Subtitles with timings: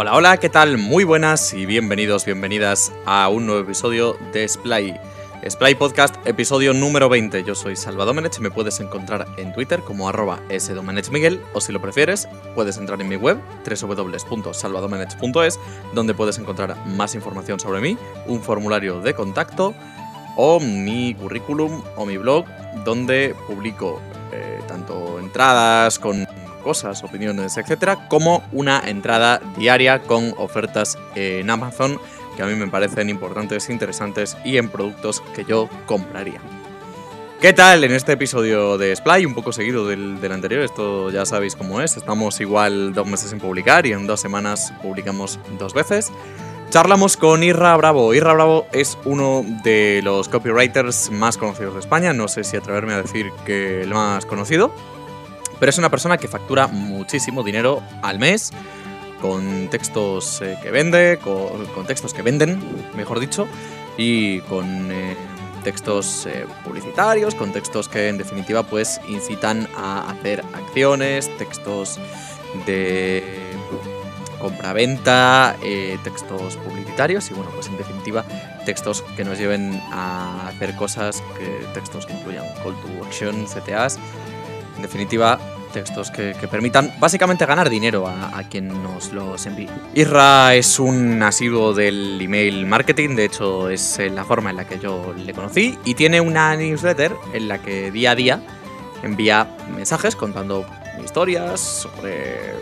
[0.00, 0.78] Hola, hola, ¿qué tal?
[0.78, 4.94] Muy buenas y bienvenidos, bienvenidas a un nuevo episodio de Splay.
[5.44, 7.42] Splay Podcast, episodio número 20.
[7.42, 12.28] Yo soy Salva me puedes encontrar en Twitter como arroba sdomenechmiguel o si lo prefieres,
[12.54, 15.58] puedes entrar en mi web www.salvadomenech.es
[15.94, 19.74] donde puedes encontrar más información sobre mí, un formulario de contacto
[20.36, 22.44] o mi currículum o mi blog
[22.84, 26.24] donde publico eh, tanto entradas con
[26.68, 31.98] cosas, opiniones, etcétera, como una entrada diaria con ofertas en Amazon
[32.36, 36.42] que a mí me parecen importantes, interesantes y en productos que yo compraría.
[37.40, 39.24] ¿Qué tal en este episodio de Splay?
[39.24, 41.96] Un poco seguido del, anterior, esto ya sabéis cómo es.
[41.96, 46.12] Estamos igual dos meses sin publicar y en dos semanas publicamos dos veces.
[46.68, 48.12] Charlamos con Irra Bravo.
[48.12, 52.92] Irra Bravo es uno de los copywriters más conocidos de España, no sé si atreverme
[52.92, 54.70] a decir que el más conocido,
[55.58, 58.52] pero es una persona que factura muchísimo dinero al mes
[59.20, 62.60] con textos eh, que vende, con, textos que venden,
[62.94, 63.48] mejor dicho,
[63.96, 65.16] y con eh,
[65.64, 71.98] textos eh, publicitarios, con textos que en definitiva pues incitan a hacer acciones, textos
[72.66, 73.22] de
[74.38, 78.24] compra-venta, eh, textos publicitarios y bueno, pues en definitiva
[78.64, 83.98] textos que nos lleven a hacer cosas, que, textos que incluyan call to action, CTAs,
[84.78, 85.38] en definitiva
[85.72, 89.68] textos que, permitan básicamente ganar dinero a, a, quien nos los envíe.
[89.94, 94.78] Irra es un asiduo del email marketing, de hecho es la forma en la que
[94.78, 98.40] yo le conocí y tiene una newsletter en la que día a día
[99.02, 100.64] envía mensajes contando
[101.04, 102.54] historias sobre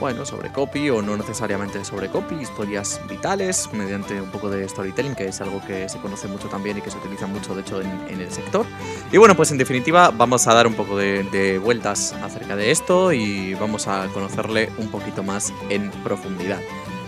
[0.00, 5.14] bueno, sobre copy o no necesariamente sobre copy, historias vitales mediante un poco de storytelling,
[5.14, 7.82] que es algo que se conoce mucho también y que se utiliza mucho, de hecho,
[7.82, 8.64] en, el sector.
[9.12, 12.70] Y bueno, pues en definitiva vamos a dar un poco de, de, vueltas acerca de
[12.70, 16.60] esto y vamos a conocerle un poquito más en profundidad.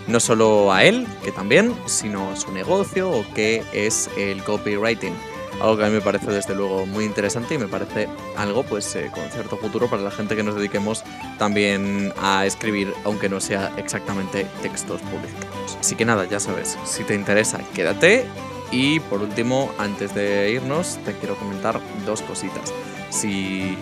[0.06, 5.15] No solo a él, que también, sino a su negocio o qué es el copywriting
[5.62, 8.97] algo que a mí me parece desde luego muy interesante y me parece algo pues
[8.97, 11.05] eh, con cierto futuro para la gente que nos dediquemos
[11.39, 15.78] también a escribir, aunque no sea exactamente textos publicitarios.
[15.78, 18.27] Así que nada, ya sabes, si te interesa, quédate.
[18.73, 22.73] Y por último, antes de irnos, te quiero comentar dos cositas.
[23.11, 23.77] Si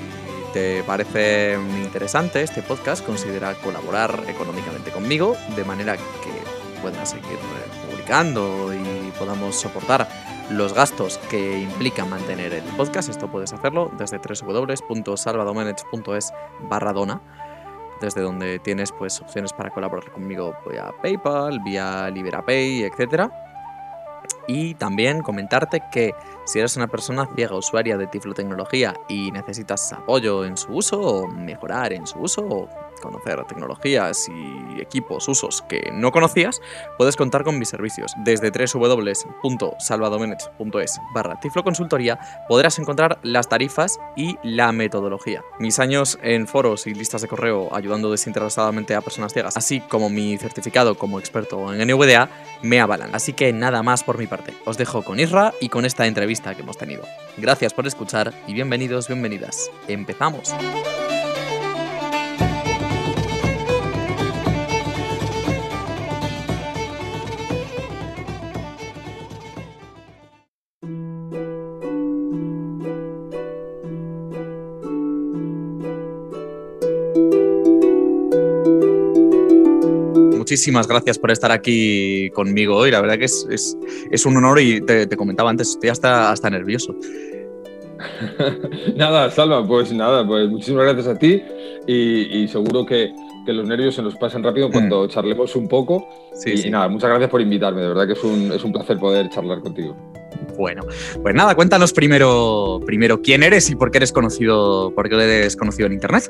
[0.53, 7.39] te parece interesante este podcast, considera colaborar económicamente conmigo, de manera que puedas seguir
[7.89, 10.09] publicando y podamos soportar
[10.51, 13.09] los gastos que implica mantener el podcast.
[13.09, 16.33] Esto puedes hacerlo desde www.salvadomenech.es
[16.69, 17.21] barra dona,
[18.01, 23.31] desde donde tienes pues opciones para colaborar conmigo vía PayPal, vía LiberaPay, etc.
[24.49, 30.45] Y también comentarte que si eres una persona ciega usuaria de Tiflotecnología y necesitas apoyo
[30.45, 32.69] en su uso o mejorar en su uso
[33.01, 36.61] conocer tecnologías y equipos, usos que no conocías,
[36.99, 38.13] puedes contar con mis servicios.
[38.19, 42.19] Desde www.salvadomenech.es barra tifloconsultoría
[42.49, 45.43] podrás encontrar las tarifas y la metodología.
[45.59, 50.11] Mis años en foros y listas de correo ayudando desinteresadamente a personas ciegas, así como
[50.11, 52.29] mi certificado como experto en NVDA,
[52.63, 53.15] me avalan.
[53.15, 54.55] Así que nada más por mi parte.
[54.65, 57.03] Os dejo con Isra y con esta entrevista que hemos tenido.
[57.37, 59.71] Gracias por escuchar y bienvenidos, bienvenidas.
[59.89, 60.55] ¡Empezamos!
[80.51, 82.91] Muchísimas gracias por estar aquí conmigo hoy.
[82.91, 83.79] La verdad que es, es,
[84.11, 86.93] es un honor y te, te, comentaba antes, estoy hasta, hasta nervioso.
[88.97, 91.41] nada, Salva, pues nada, pues muchísimas gracias a ti
[91.87, 93.13] y, y seguro que,
[93.47, 95.09] que, los nervios se nos pasan rápido cuando mm.
[95.09, 96.09] charlemos un poco.
[96.35, 96.69] Sí, y, sí.
[96.69, 99.31] y, nada, muchas gracias por invitarme, de verdad que es un, es un placer poder
[99.31, 99.97] charlar contigo.
[100.59, 100.83] Bueno,
[101.23, 105.55] pues nada, cuéntanos primero, primero quién eres y por qué eres conocido, por qué eres
[105.55, 106.29] conocido en Internet.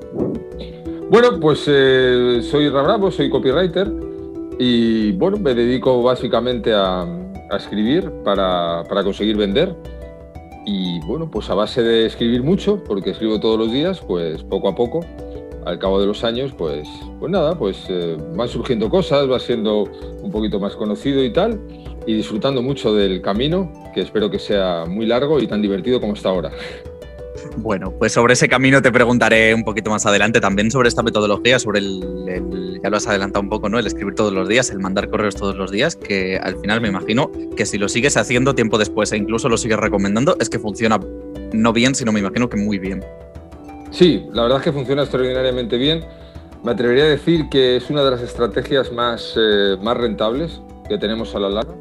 [1.08, 4.09] Bueno, pues eh, soy Rabravo, soy copywriter
[4.62, 7.00] y bueno, me dedico básicamente a,
[7.50, 9.74] a escribir para, para, conseguir vender.
[10.66, 14.68] Y bueno, pues a base de escribir mucho, porque escribo todos los días, pues poco
[14.68, 15.00] a poco,
[15.64, 16.86] al cabo de los años, pues,
[17.18, 19.84] pues nada, pues eh, van surgiendo cosas, va siendo
[20.22, 21.58] un poquito más conocido y tal,
[22.06, 26.12] y disfrutando mucho del camino, que espero que sea muy largo y tan divertido como
[26.12, 26.50] está ahora.
[27.56, 31.58] Bueno, pues sobre ese camino te preguntaré un poquito más adelante también sobre esta metodología,
[31.58, 33.78] sobre el, el, ya lo has adelantado un poco, ¿no?
[33.78, 36.88] El escribir todos los días, el mandar correos todos los días, que al final me
[36.88, 40.58] imagino que si lo sigues haciendo tiempo después e incluso lo sigues recomendando, es que
[40.58, 40.98] funciona
[41.52, 43.04] no bien, sino me imagino que muy bien.
[43.90, 46.04] Sí, la verdad es que funciona extraordinariamente bien.
[46.62, 50.98] me atrevería a decir que es una de las estrategias más, eh, más rentables que
[50.98, 51.74] tenemos a la larga.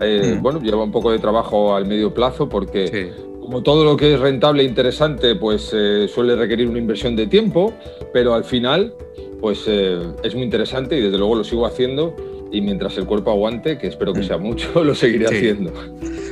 [0.00, 0.42] Eh, mm.
[0.42, 3.12] Bueno, lleva un poco de trabajo al medio plazo porque
[3.46, 7.28] como todo lo que es rentable e interesante, pues eh, suele requerir una inversión de
[7.28, 7.72] tiempo,
[8.12, 8.92] pero al final,
[9.40, 12.16] pues es muy interesante y desde luego lo sigo haciendo
[12.50, 14.24] y mientras el cuerpo aguante, que espero que mm.
[14.24, 15.72] sea mucho, lo seguiré haciendo.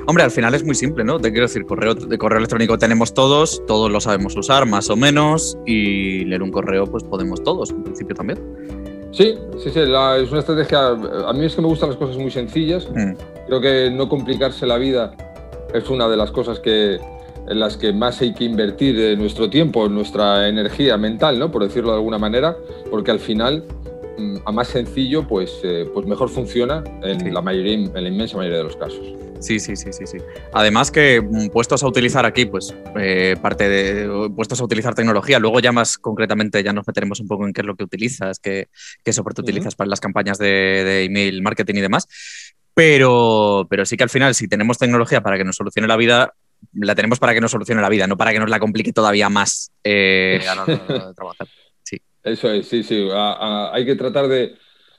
[0.08, 1.20] Hombre, al final es muy simple, ¿no?
[1.20, 4.96] Te quiero decir, correo, de correo electrónico tenemos todos, todos lo sabemos usar, más o
[4.96, 8.40] menos, y leer un correo, pues podemos todos, en principio también.
[9.12, 10.88] Sí, sí, sí, es una estrategia.
[10.88, 12.88] A mí es que me gustan las cosas muy sencillas.
[12.92, 13.12] Mm.
[13.46, 15.14] Creo que no complicarse la vida
[15.74, 19.88] es una de las cosas que, en las que más hay que invertir nuestro tiempo,
[19.88, 21.50] nuestra energía mental, ¿no?
[21.50, 22.56] Por decirlo de alguna manera,
[22.90, 23.64] porque al final
[24.16, 28.36] mm, a más sencillo, pues, eh, pues mejor funciona en la mayoría, en la inmensa
[28.36, 29.04] mayoría de los casos.
[29.44, 30.18] Sí, sí, sí, sí, sí.
[30.54, 35.38] Además que mm, puestos a utilizar aquí, pues eh, parte de puestos a utilizar tecnología,
[35.38, 38.38] luego ya más concretamente ya nos meteremos un poco en qué es lo que utilizas,
[38.38, 38.68] qué,
[39.04, 42.08] qué soporte utilizas para las campañas de, email marketing y demás.
[42.74, 46.34] Pero, pero sí que al final, si tenemos tecnología para que nos solucione la vida,
[46.72, 49.28] la tenemos para que nos solucione la vida, no para que nos la complique todavía
[49.28, 50.78] más eh, a la hora de
[51.14, 51.48] trabajar.
[51.82, 52.00] Sí.
[52.22, 53.08] Eso es, sí, sí.
[53.12, 54.56] hay que tratar de,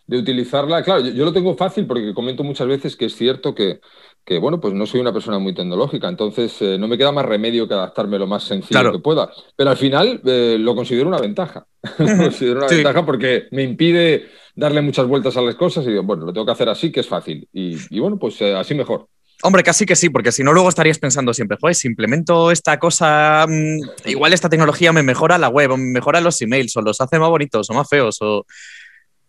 [0.07, 0.83] de utilizarla.
[0.83, 3.79] Claro, yo, lo tengo fácil porque comento muchas veces que es cierto que,
[4.25, 7.25] que bueno, pues no soy una persona muy tecnológica, entonces eh, no me queda más
[7.25, 9.29] remedio que adaptarme lo más sencillo que pueda.
[9.55, 11.67] Pero al final eh, lo considero una ventaja.
[11.99, 14.25] lo considero una ventaja porque me impide
[14.55, 17.01] darle muchas vueltas a las cosas y digo, bueno, lo tengo que hacer así, que
[17.01, 17.47] es fácil.
[17.53, 19.07] Y, bueno, pues eh, así mejor.
[19.43, 22.79] Hombre, casi que sí, porque si no, luego estarías pensando siempre, joder, si implemento esta
[22.79, 26.81] cosa, mm, igual esta tecnología me mejora la web, o me mejora los emails, o
[26.81, 28.45] los hace más bonitos, o más feos, o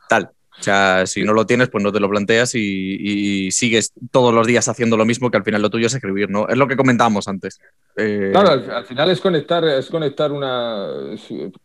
[0.08, 0.31] tal.
[0.58, 4.47] O sea, si no lo tienes, pues no te lo planteas y, sigues todos los
[4.47, 6.49] días haciendo lo mismo que al final lo tuyo es escribir, ¿no?
[6.49, 7.61] Es lo que comentábamos antes.
[7.97, 10.88] Eh, claro, al, final es conectar, es conectar una.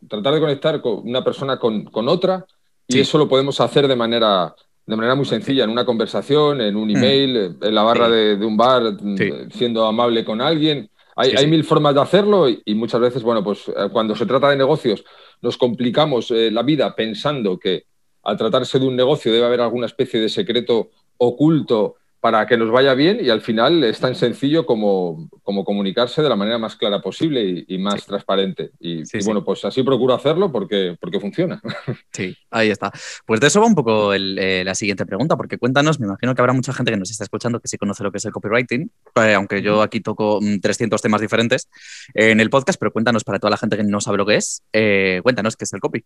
[0.07, 2.45] tratar de conectar con una persona con, otra
[2.87, 4.53] y eso lo podemos hacer de manera,
[4.85, 6.95] de manera muy sencilla, en una conversación, en un mm.
[6.95, 10.89] email, en la barra de, un bar, mm, siendo amable con alguien.
[11.15, 14.49] Hay, hay mil formas de hacerlo y, muchas veces, bueno, pues eh, cuando se trata
[14.49, 15.03] de negocios,
[15.41, 17.85] nos complicamos eh, la vida pensando que
[18.23, 22.69] al tratarse de un negocio debe haber alguna especie de secreto oculto para que nos
[22.69, 26.75] vaya bien y al final es tan sencillo como, como comunicarse de la manera más
[26.75, 28.69] clara posible y, más transparente.
[28.79, 31.59] Y, bueno, pues así procuro hacerlo porque, porque funciona.
[32.13, 32.91] Sí, ahí está.
[33.25, 36.41] Pues de eso va un poco eh, la siguiente pregunta, porque cuéntanos, me imagino que
[36.41, 38.91] habrá mucha gente que nos está escuchando que sí conoce lo que es el copywriting,
[39.15, 41.69] eh, aunque yo aquí toco 300 mm, temas diferentes
[42.13, 44.61] en el podcast, pero cuéntanos para toda la gente que no sabe lo que es,
[44.73, 46.03] eh, cuéntanos qué es el copy.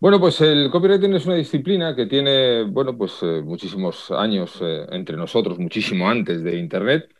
[0.00, 4.86] Bueno, pues el copywriting es una disciplina que tiene, bueno, pues eh, muchísimos años eh,
[4.92, 7.10] entre nosotros, muchísimo antes de Internet,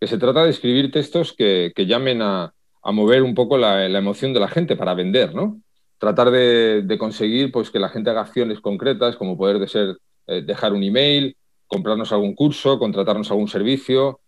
[0.00, 4.40] que se trata de escribir textos que, llamen a, mover un poco la, emoción de
[4.40, 5.60] la gente para vender, ¿no?
[5.98, 10.40] Tratar de, conseguir pues, que la gente haga acciones concretas, como poder de ser, eh,
[10.40, 14.20] dejar un email, comprarnos algún curso, contratarnos algún servicio,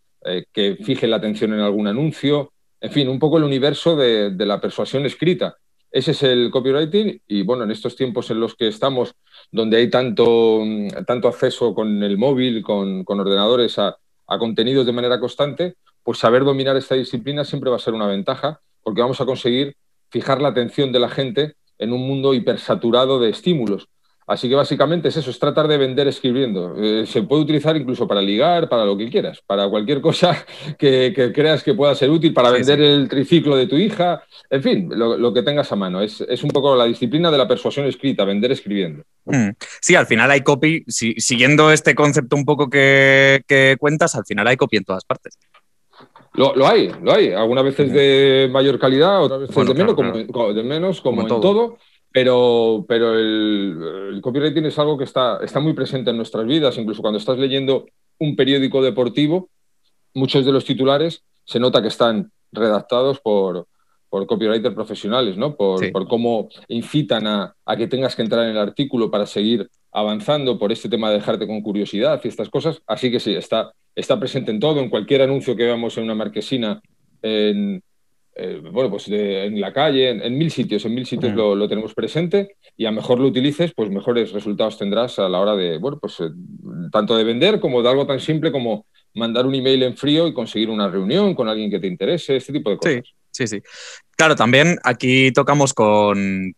[0.52, 4.60] que fije la atención en algún anuncio, en fin, un poco el universo de la
[4.60, 5.56] persuasión escrita
[5.92, 9.14] ese es el copywriting y bueno, en estos tiempos en los que estamos,
[9.50, 10.62] donde hay tanto,
[11.06, 13.98] tanto acceso con el móvil, con, ordenadores a,
[14.38, 18.62] contenidos de manera constante, pues saber dominar esta disciplina siempre va a ser una ventaja
[18.82, 19.76] porque vamos a conseguir
[20.08, 23.88] fijar la atención de la gente en un mundo hipersaturado de estímulos.
[24.26, 26.74] Así que básicamente es eso, es tratar de vender escribiendo.
[26.78, 30.46] Eh, se puede utilizar incluso para ligar, para lo que quieras, para cualquier cosa
[30.78, 34.88] que, creas que pueda ser útil, para vender el triciclo de tu hija, en fin,
[34.94, 36.00] lo, que tengas a mano.
[36.00, 39.02] Es, un poco la disciplina de la persuasión escrita, vender escribiendo.
[39.24, 39.50] Mm.
[39.80, 43.44] Sí, al final hay copy, siguiendo este concepto un poco que,
[43.78, 45.38] cuentas, al final hay copy en todas partes.
[46.34, 47.32] Lo, hay, lo hay.
[47.32, 51.76] Algunas veces de mayor calidad, otras veces de, menos, Como, de, menos, como, en todo
[52.12, 57.02] pero, pero el, copywriting es algo que está, está muy presente en nuestras vidas, incluso
[57.02, 57.86] cuando estás leyendo
[58.18, 59.48] un periódico deportivo,
[60.14, 63.66] muchos de los titulares se nota que están redactados por,
[64.08, 65.56] por copywriters profesionales, ¿no?
[65.56, 69.68] Por, por cómo incitan a, a, que tengas que entrar en el artículo para seguir
[69.90, 72.82] avanzando, por este tema de dejarte con curiosidad y estas cosas.
[72.86, 76.14] Así que sí, está, está presente en todo, en cualquier anuncio que veamos en una
[76.14, 76.80] marquesina,
[77.22, 77.82] en,
[78.34, 82.56] eh, bueno, pues en la calle, en, mil sitios, en mil sitios lo, tenemos presente
[82.76, 86.20] y a mejor lo utilices, pues mejores resultados tendrás a la hora de, bueno, pues
[86.20, 86.30] eh,
[86.90, 90.32] tanto de vender como de algo tan simple como mandar un email en frío y
[90.32, 93.02] conseguir una reunión con alguien que te interese, este tipo de cosas.
[93.04, 93.62] Sí, sí.
[94.16, 96.54] Claro, también aquí tocamos con,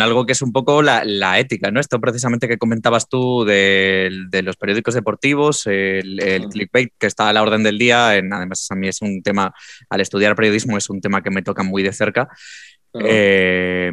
[0.00, 1.80] algo que es un poco la, ética, ¿no?
[1.80, 7.42] Esto precisamente que comentabas tú de, los periódicos deportivos, el, clickbait que está a la
[7.42, 9.52] orden del día, en, además a mí es un tema,
[9.88, 12.28] al estudiar periodismo es un tema que me toca muy de cerca.
[12.94, 13.90] Eh,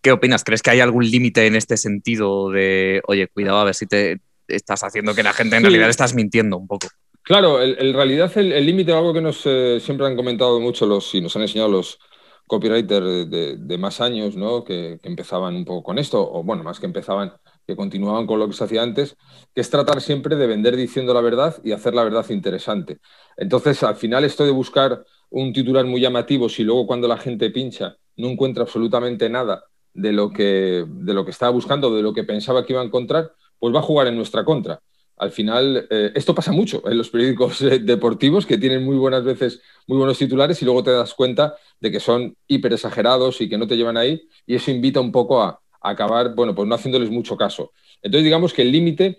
[0.00, 0.44] ¿qué opinas?
[0.44, 4.20] ¿Crees que hay algún límite en este sentido de, oye, cuidado a ver si te
[4.48, 6.88] estás haciendo que la gente en realidad estás mintiendo un poco?
[7.22, 11.20] Claro, en realidad el límite, algo que nos eh, siempre han comentado mucho los y
[11.20, 11.98] nos han enseñado los
[12.46, 14.64] copywriters de, más años, ¿no?
[14.64, 17.32] Que, empezaban un poco con esto, o bueno, más que empezaban,
[17.66, 19.16] que continuaban con lo que se hacía antes,
[19.54, 22.98] que es tratar siempre de vender diciendo la verdad y hacer la verdad interesante.
[23.36, 27.50] Entonces, al final, esto de buscar un titular muy llamativo, si luego cuando la gente
[27.50, 29.62] pincha no encuentra absolutamente nada
[29.94, 32.84] de lo que, de lo que estaba buscando, de lo que pensaba que iba a
[32.84, 34.80] encontrar, pues va a jugar en nuestra contra
[35.20, 39.22] al final, eh, esto pasa mucho en los periódicos eh, deportivos que tienen muy buenas
[39.22, 43.48] veces muy buenos titulares y luego te das cuenta de que son hiper exagerados y
[43.48, 46.74] que no te llevan ahí y eso invita un poco a, acabar, bueno, pues no
[46.74, 47.72] haciéndoles mucho caso.
[48.02, 49.16] Entonces, digamos que el límite,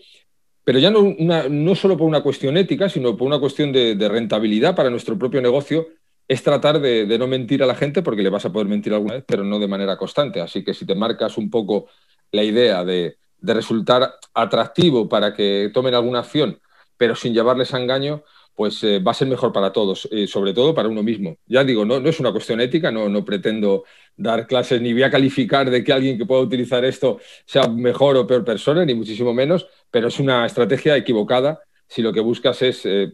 [0.63, 4.75] pero ya no, no, solo por una cuestión ética, sino por una cuestión de, rentabilidad
[4.75, 5.87] para nuestro propio negocio,
[6.27, 8.93] es tratar de, de, no mentir a la gente, porque le vas a poder mentir
[8.93, 10.39] alguna vez, pero no de manera constante.
[10.39, 11.87] Así que si te marcas un poco
[12.31, 16.59] la idea de, de resultar atractivo para que tomen alguna acción,
[16.97, 18.23] pero sin llevarles a engaño,
[18.55, 21.37] pues eh, va a ser mejor para todos, sobre todo para uno mismo.
[21.47, 25.03] Ya digo, no, no es una cuestión ética, no, no, pretendo dar clases ni voy
[25.03, 28.93] a calificar de que alguien que pueda utilizar esto sea mejor o peor persona, ni
[28.93, 33.11] muchísimo menos, pero es una estrategia equivocada si lo que buscas es eh,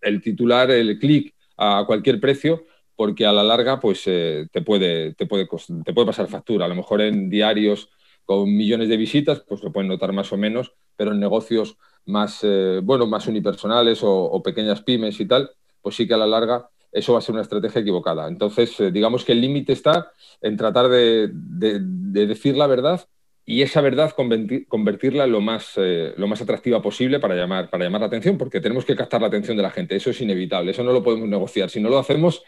[0.00, 2.64] el titular, el clic a cualquier precio,
[2.94, 5.48] porque a la larga pues, eh, te, puede, te, puede,
[5.84, 6.66] te puede pasar factura.
[6.66, 7.88] A lo mejor en diarios
[8.28, 12.40] con millones de visitas, pues lo pueden notar más o menos, pero en negocios más,
[12.42, 16.68] eh, bueno, más unipersonales o, pequeñas pymes y tal, pues sí que a la larga
[16.92, 18.28] eso va a ser una estrategia equivocada.
[18.28, 23.08] Entonces, eh, digamos que el límite está en tratar de, decir la verdad
[23.46, 28.02] y esa verdad convertirla lo más, eh, lo más atractiva posible para llamar, para llamar
[28.02, 29.96] la atención, porque tenemos que captar la atención de la gente.
[29.96, 31.70] Eso es inevitable, eso no lo podemos negociar.
[31.70, 32.42] Si no lo hacemos,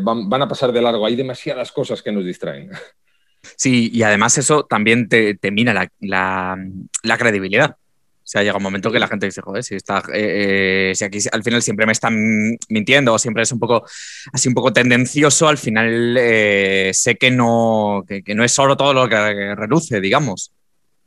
[0.00, 1.04] van, a pasar de largo.
[1.04, 2.70] Hay demasiadas cosas que nos distraen.
[3.56, 7.70] Sí, y además eso también te, mina la, credibilidad.
[7.72, 11.04] O sea, llega un momento que la gente dice, joder, si, está, eh, eh, si
[11.04, 13.84] aquí al final siempre me están mintiendo o siempre es un poco
[14.32, 18.94] así un poco tendencioso, al final eh, sé que no, que, no es solo todo
[18.94, 20.52] lo que reluce, digamos.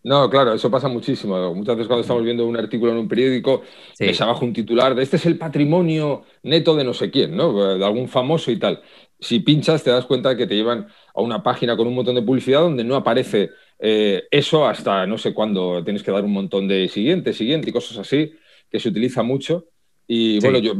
[0.03, 1.55] No, claro, eso pasa muchísimo.
[1.55, 3.61] Muchas veces cuando estamos viendo un artículo en un periódico,
[3.93, 4.05] sí.
[4.05, 7.77] ves abajo un titular de este es el patrimonio neto de no sé quién, ¿no?
[7.77, 8.83] De algún famoso y tal
[9.23, 12.21] si pinchas te das cuenta que te llevan a una página con un montón de
[12.21, 16.67] publicidad donde no aparece eh, eso hasta no sé cuándo tienes que dar un montón
[16.67, 18.33] de siguiente, siguiente y cosas así,
[18.69, 19.65] que se utiliza mucho.
[20.05, 20.73] Y bueno, yo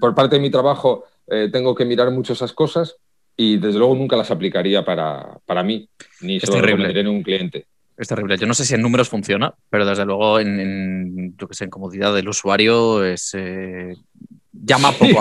[0.00, 2.96] por parte de mi trabajo eh, tengo que mirar mucho esas cosas
[3.36, 5.88] y desde luego nunca las aplicaría para, mí,
[6.22, 7.66] ni se lo recomendaría en un cliente.
[7.96, 8.36] Es terrible.
[8.36, 11.70] Yo no sé si en números funciona, pero desde luego en, yo que sé, en
[11.70, 13.94] comodidad del usuario es, eh,
[14.52, 15.20] llama poco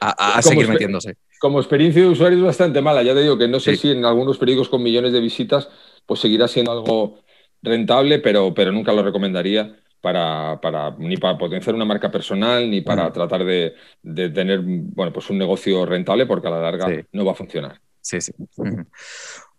[0.00, 3.02] a, seguir metiéndose como experiencia de usuario es bastante mala.
[3.02, 5.68] Ya te digo que no sé si en algunos periódicos con millones de visitas
[6.06, 7.18] pues seguirá siendo algo
[7.60, 10.58] rentable, pero, pero nunca lo recomendaría para,
[10.96, 15.84] ni para potenciar una marca personal ni para tratar de, tener bueno, pues un negocio
[15.84, 17.78] rentable porque a la larga no va a funcionar.
[18.00, 18.32] Sí, sí.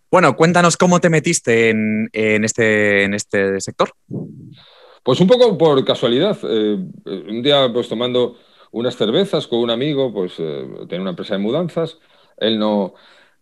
[0.10, 2.10] Bueno, cuéntanos cómo te metiste en,
[2.44, 3.92] este, en este sector.
[5.04, 6.36] Pues un poco por casualidad.
[6.50, 6.80] Eh,
[7.30, 8.38] un día, pues tomando
[8.76, 11.98] unas cervezas con un amigo, pues eh, tenía una empresa de mudanzas,
[12.36, 12.94] él no,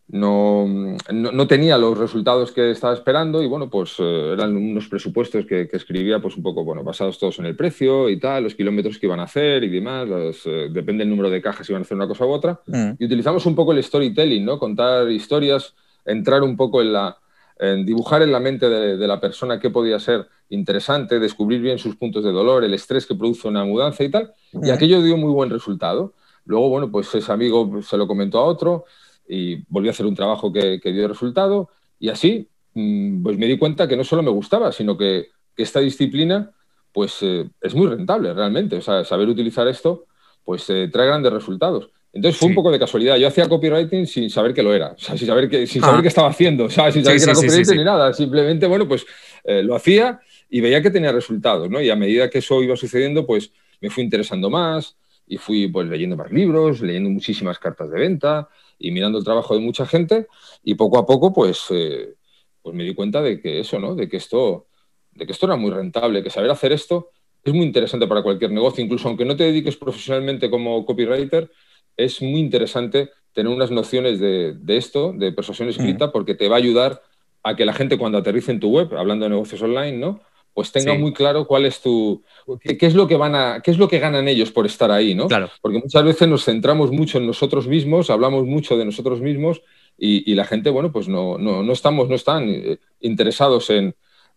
[0.10, 0.68] no,
[1.12, 5.68] no, tenía los resultados que estaba esperando y bueno, pues eh, eran unos presupuestos que,
[5.74, 9.08] escribía pues un poco, bueno, basados todos en el precio y tal, los kilómetros que
[9.08, 10.08] iban a hacer y demás,
[10.46, 12.62] eh, depende del número de cajas si iban a hacer una cosa u otra.
[12.68, 12.92] Mm.
[13.00, 14.60] Y utilizamos un poco el storytelling, ¿no?
[14.60, 15.74] Contar historias,
[16.06, 17.18] entrar un poco en la,
[17.60, 21.96] en dibujar en la mente de, la persona qué podía ser interesante, descubrir bien sus
[21.96, 24.34] puntos de dolor, el estrés que produce una mudanza y tal.
[24.62, 26.14] Y aquello dio muy buen resultado.
[26.46, 28.86] Luego, bueno, pues ese amigo se lo comentó a otro
[29.28, 31.70] y volvió a hacer un trabajo que, dio resultado.
[32.00, 35.80] Y así, mm, pues me di cuenta que no solo me gustaba, sino que, esta
[35.80, 36.52] disciplina,
[36.92, 38.78] pues eh, es muy rentable realmente.
[38.78, 40.08] O sea, saber utilizar esto,
[40.44, 41.92] pues eh, trae grandes resultados.
[42.14, 43.18] Entonces fue un poco de casualidad.
[43.18, 46.00] Yo hacía copywriting sin saber que lo era, o sea, sin saber qué, sin saber
[46.00, 46.02] ah.
[46.04, 48.14] qué estaba haciendo, o sea, sin saber que era copywriting ni nada.
[48.14, 49.06] Simplemente, bueno, pues
[49.44, 51.82] eh, lo hacía y veía que tenía resultados, ¿no?
[51.82, 53.52] Y a medida que eso iba sucediendo, pues
[53.82, 58.48] me fui interesando más y fui pues leyendo más libros, leyendo muchísimas cartas de venta
[58.78, 60.28] y mirando el trabajo de mucha gente
[60.64, 62.14] y poco a poco, pues, eh,
[62.62, 63.96] pues me di cuenta de que eso, ¿no?
[63.96, 64.68] De que esto,
[65.14, 67.10] de que esto era muy rentable, que saber hacer esto
[67.44, 71.52] es muy interesante para cualquier negocio, incluso aunque no te dediques profesionalmente como copywriter,
[71.98, 76.60] es muy interesante tener unas nociones de, esto, de persuasión escrita, porque te va a
[76.60, 77.02] ayudar
[77.44, 80.22] a que la gente cuando aterrice en tu web, hablando de negocios online, ¿no?
[80.54, 82.22] Pues tenga muy claro cuál es tu.
[82.62, 83.62] Qué, es lo que van a.
[83.64, 85.28] qué es lo que ganan ellos por estar ahí, ¿no?
[85.28, 85.50] Claro.
[85.62, 89.64] Porque muchas veces nos centramos mucho en nosotros mismos, hablamos mucho de nosotros mismos
[89.98, 93.96] y, la gente, bueno, pues no, no, no estamos, no están eh, interesados en,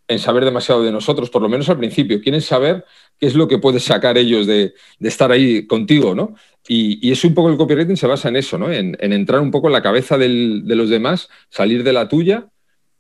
[0.08, 2.20] en, saber demasiado de nosotros, por lo menos al principio.
[2.22, 2.84] Quieren saber
[3.18, 6.35] qué es lo que puedes sacar ellos de, de estar ahí contigo, ¿no?
[6.68, 8.73] Y, y, es un poco el copywriting se basa en eso, ¿no?
[8.73, 12.08] En, en entrar un poco en la cabeza del, de los demás, salir de la
[12.08, 12.49] tuya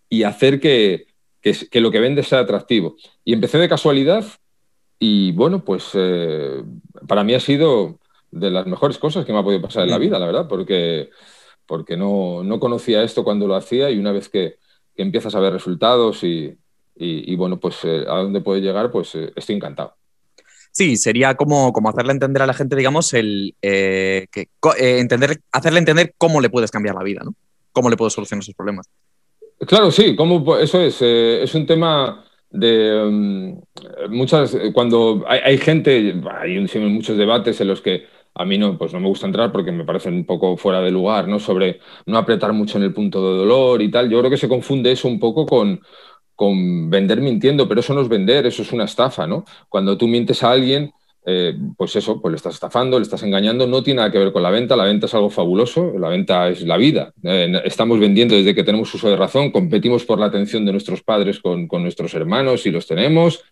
[0.08, 1.06] y hacer que,
[1.40, 2.96] que, que, lo que vendes sea atractivo.
[3.24, 4.24] Y empecé de casualidad
[4.98, 6.62] y bueno, pues eh,
[7.06, 7.98] para mí ha sido
[8.30, 11.10] de las mejores cosas que me ha podido pasar en la vida, la verdad, porque,
[11.66, 14.58] porque no, no conocía esto cuando lo hacía y una vez que,
[14.94, 16.56] que empiezas a ver resultados y,
[16.96, 19.96] y, y bueno, pues eh, a dónde puede llegar, pues eh, estoy encantado.
[20.76, 24.46] Sí, sería como, como hacerle entender a la gente, digamos, el eh, eh,
[24.98, 27.34] entender, hacerle entender cómo le puedes cambiar la vida, ¿no?
[27.72, 28.86] Cómo le puedes solucionar sus problemas.
[29.60, 30.98] Claro, sí, cómo, eso es.
[31.00, 33.58] Eh, es un tema de um,
[34.10, 34.54] muchas.
[34.74, 36.58] Cuando hay, hay gente, hay
[36.90, 38.04] muchos debates en los que
[38.34, 40.90] a mí no, pues no me gusta entrar porque me parecen un poco fuera de
[40.90, 41.38] lugar, ¿no?
[41.38, 44.10] Sobre no apretar mucho en el punto de dolor y tal.
[44.10, 45.80] Yo creo que se confunde eso un poco con,
[46.36, 49.44] con vender mintiendo, pero eso no es vender, eso es una estafa, ¿no?
[49.68, 50.92] Cuando tú mientes a alguien,
[51.28, 54.32] eh, pues eso, pues le estás estafando, le estás engañando, no tiene nada que ver
[54.32, 57.12] con la venta, la venta es algo fabuloso, la venta es la vida.
[57.24, 61.02] Eh, estamos vendiendo desde que tenemos uso de razón, competimos por la atención de nuestros
[61.02, 63.42] padres con, con nuestros hermanos y los tenemos,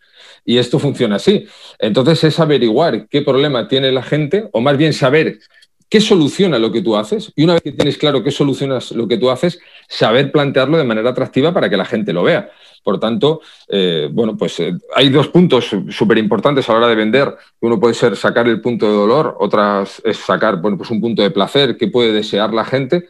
[0.45, 1.47] y esto funciona así.
[1.81, 5.41] Entonces es averiguar qué problema tiene la gente, o más bien saber
[5.88, 9.09] qué soluciona lo que tú haces, y una vez que tienes claro qué solucionas lo
[9.09, 12.50] que tú haces, saber plantearlo de manera atractiva para que la gente lo vea.
[12.85, 16.95] Por tanto, eh, bueno, pues eh, hay dos puntos súper importantes a la hora de
[16.95, 17.35] vender.
[17.61, 21.23] Uno puede ser sacar el punto de dolor, otras es sacar bueno, pues un punto
[21.23, 23.09] de placer que puede desear la gente.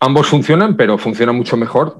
[0.00, 1.98] Ambos funcionan, pero funciona mucho mejor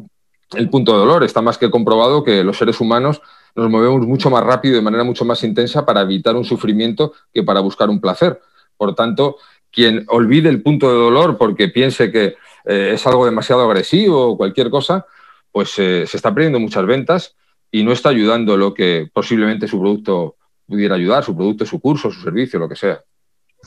[0.56, 1.24] el punto de dolor.
[1.24, 3.20] Está más que comprobado que los seres humanos
[3.54, 7.42] nos movemos mucho más rápido, de manera mucho más intensa, para evitar un sufrimiento que
[7.42, 8.40] para buscar un placer.
[8.78, 9.36] Por tanto,
[9.70, 14.36] quien olvide el punto de dolor porque piense que eh, es algo demasiado agresivo o
[14.36, 15.06] cualquier cosa,
[15.54, 17.36] pues eh, se está perdiendo muchas ventas
[17.70, 20.34] y no está ayudando lo que posiblemente su producto
[20.66, 23.00] pudiera ayudar, su producto, su curso, su servicio, lo que sea.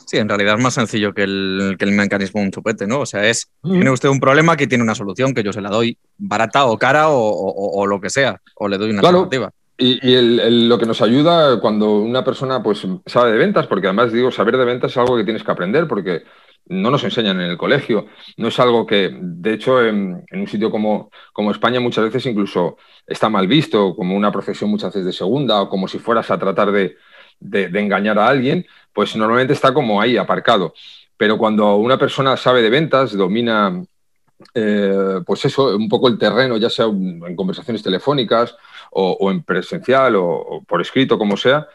[0.06, 3.00] Sí, en realidad es más sencillo que el, que el mecanismo de un chupete, ¿no?
[3.00, 5.70] O sea, es, tiene usted un problema que tiene una solución, que yo se la
[5.70, 9.20] doy barata o cara o, o, o lo que sea, o le doy una claro.
[9.20, 9.54] alternativa.
[9.78, 13.66] Y, y el, el, lo que nos ayuda cuando una persona pues sabe de ventas,
[13.66, 16.24] porque además digo, saber de ventas es algo que tienes que aprender, porque
[16.70, 20.70] no nos enseñan en el colegio, no es algo que, de hecho, en, un sitio
[20.70, 21.10] como,
[21.52, 25.70] España muchas veces incluso está mal visto, como una profesión muchas veces de segunda, o
[25.70, 26.98] como si fueras a tratar de,
[27.42, 30.74] engañar a alguien, pues normalmente está como ahí, aparcado.
[31.16, 33.84] Pero cuando una persona sabe de ventas, domina,
[34.54, 38.56] eh, pues eso, un poco el terreno, ya sea en conversaciones telefónicas
[38.92, 41.68] o, en presencial o, o, por escrito, como sea,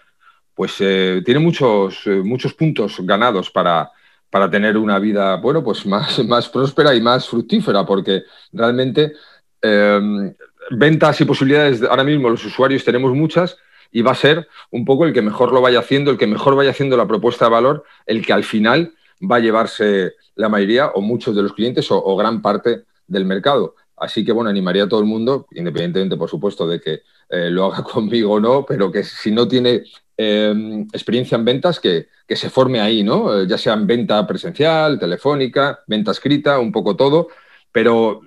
[0.55, 3.91] pues eh, tiene muchos, eh, muchos puntos ganados para
[4.33, 9.13] para tener una vida, bueno, pues más, más próspera y más fructífera, porque realmente
[9.61, 10.35] eh,
[10.71, 13.59] ventas y posibilidades, ahora mismo los usuarios tenemos muchas
[13.91, 16.57] y va a ser un poco el que mejor lo vaya haciendo, el que mejor
[16.57, 20.87] vaya haciendo la propuesta de valor, el que al final va a llevarse la mayoría
[20.87, 23.75] o muchos de los clientes o gran parte del mercado.
[24.03, 27.67] Así que, bueno, animaría a todo el mundo, independientemente, por supuesto, de que eh, lo
[27.67, 29.85] haga conmigo o no, pero que si no tiene
[30.17, 33.33] eh, experiencia en ventas, que, que, se forme ahí, ¿no?
[33.33, 37.29] Eh, ya sea en venta presencial, telefónica, venta escrita, un poco todo,
[37.71, 38.23] pero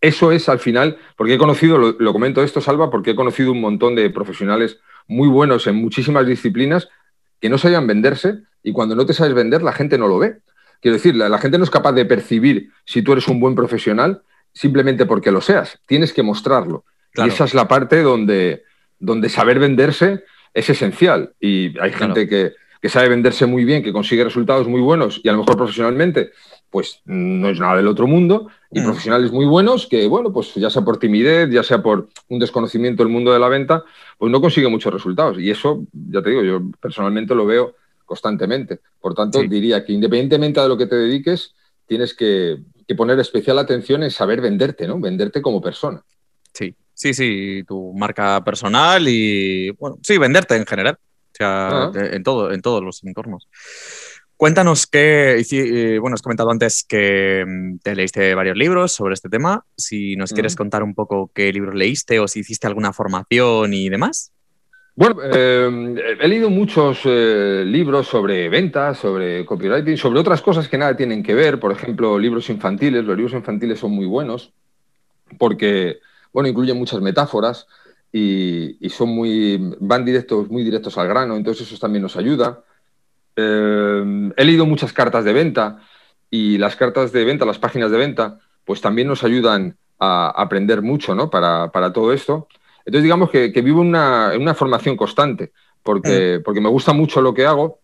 [0.00, 3.60] eso es al final, porque he conocido, lo, comento esto, Salva, porque he conocido un
[3.60, 6.88] montón de profesionales muy buenos en muchísimas disciplinas
[7.38, 10.38] que no sabían venderse y cuando no te sabes vender, la gente no lo ve.
[10.80, 14.22] Quiero decir, la gente no es capaz de percibir si tú eres un buen profesional
[14.58, 16.84] simplemente porque lo seas, tienes que mostrarlo.
[17.12, 17.30] Claro.
[17.30, 18.64] Y esa es la parte donde,
[18.98, 21.32] donde saber venderse es esencial.
[21.38, 22.50] Y hay gente claro.
[22.50, 25.56] que, que, sabe venderse muy bien, que consigue resultados muy buenos y a lo mejor
[25.56, 26.32] profesionalmente,
[26.70, 28.48] pues no es nada del otro mundo.
[28.72, 28.84] Y mm.
[28.84, 33.04] profesionales muy buenos que, bueno, pues ya sea por timidez, ya sea por un desconocimiento
[33.04, 33.84] del mundo de la venta,
[34.18, 35.38] pues no consigue muchos resultados.
[35.38, 38.80] Y eso, ya te digo, yo personalmente lo veo constantemente.
[39.00, 39.46] Por tanto, sí.
[39.46, 41.54] diría que independientemente de lo que te dediques,
[41.86, 44.98] tienes que, que poner especial atención en saber venderte, ¿no?
[44.98, 46.02] Venderte como persona.
[46.52, 51.92] Sí, Sí, sí, tu marca personal y, bueno, sí, venderte en general, o sea, ah.
[51.94, 53.48] en, todo, en todos los entornos.
[54.36, 59.28] Cuéntanos qué, eh, bueno, has comentado antes que mm, te leíste varios libros sobre este
[59.28, 59.64] tema.
[59.76, 60.34] Si nos mm.
[60.34, 64.32] quieres contar un poco qué libros leíste o si hiciste alguna formación y demás.
[64.98, 70.76] Bueno, eh, he leído muchos eh, libros sobre ventas, sobre copywriting, sobre otras cosas que
[70.76, 71.60] nada tienen que ver.
[71.60, 73.04] Por ejemplo, libros infantiles.
[73.04, 74.52] Los libros infantiles son muy buenos
[75.38, 76.00] porque
[76.32, 77.68] bueno, incluyen muchas metáforas
[78.12, 82.64] y, son muy, van directos, muy directos al grano, entonces eso también nos ayuda.
[83.36, 85.78] Eh, he leído muchas cartas de venta
[86.28, 90.82] y las cartas de venta, las páginas de venta, pues también nos ayudan a aprender
[90.82, 91.30] mucho ¿no?
[91.30, 92.48] para, todo esto.
[92.88, 96.42] Entonces, digamos que, vivo en una, formación constante, porque, mm.
[96.42, 97.80] porque me gusta mucho lo que hago.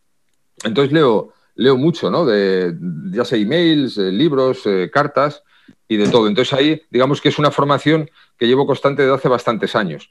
[0.64, 2.24] Entonces leo, leo mucho, ¿no?
[2.24, 2.74] De,
[3.10, 5.42] ya sea emails, eh, libros, eh, cartas
[5.88, 6.26] y de todo.
[6.26, 10.10] Entonces ahí, digamos que es una formación que llevo constante desde hace bastantes años.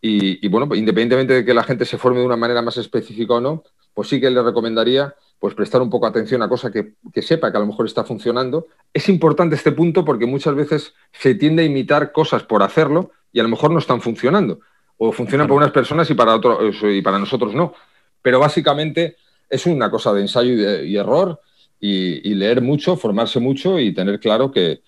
[0.00, 3.34] Y, bueno, pues, independientemente de que la gente se forme de una manera más específica
[3.34, 3.62] o no,
[3.94, 7.58] pues sí que le recomendaría pues prestar un poco atención a cosas que, sepa que
[7.58, 8.66] a lo mejor está funcionando.
[8.92, 13.40] Es importante este punto porque muchas veces se tiende a imitar cosas por hacerlo y
[13.40, 14.60] a lo mejor no están funcionando.
[14.98, 17.74] O funcionan para unas personas y para, otros y para nosotros no.
[18.20, 19.16] Pero básicamente
[19.48, 20.52] es una cosa de ensayo
[20.84, 21.40] y, error
[21.80, 24.80] y, leer mucho, formarse mucho y tener claro que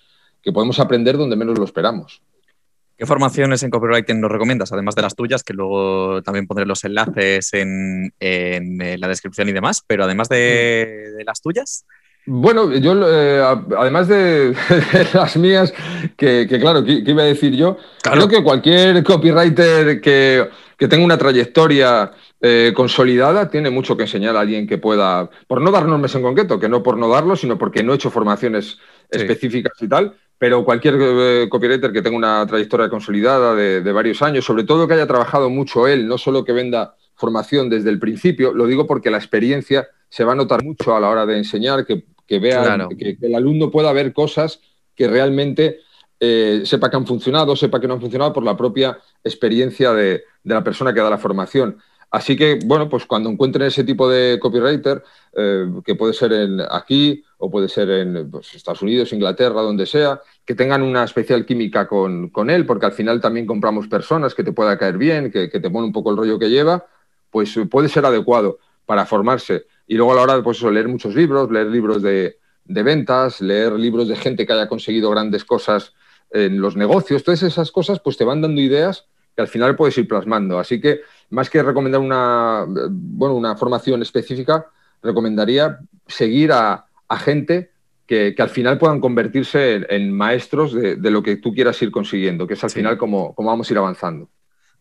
[0.53, 2.23] podemos aprender donde menos lo esperamos.
[2.97, 4.73] ¿Qué formaciones en copywriting nos recomiendas?
[4.73, 9.53] Además de las tuyas, que luego también pondré los enlaces en, eh, la descripción y
[9.53, 11.87] demás, pero además de, las tuyas.
[12.27, 13.43] Bueno, yo, eh,
[13.77, 14.57] además de,
[15.13, 15.75] las mías,
[16.17, 17.77] que, claro, ¿qué, iba a decir yo?
[18.03, 24.41] Creo que cualquier copywriter que, tenga una trayectoria eh, consolidada tiene mucho que enseñar a
[24.41, 27.59] alguien que pueda, por no dar nombres en concreto, que no por no darlo, sino
[27.59, 28.79] porque no he hecho formaciones
[29.11, 34.45] específicas y tal, pero cualquier eh, copywriter que tenga una trayectoria consolidada de, varios años,
[34.45, 38.53] sobre todo que haya trabajado mucho él, no solo que venda formación desde el principio,
[38.53, 41.87] lo digo porque la experiencia se va a notar mucho a la hora de enseñar,
[41.87, 44.61] que, vea, que, el alumno pueda ver cosas
[44.95, 45.81] que realmente
[46.21, 50.25] eh, sepa que han funcionado, sepa que no han funcionado por la propia experiencia de,
[50.43, 51.79] de la persona que da la formación.
[52.15, 55.03] Así que, bueno, pues cuando encuentren ese tipo de copywriter,
[55.37, 59.85] eh, que puede ser en, aquí o puede ser en pues, Estados Unidos, Inglaterra, donde
[59.85, 64.45] sea, que tengan una especial química con, él, porque al final también compramos personas que
[64.45, 66.87] te pueda caer bien, que, te pone un poco el rollo que lleva,
[67.33, 69.67] pues puede ser adecuado para formarse.
[69.87, 73.41] Y luego a la hora de pues, leer muchos libros, leer libros de, de ventas,
[73.41, 75.93] leer libros de gente que haya conseguido grandes cosas
[76.31, 79.97] en los negocios, todas esas cosas pues te van dando ideas que al final puedes
[79.99, 80.59] ir plasmando.
[80.59, 84.67] Así que más que recomendar una, bueno, una formación específica,
[85.03, 86.87] recomendaría seguir a,
[87.19, 87.71] gente
[88.07, 92.55] que, al final puedan convertirse en, maestros de, lo que tú quieras ir consiguiendo, que
[92.55, 94.29] es al final como, como vamos a ir avanzando.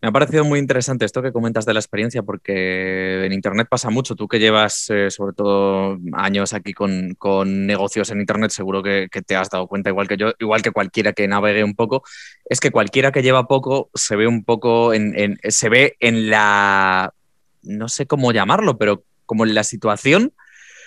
[0.04, 3.90] Me ha parecido muy interesante esto que comentas de la experiencia, porque en Internet pasa
[3.90, 4.16] mucho.
[4.16, 7.16] Tú que llevas eh, sobre todo años aquí con,
[7.66, 11.14] negocios en Internet, seguro que, te has dado cuenta, igual que yo, igual que cualquiera
[11.14, 12.04] que navegue un poco,
[12.44, 17.14] es que cualquiera que lleva poco se ve un poco en, se ve en la,
[17.62, 20.34] no sé cómo llamarlo, pero como en la situación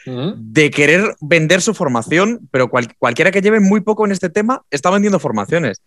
[0.05, 4.90] de querer vender su formación, pero cualquiera que lleve muy poco en este tema está
[4.90, 5.81] vendiendo formaciones.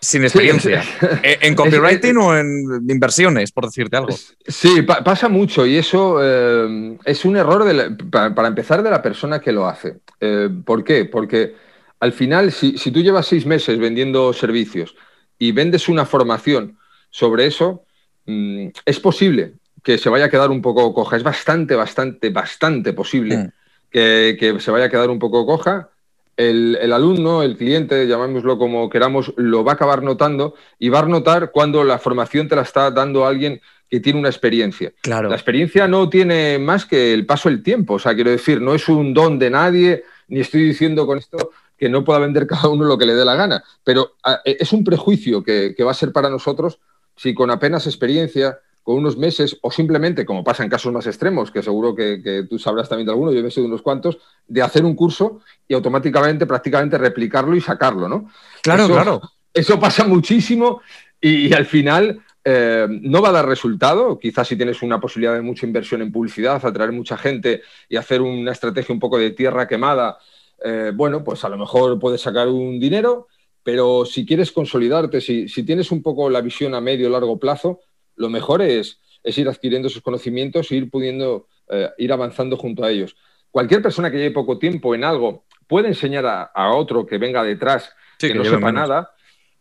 [0.00, 0.82] Sin experiencia.
[1.22, 2.48] Eh, ¿En copywriting o en
[2.88, 4.16] inversiones, por decirte algo?
[4.46, 7.64] Sí, pasa mucho y eso eh, es un error
[8.10, 9.98] para, empezar de la persona que lo hace.
[10.20, 11.04] Eh, ¿Por qué?
[11.06, 11.54] Porque
[12.00, 14.94] al final, si, tú llevas seis meses vendiendo servicios
[15.38, 16.78] y vendes una formación
[17.10, 17.84] sobre eso,
[18.26, 21.16] mm, es posible que se vaya a quedar un poco coja.
[21.16, 23.48] Es bastante, bastante, bastante posible mm.
[23.90, 25.90] que, que se vaya a quedar un poco coja
[26.38, 31.06] el, alumno, el cliente, llamémoslo como queramos, lo va a acabar notando y va a
[31.06, 34.92] notar cuando la formación te la está dando alguien que tiene una experiencia.
[35.02, 35.28] Claro.
[35.28, 37.94] La experiencia no tiene más que el paso del tiempo.
[37.94, 41.50] O sea, quiero decir, no es un don de nadie, ni estoy diciendo con esto
[41.76, 44.72] que no pueda vender cada uno lo que le dé la gana, pero ah, es
[44.72, 46.78] un prejuicio que, que va a ser para nosotros
[47.16, 51.50] si con apenas experiencia con unos meses o simplemente, como pasa en casos más extremos,
[51.50, 54.82] que seguro que, tú sabrás también de alguno, yo he sido unos cuantos, de hacer
[54.82, 58.30] un curso y automáticamente, prácticamente replicarlo y sacarlo, ¿no?
[58.62, 59.20] Claro, claro.
[59.52, 60.80] Eso pasa muchísimo
[61.20, 64.18] y, al final eh, no va a dar resultado.
[64.18, 68.22] Quizás si tienes una posibilidad de mucha inversión en publicidad, atraer mucha gente y hacer
[68.22, 70.16] una estrategia un poco de tierra quemada,
[70.64, 73.26] eh, bueno, pues a lo mejor puedes sacar un dinero,
[73.62, 77.38] pero si quieres consolidarte, si, si tienes un poco la visión a medio o largo
[77.38, 77.80] plazo,
[78.18, 82.90] lo mejor es, ir adquiriendo esos conocimientos e ir pudiendo eh, ir avanzando junto a
[82.90, 83.16] ellos.
[83.50, 87.92] Cualquier persona que lleve poco tiempo en algo puede enseñar a, otro que venga detrás
[88.18, 89.12] que, no sepa nada,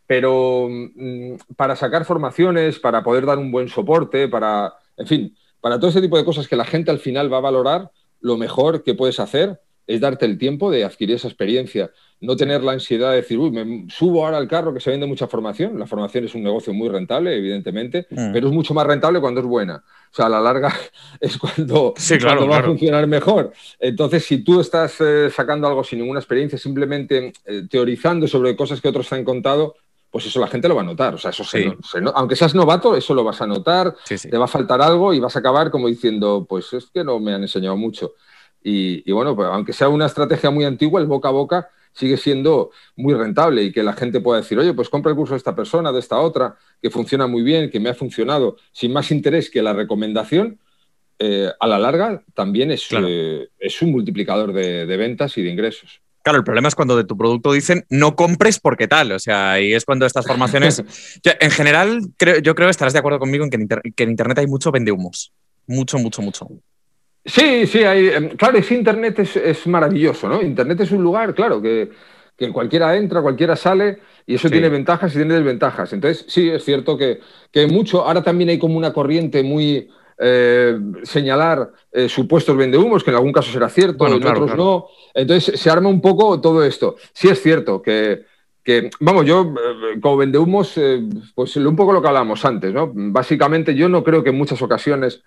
[0.05, 5.77] pero mm, para sacar formaciones, para poder dar un buen soporte, para, en fin, para
[5.77, 7.91] todo ese tipo de cosas que la gente al final va a valorar,
[8.21, 12.63] lo mejor que puedes hacer es darte el tiempo de adquirir esa experiencia no tener
[12.63, 15.77] la ansiedad de decir, uy, me subo ahora al carro que se vende mucha formación.
[15.77, 18.33] La formación es un negocio muy rentable, evidentemente, mm.
[18.33, 19.83] pero es mucho más rentable cuando es buena.
[20.11, 20.73] O sea, a la larga
[21.19, 21.93] es cuando,
[22.49, 23.53] va a funcionar mejor.
[23.79, 28.81] Entonces, si tú estás eh, sacando algo sin ninguna experiencia, simplemente eh, teorizando sobre cosas
[28.81, 29.75] que otros te han contado,
[30.09, 31.13] pues eso la gente lo va a notar.
[31.13, 31.43] O sea, eso
[32.15, 35.35] aunque seas novato, eso lo vas a notar, te va a faltar algo y vas
[35.35, 38.13] a acabar como diciendo, pues es que no me han enseñado mucho.
[38.63, 42.17] Y, y bueno, pues, aunque sea una estrategia muy antigua, el boca a boca sigue
[42.17, 45.39] siendo muy rentable y que la gente pueda decir, oye, pues compra el curso de
[45.39, 49.09] esta persona, de esta otra, que funciona muy bien, que me ha funcionado, sin más
[49.09, 50.59] interés que la recomendación,
[51.19, 55.99] eh, a la larga también es, eh, es un multiplicador de, ventas y de ingresos.
[56.21, 59.13] Claro, el problema es cuando de tu producto dicen no compres porque tal.
[59.13, 60.83] O sea, ahí es cuando estas formaciones.
[61.39, 64.47] en general, creo, yo creo que estarás de acuerdo conmigo en que en, Internet hay
[64.47, 65.33] mucho vendehumos.
[65.65, 66.47] Mucho, mucho, mucho.
[67.27, 70.41] Sí, sí, hay, em, claro, ese Internet es, maravilloso, ¿no?
[70.41, 71.89] Internet es un lugar, claro, que,
[72.53, 75.91] cualquiera entra, cualquiera sale, y eso tiene ventajas y tiene desventajas.
[75.91, 77.19] Entonces, sí, es cierto que,
[77.51, 78.05] que mucho.
[78.05, 83.33] Ahora también hay como una corriente muy eh, señalar eh, supuestos vendehumos, que en algún
[83.33, 84.87] caso será cierto, en otros no.
[85.13, 86.95] Entonces se arma un poco todo esto.
[87.13, 88.23] Sí es cierto que,
[88.99, 90.79] vamos, yo eh, como vendehumos,
[91.35, 92.91] pues un poco lo que hablábamos antes, ¿no?
[92.93, 95.23] Básicamente yo no creo que en muchas ocasiones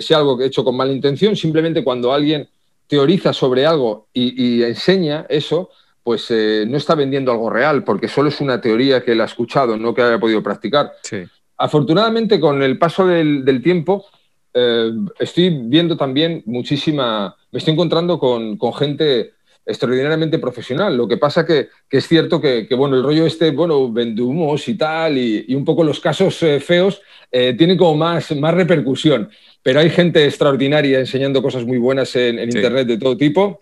[0.00, 2.48] sea algo hecho con mala intención, simplemente cuando alguien
[2.86, 5.70] teoriza sobre algo y, enseña eso,
[6.02, 9.76] pues no está vendiendo algo real, porque solo es una teoría que él ha escuchado,
[9.76, 10.92] no que haya podido practicar.
[11.02, 11.24] Sí
[11.62, 14.04] afortunadamente, con el paso del, tiempo,
[14.52, 14.90] eh,
[15.20, 20.96] estoy viendo también muchísima, me estoy encontrando con, gente extraordinariamente profesional.
[20.96, 24.74] Lo que pasa que, que es cierto que, bueno, el rollo este, bueno, vendumos y
[24.74, 29.30] tal, y, un poco los casos eh, feos eh, tienen como más, más repercusión.
[29.62, 33.60] Pero hay gente extraordinaria enseñando cosas muy buenas en, Internet de todo tipo.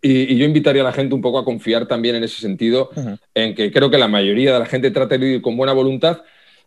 [0.00, 2.90] Y, yo invitaría a la gente un poco a confiar también en ese sentido,
[3.34, 6.22] en que creo que la mayoría de la gente trata de ir con buena voluntad,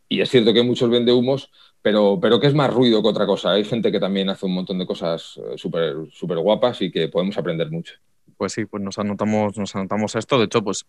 [0.07, 1.49] y es cierto que hay muchos vendehumos,
[1.81, 3.51] pero, pero que es más ruido que otra cosa.
[3.51, 7.07] Hay gente que también hace un montón de cosas eh, súper super guapas y que
[7.07, 7.95] podemos aprender mucho.
[8.37, 10.37] Pues sí, pues nos anotamos, nos anotamos esto.
[10.37, 10.85] De hecho, pues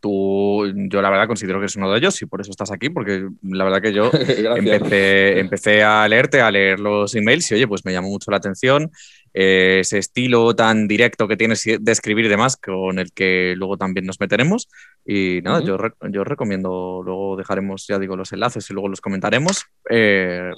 [0.00, 2.90] tú, yo la verdad considero que eres uno de ellos y por eso estás aquí,
[2.90, 4.10] porque la verdad que yo
[4.56, 8.36] empecé, empecé, a leerte, a leer los emails y oye, pues me llamó mucho la
[8.36, 8.90] atención.
[9.32, 13.76] Eh, ese estilo tan directo que tienes de escribir y demás, con el que luego
[13.76, 14.68] también nos meteremos.
[15.06, 15.78] Y nada, yo,
[16.10, 19.66] yo recomiendo, luego dejaremos, ya digo, los enlaces y luego los comentaremos.
[19.88, 20.50] Eh,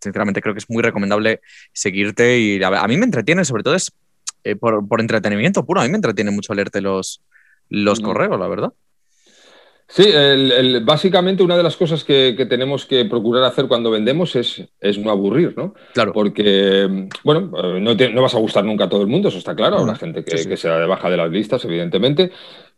[0.00, 1.40] sinceramente creo que es muy recomendable
[1.72, 3.92] seguirte y a, mí me entretiene, sobre todo es
[4.46, 7.22] eh, por, por, entretenimiento puro, a mí me entretiene mucho leerte los,
[7.68, 8.72] los correos, la verdad.
[9.88, 10.04] Sí,
[10.82, 15.10] básicamente una de las cosas que, tenemos que procurar hacer cuando vendemos es, es, no
[15.10, 15.74] aburrir, ¿no?
[15.94, 16.12] Claro.
[16.12, 19.54] Porque, bueno, eh, no, no, vas a gustar nunca a todo el mundo, eso está
[19.54, 22.32] claro, habrá gente que, que se de baja de las listas, evidentemente,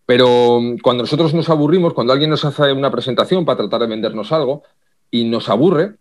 [0.05, 4.31] pero cuando nosotros nos aburrimos, cuando alguien nos hace una presentación para tratar de vendernos
[4.33, 4.63] algo
[5.11, 5.97] y nos aburre,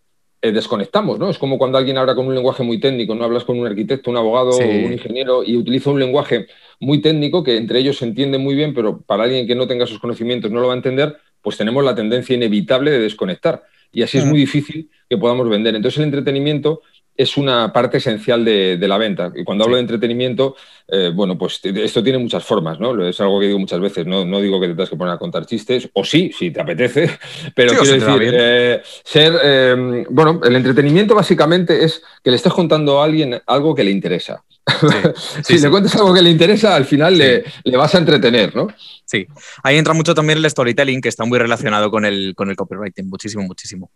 [0.48, 1.30] eh, desconectamos, ¿no?
[1.30, 4.12] Es como cuando alguien habla con un lenguaje muy técnico, no hablas con un arquitecto,
[4.12, 6.48] un abogado, un ingeniero y utiliza un lenguaje
[6.80, 9.86] muy técnico que entre ellos se entiende muy bien, pero para alguien que no tenga
[9.86, 13.64] esos conocimientos no lo va a entender, pues tenemos la tendencia inevitable de desconectar.
[13.92, 15.76] Y así es muy difícil que podamos vender.
[15.76, 16.82] Entonces el entretenimiento
[17.18, 19.32] es una parte esencial de, la venta.
[19.36, 20.56] Y cuando hablo de entretenimiento,
[20.88, 23.06] eh, bueno, pues esto tiene muchas formas, ¿no?
[23.06, 25.18] Es algo que digo muchas veces, no, no digo que te tengas que poner a
[25.18, 27.10] contar chistes, o sí, si te apetece,
[27.56, 33.02] pero quiero decir, eh, ser, eh, bueno, el entretenimiento básicamente es que le estés contando
[33.02, 34.44] a alguien algo que le interesa.
[35.44, 38.68] si le cuentas algo que le interesa, al final le, le, vas a entretener, ¿no?
[39.06, 39.26] Sí,
[39.64, 43.08] ahí entra mucho también el storytelling, que está muy relacionado con el, con el copywriting,
[43.08, 43.90] muchísimo, muchísimo.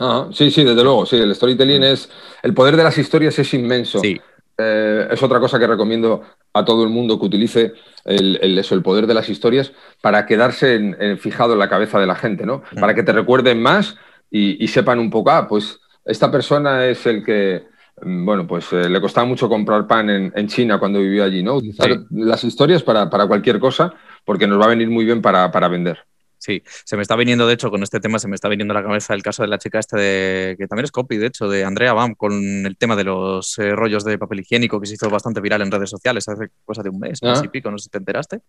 [0.00, 2.08] Ah, sí, sí, desde luego, sí, el storytelling es,
[2.42, 4.00] el poder de las historias es inmenso.
[4.00, 4.20] Sí.
[4.56, 7.72] Eh, es otra cosa que recomiendo a todo el mundo que utilice
[8.04, 12.06] el, eso, el poder de las historias para quedarse en, fijado en la cabeza de
[12.06, 12.62] la gente, ¿no?
[12.72, 12.80] Mm.
[12.80, 13.96] Para que te recuerden más
[14.30, 17.66] y, sepan un poco, ah, pues esta persona es el que,
[18.02, 21.56] mm, bueno, pues eh, le costaba mucho comprar pan en, China cuando vivía allí, ¿no?
[21.56, 25.98] Utilizar las historias para, cualquier cosa porque nos va a venir muy bien para vender.
[26.38, 28.76] Sí, se me está viniendo, de hecho, con este tema, se me está viniendo a
[28.80, 31.48] la cabeza el caso de la chica esta de, que también es copy, de hecho,
[31.48, 32.32] de Andrea Bam, con
[32.64, 35.72] el tema de los eh, rollos de papel higiénico que se hizo bastante viral en
[35.72, 37.42] redes sociales hace cosa de un mes, ah.
[37.44, 38.40] y pico, no sé si te enteraste.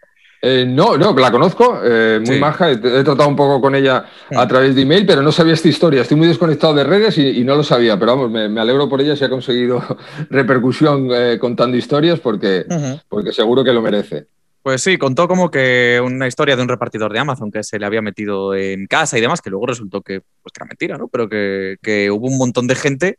[0.41, 4.45] Eh, no, no, la conozco, eh, muy maja, he, tratado un poco con ella a
[4.45, 4.47] mm.
[4.47, 6.04] través de email, pero no sabía esta historia.
[6.04, 9.15] Estoy muy desconectado de redes y, no lo sabía, pero vamos, me, alegro por ella
[9.15, 9.84] si ha conseguido
[10.30, 12.65] repercusión contando historias porque,
[13.10, 14.28] porque seguro que lo merece.
[14.69, 17.88] Pues sí, contó como que una historia de un repartidor de Amazon que se le
[17.88, 21.08] había metido en casa y demás, que luego resultó que, pues, era mentira, ¿no?
[21.08, 23.17] Pero que, hubo un montón de gente,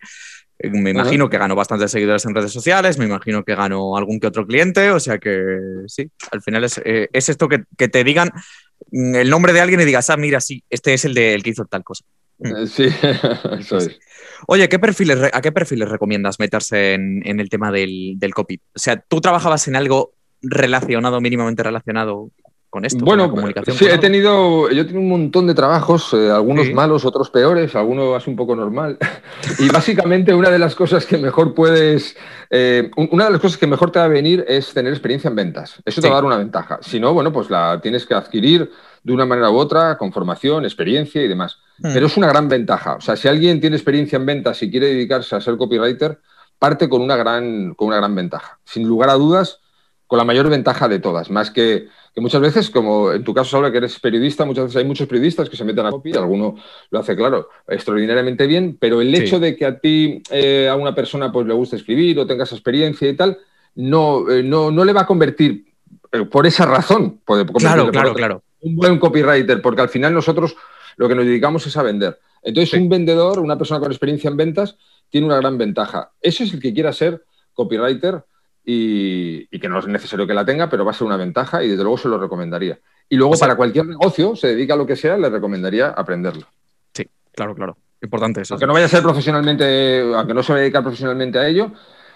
[0.60, 4.20] eh, me imagino que ganó bastantes seguidores en redes sociales, me imagino que ganó algún
[4.20, 5.58] que otro cliente, o sea que
[5.88, 8.30] sí, al final es, eh, esto que, te digan
[8.92, 11.42] mm, el nombre de alguien y digas, ah, mira, sí, este es el, de, el
[11.42, 12.04] que hizo tal cosa.
[12.38, 12.56] Mm.
[12.58, 12.84] Eh, sí,
[13.58, 13.98] eso es.
[14.46, 18.60] Oye, ¿qué perfiles, ¿a qué perfiles recomiendas meterse en, en el tema del, del, copy?
[18.72, 22.30] O sea, ¿tú trabajabas en algo relacionado, mínimamente relacionado
[22.68, 23.04] con esto?
[23.04, 26.30] Bueno, con la comunicación sí, he tenido, yo he tenido un montón de trabajos, eh,
[26.30, 26.72] algunos Sí.
[26.74, 28.96] malos, otros peores, algunos así un poco normal.
[29.58, 32.16] Y básicamente una de las cosas que mejor puedes,
[32.50, 35.28] eh, un- una de las cosas que mejor te va a venir es tener experiencia
[35.28, 35.82] en ventas.
[35.84, 36.10] Eso te Sí.
[36.10, 36.78] va a dar una ventaja.
[36.82, 38.70] Si no, bueno, pues la tienes que adquirir
[39.02, 41.58] de una manera u otra, con formación, experiencia y demás.
[41.78, 41.92] Mm.
[41.94, 42.94] Pero es una gran ventaja.
[42.96, 46.20] O sea, si alguien tiene experiencia en ventas y quiere dedicarse a ser copywriter,
[46.58, 48.58] parte con una gran, con una gran ventaja.
[48.64, 49.60] Sin lugar a dudas,
[50.10, 51.30] con la mayor ventaja de todas.
[51.30, 54.78] Más que, que muchas veces, como en tu caso, Saura, que eres periodista, muchas veces
[54.78, 56.56] hay muchos periodistas que se meten a copy, alguno
[56.90, 59.22] lo hace, claro, extraordinariamente bien, pero el Sí.
[59.22, 62.50] hecho de que a ti, eh, a una persona, pues le guste escribir o tengas
[62.50, 63.38] experiencia y tal,
[63.76, 65.64] no, eh, no, no le va a convertir
[66.10, 67.20] eh, por esa razón.
[67.24, 68.42] puede Claro, claro, claro.
[68.62, 70.56] un buen copywriter, porque al final nosotros
[70.96, 72.18] lo que nos dedicamos es a vender.
[72.42, 72.78] Entonces, Sí.
[72.78, 74.76] un vendedor, una persona con experiencia en ventas,
[75.08, 76.10] tiene una gran ventaja.
[76.20, 77.22] Eso es el que quiera ser
[77.54, 78.24] copywriter
[78.72, 81.62] y, y que no es necesario que la tenga, pero va a ser una ventaja
[81.64, 82.78] y desde luego se lo recomendaría.
[83.08, 85.88] Y luego, O sea- para cualquier negocio, se dedica a lo que sea, le recomendaría
[85.88, 86.46] aprenderlo.
[86.94, 87.76] Sí, claro, claro.
[88.02, 88.54] Importante eso.
[88.54, 91.72] Aunque no vaya a ser profesionalmente, aunque no se vaya a dedicar profesionalmente a ello,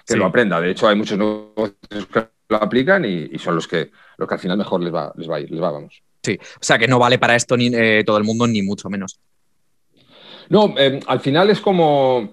[0.07, 0.19] que Sí.
[0.19, 0.61] lo aprenda.
[0.61, 4.35] De hecho, hay muchos negocios que lo aplican y, y son los que, los que
[4.35, 6.03] al final mejor les va, les va a ir, les va, vamos.
[6.23, 6.38] Sí.
[6.40, 9.19] O sea, que no vale para esto ni eh, todo el mundo, ni mucho menos.
[10.49, 12.33] No, eh, al final es como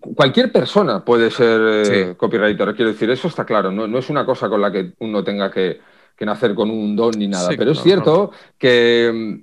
[0.00, 2.14] cualquier persona puede ser eh, Sí.
[2.16, 5.22] copywriter, quiero decir, eso está claro, no, no es una cosa con la que uno
[5.22, 5.80] tenga que,
[6.16, 9.42] que nacer con un don ni nada, Sí, pero es cierto que,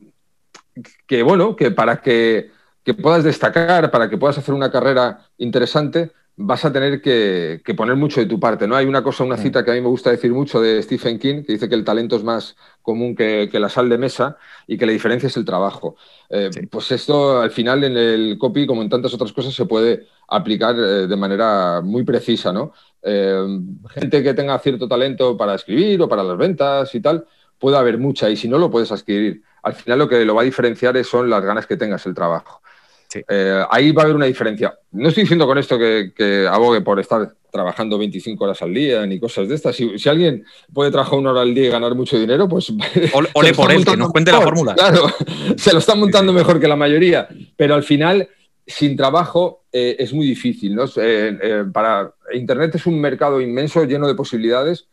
[1.08, 2.52] que, bueno, que para que,
[2.84, 7.76] que puedas destacar, para que puedas hacer una carrera interesante, vas a tener que, que
[7.76, 8.76] poner mucho de tu parte, ¿no?
[8.76, 11.44] Hay una cosa, una cita que a mí me gusta decir mucho de Stephen King,
[11.44, 14.78] que dice que el talento es más común que, que la sal de mesa y
[14.78, 15.98] que la diferencia es el trabajo.
[16.30, 16.66] Eh, Sí.
[16.68, 20.76] Pues esto al final en el copy, como en tantas otras cosas, se puede aplicar
[20.78, 22.72] eh, de manera muy precisa, ¿no?
[23.02, 27.26] Eh, gente que tenga cierto talento para escribir o para las ventas y tal,
[27.58, 29.44] puede haber mucha y si no lo puedes adquirir.
[29.64, 32.62] Al final lo que lo va a diferenciar son las ganas que tengas el trabajo.
[33.10, 33.22] Sí.
[33.28, 34.78] Eh, ahí va a haber una diferencia.
[34.92, 39.06] No estoy diciendo con esto que, que abogue por estar trabajando 25 horas al día
[39.06, 39.76] ni cosas de estas.
[39.76, 42.70] Si, si alguien puede trabajar una hora al día y ganar mucho dinero, pues
[43.14, 44.76] Ole, está por él, que nos cuente la fórmula.
[44.76, 45.08] Claro,
[45.58, 48.30] se lo están montando mejor que la mayoría, pero al final,
[48.66, 50.76] sin trabajo, eh, es muy difícil.
[50.76, 50.86] ¿no?
[50.98, 54.88] Eh, para, Internet es un mercado inmenso, lleno de posibilidades,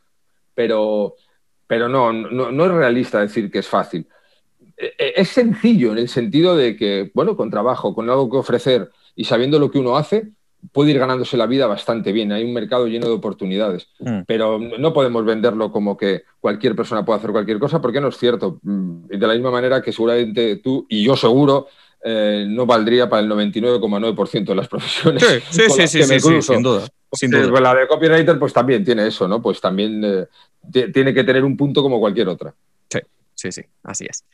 [0.54, 1.16] pero,
[1.66, 4.06] pero no, no, no es realista decir que es fácil.
[4.76, 8.36] Eh, eh, Es sencillo en el sentido de que, bueno, con trabajo, con algo que
[8.36, 10.28] ofrecer y sabiendo lo que uno hace,
[10.72, 12.32] puede ir ganándose la vida bastante bien.
[12.32, 14.20] Hay un mercado lleno de oportunidades Mm.
[14.26, 18.16] pero no podemos venderlo como que cualquier persona puede hacer cualquier cosa, porque no es
[18.16, 18.58] cierto.
[18.62, 21.68] Mm, De la misma manera que seguramente tú y yo seguro
[22.04, 25.22] eh, no valdría para el 99,9% de las profesiones.
[25.24, 26.86] Sí, sí, sí, sí, sin duda.
[27.12, 27.48] Sin duda.
[27.50, 29.40] pues la de copywriter pues también tiene eso, ¿no?
[29.40, 30.26] Pues también eh,
[30.70, 32.54] ti- tiene que tener un punto como cualquier otra.
[33.36, 34.24] Sí, sí, así es.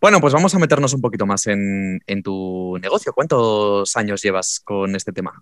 [0.00, 3.12] Bueno, pues vamos a meternos un poquito más en, en tu negocio.
[3.12, 5.32] ¿Cuántos años llevas con este tema?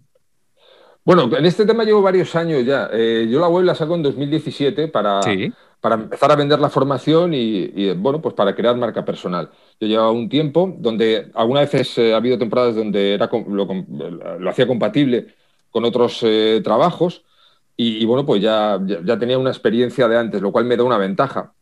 [1.04, 2.90] Bueno, en este tema llevo varios años ya.
[2.92, 5.50] Eh, yo la web la saco en 2017 para, Sí.
[5.80, 9.48] para empezar a vender la formación y, y, bueno, pues para crear marca personal.
[9.80, 13.66] Yo llevaba un tiempo donde algunas veces eh, ha habido temporadas donde era, lo,
[14.38, 15.28] lo hacía compatible
[15.70, 17.24] con otros eh, trabajos
[17.74, 20.84] y, y, bueno, pues ya, ya tenía una experiencia de antes, lo cual me da
[20.84, 21.54] una ventaja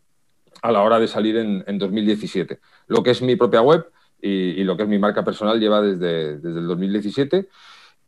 [0.66, 2.58] a la hora de salir en, en 2017.
[2.88, 3.86] Lo que es mi propia web
[4.20, 7.48] y, y, lo que es mi marca personal lleva desde, desde el 2017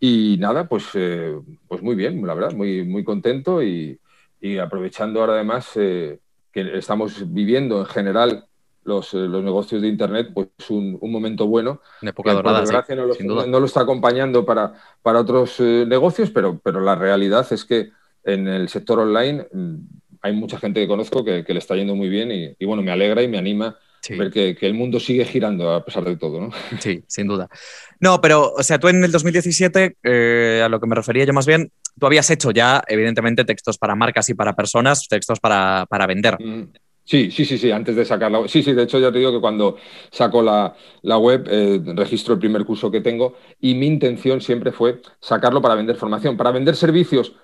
[0.00, 3.98] y nada, pues, eh, pues muy bien, la verdad, muy, muy contento y,
[4.40, 6.20] y aprovechando ahora además eh,
[6.52, 8.46] que estamos viviendo en general
[8.84, 11.80] los, eh, los, negocios de Internet, pues un, un momento bueno.
[12.00, 13.46] Una época dorada, por desgracia sí, no, lo, sin duda.
[13.46, 17.90] no, lo, está acompañando para, para otros eh, negocios, pero, pero la realidad es que
[18.24, 19.46] en el sector online
[20.22, 22.82] hay mucha gente que conozco que, que le está yendo muy bien y, y, bueno,
[22.82, 24.16] me alegra y me anima sí.
[24.16, 26.50] ver que, que, el mundo sigue girando a pesar de todo, ¿no?
[26.80, 27.48] Sí, sin duda.
[28.00, 31.32] No, pero, o sea, tú en el 2017, eh, a lo que me refería yo
[31.32, 35.86] más bien, tú habías hecho ya, evidentemente, textos para marcas y para personas, textos para,
[35.88, 36.36] para vender.
[36.40, 36.68] Mm.
[37.08, 38.46] Sí, sí, sí, sí, antes de sacarla.
[38.48, 39.76] Sí, sí, de hecho ya te digo que cuando
[40.10, 44.72] saco la, la web eh, registro el primer curso que tengo y mi intención siempre
[44.72, 46.36] fue sacarlo para vender formación.
[46.36, 47.34] Para vender servicios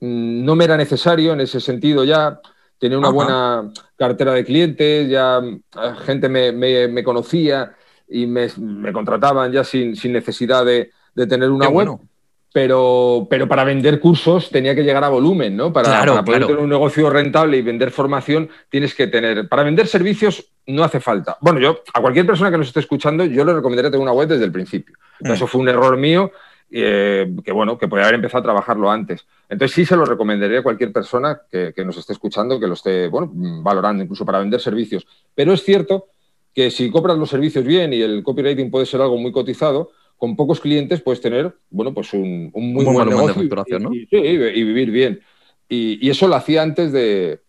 [0.00, 2.40] no me era necesario en ese sentido ya.
[2.78, 3.14] Tenía una Ajá.
[3.14, 7.74] buena cartera de clientes, ya eh, gente me, me, me conocía
[8.06, 11.86] y me, me, contrataban ya sin, sin necesidad de, de, tener una Qué web.
[11.86, 12.08] Bueno.
[12.52, 15.72] Pero, pero, para vender cursos tenía que llegar a volumen, ¿no?
[15.72, 16.46] Para, claro, para poder claro.
[16.46, 19.46] tener un negocio rentable y vender formación tienes que tener.
[19.48, 21.36] Para vender servicios no hace falta.
[21.40, 24.28] Bueno, yo a cualquier persona que nos esté escuchando, yo le recomendaría tener una web
[24.28, 24.96] desde el principio.
[25.20, 25.32] Mm.
[25.32, 26.30] Eso fue un error mío
[26.70, 29.26] eh, que bueno, que podría haber empezado a trabajarlo antes.
[29.48, 33.08] Entonces sí se lo recomendaría a cualquier persona que, nos esté escuchando, que lo esté
[33.08, 33.30] bueno,
[33.62, 35.06] valorando, incluso para vender servicios.
[35.34, 36.06] Pero es cierto
[36.52, 40.34] que si compras los servicios bien y el copywriting puede ser algo muy cotizado, con
[40.34, 45.20] pocos clientes puedes tener bueno, pues un, muy buen, negocio y, y, vivir bien.
[45.68, 47.40] Y, eso lo hacía antes de,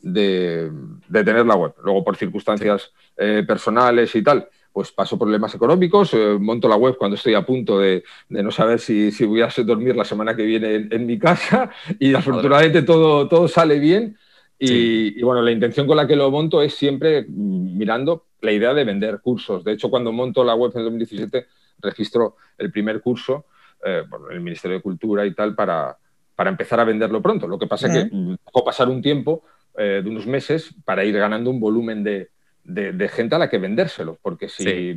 [0.00, 0.70] de,
[1.10, 1.74] tener la web.
[1.82, 6.96] Luego, por circunstancias eh, personales y tal, pues paso problemas económicos, eh, monto la web
[6.98, 10.88] cuando estoy a punto de, no saber si, voy a dormir la semana que viene
[10.90, 11.70] en, mi casa
[12.00, 14.18] y afortunadamente todo, todo sale bien.
[14.58, 18.82] Y, bueno, la intención con la que lo monto es siempre mirando la idea de
[18.82, 19.62] vender cursos.
[19.62, 21.46] De hecho, cuando monto la web en 2017,
[21.80, 23.46] registro el primer curso
[23.84, 25.96] eh, por el Ministerio de Cultura y tal para,
[26.34, 27.46] para empezar a venderlo pronto.
[27.46, 29.44] Lo que pasa es que puedo pasar un tiempo
[29.78, 32.30] eh, de unos meses para ir ganando un volumen de,
[32.64, 34.96] de, gente a la que vendérselo, porque si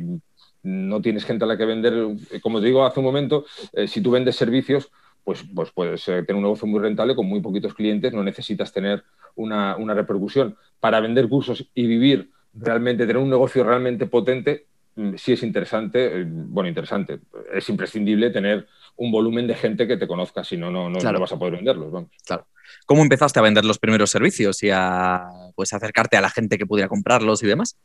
[0.62, 1.94] no tienes gente a la que vender,
[2.42, 4.90] como te digo hace un momento, eh, si tú vendes servicios,
[5.24, 8.72] pues, pues puedes eh, tener un negocio muy rentable con muy poquitos clientes, no necesitas
[8.72, 9.04] tener
[9.36, 10.56] una, repercusión.
[10.80, 14.66] Para vender cursos y vivir realmente, tener un negocio realmente potente,
[14.96, 17.20] mm, sí es interesante, eh, bueno, interesante,
[17.52, 18.66] es imprescindible tener
[18.96, 21.92] un volumen de gente que te conozca, si no, no, no, vas a poder venderlos.
[21.92, 22.10] Vamos.
[22.26, 22.46] Claro.
[22.86, 26.66] ¿Cómo empezaste a vender los primeros servicios y a pues, acercarte a la gente que
[26.66, 27.76] pudiera comprarlos y demás?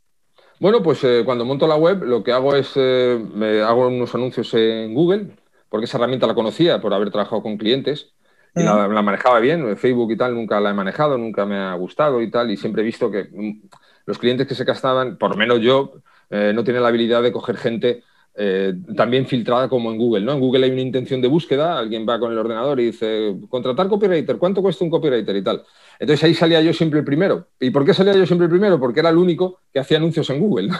[0.59, 4.13] Bueno, pues eh, cuando monto la web lo que hago es, eh, me hago unos
[4.15, 5.36] anuncios en Google,
[5.69, 8.13] porque esa herramienta la conocía por haber trabajado con clientes
[8.55, 9.75] y la, manejaba bien.
[9.77, 12.84] Facebook y tal nunca la he manejado, nunca me ha gustado y tal, y siempre
[12.84, 13.67] he visto que mm,
[14.05, 15.95] los clientes que se gastaban, por lo menos yo,
[16.29, 18.03] eh, no tienen la habilidad de coger gente
[18.36, 20.25] eh, también filtrada como en Google.
[20.25, 20.34] ¿no?
[20.34, 23.88] En Google hay una intención de búsqueda, alguien va con el ordenador y dice, contratar
[23.88, 25.63] copywriter, ¿cuánto cuesta un copywriter y tal?
[25.99, 27.47] Entonces ahí salía yo siempre el primero.
[27.59, 28.79] ¿Y por qué salía yo siempre el primero?
[28.79, 30.71] Porque era el único que hacía anuncios en Google.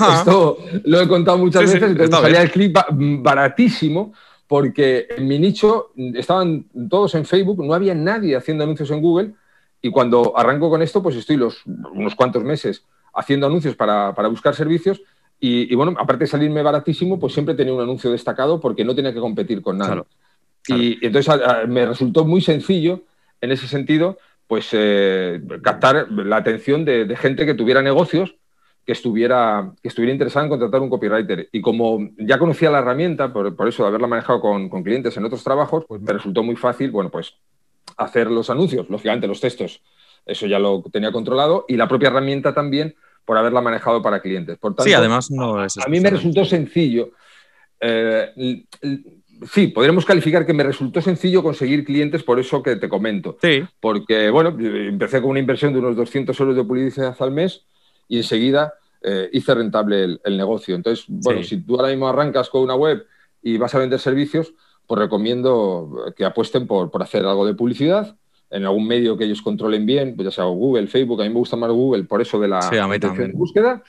[0.00, 0.16] Ah.
[0.18, 2.76] Esto lo he contado muchas veces, entonces salía el clip
[3.20, 4.12] baratísimo
[4.46, 9.32] porque en mi nicho estaban todos en Facebook, no había nadie haciendo anuncios en Google
[9.80, 12.84] y cuando arranco con esto, pues estoy los, unos cuantos meses
[13.14, 15.02] haciendo anuncios para, para buscar servicios
[15.44, 19.12] y, bueno, aparte de salirme baratísimo, pues siempre tenía un anuncio destacado porque no tenía
[19.12, 20.04] que competir con nada.
[20.68, 21.34] Y, entonces
[21.66, 23.02] me resultó muy sencillo,
[23.40, 28.36] en ese sentido, pues eh, captar la atención de, gente que tuviera negocios,
[28.86, 31.48] que estuviera, que estuviera interesada en contratar un copywriter.
[31.50, 35.24] Y como ya conocía la herramienta, por, eso de haberla manejado con, con, clientes en
[35.24, 37.34] otros trabajos, pues me resultó muy fácil, bueno, pues
[37.96, 39.82] hacer los anuncios, lógicamente los textos,
[40.24, 44.58] eso ya lo tenía controlado, y la propia herramienta también por haberla manejado para clientes.
[44.58, 45.78] Por tanto, sí, además no es.
[45.78, 47.10] A mí me resultó sencillo.
[47.80, 48.64] Eh,
[49.50, 53.38] sí, podríamos calificar que me resultó sencillo conseguir clientes por eso que te comento.
[53.40, 53.64] Sí.
[53.80, 57.66] Porque, bueno, empecé con una inversión de unos 200 euros de publicidad al mes
[58.08, 60.74] y enseguida eh, hice rentable el, negocio.
[60.74, 63.06] Entonces, bueno, si tú ahora mismo arrancas con una web
[63.42, 64.54] y vas a vender servicios,
[64.86, 68.16] pues recomiendo que apuesten por, por hacer algo de publicidad
[68.52, 71.38] en algún medio que ellos controlen bien, pues ya sea Google, Facebook, a mí me
[71.38, 72.60] gusta más Google por eso de la
[73.32, 73.82] búsqueda.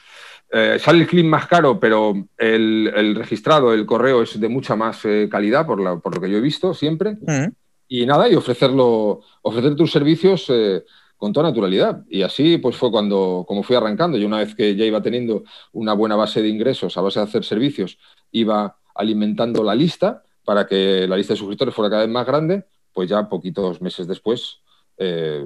[0.52, 5.04] Eh, sale el clip más caro, pero el, registrado, el correo es de mucha más
[5.04, 7.18] eh, calidad, por, lo que yo he visto siempre.
[7.22, 7.52] Mm.
[7.90, 10.84] Y nada, y ofrecerlo, ofrecer tus servicios eh,
[11.18, 12.04] con toda naturalidad.
[12.08, 14.18] Y así pues fue cuando como fui arrancando.
[14.18, 15.44] Y una vez que ya iba teniendo
[15.74, 17.98] una buena base de ingresos a base de hacer servicios,
[18.32, 22.66] iba alimentando la lista para que la lista de suscriptores fuera cada vez más grande
[22.94, 24.62] pues ya poquitos meses después,
[24.98, 25.44] eh,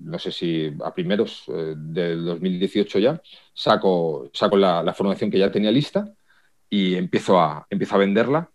[0.00, 3.22] no sé si a primeros eh, del 2018 ya,
[3.54, 6.12] saco, saco la, formación que ya tenía lista
[6.68, 8.50] y empiezo a, empiezo a venderla.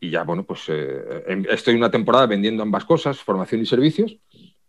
[0.00, 4.18] Y ya, bueno, pues eh, em, estoy una temporada vendiendo ambas cosas, formación y servicios,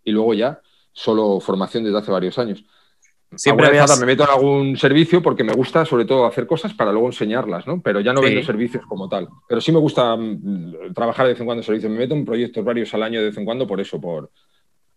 [0.04, 0.62] y luego ya
[0.94, 2.64] solo formación desde hace varios años.
[3.36, 7.08] Siempre me meto en algún servicio porque me gusta sobre todo hacer cosas para luego
[7.08, 7.82] enseñarlas, ¿no?
[7.82, 9.28] Pero ya no vendo servicios como tal.
[9.48, 11.92] Pero sí me gusta mm, trabajar de vez en cuando en servicios.
[11.92, 14.32] Me meto en proyectos varios al año de vez en cuando por eso, por,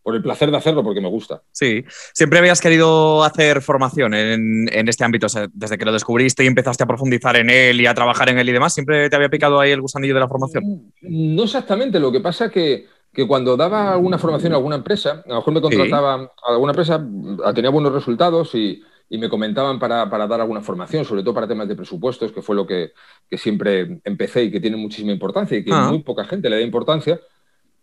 [0.02, 1.42] por el placer de hacerlo, porque me gusta.
[1.52, 1.84] Sí,
[2.14, 6.84] siempre habías querido hacer formación en, en, este ámbito, desde que lo descubriste y empezaste
[6.84, 9.60] a profundizar en él y a trabajar en él y demás, ¿siempre te había picado
[9.60, 10.92] ahí el gusanillo de la formación?
[11.02, 12.86] No exactamente, lo que pasa es que
[13.18, 16.70] que cuando daba alguna formación a alguna empresa, a lo mejor me contrataba a alguna
[16.70, 17.04] empresa,
[17.52, 21.74] tenía buenos resultados y, me comentaban para, dar alguna formación, sobre todo para temas de
[21.74, 22.92] presupuestos, que fue lo que,
[23.32, 25.88] siempre empecé y que tiene muchísima importancia y que ah.
[25.88, 27.20] muy poca gente le da importancia,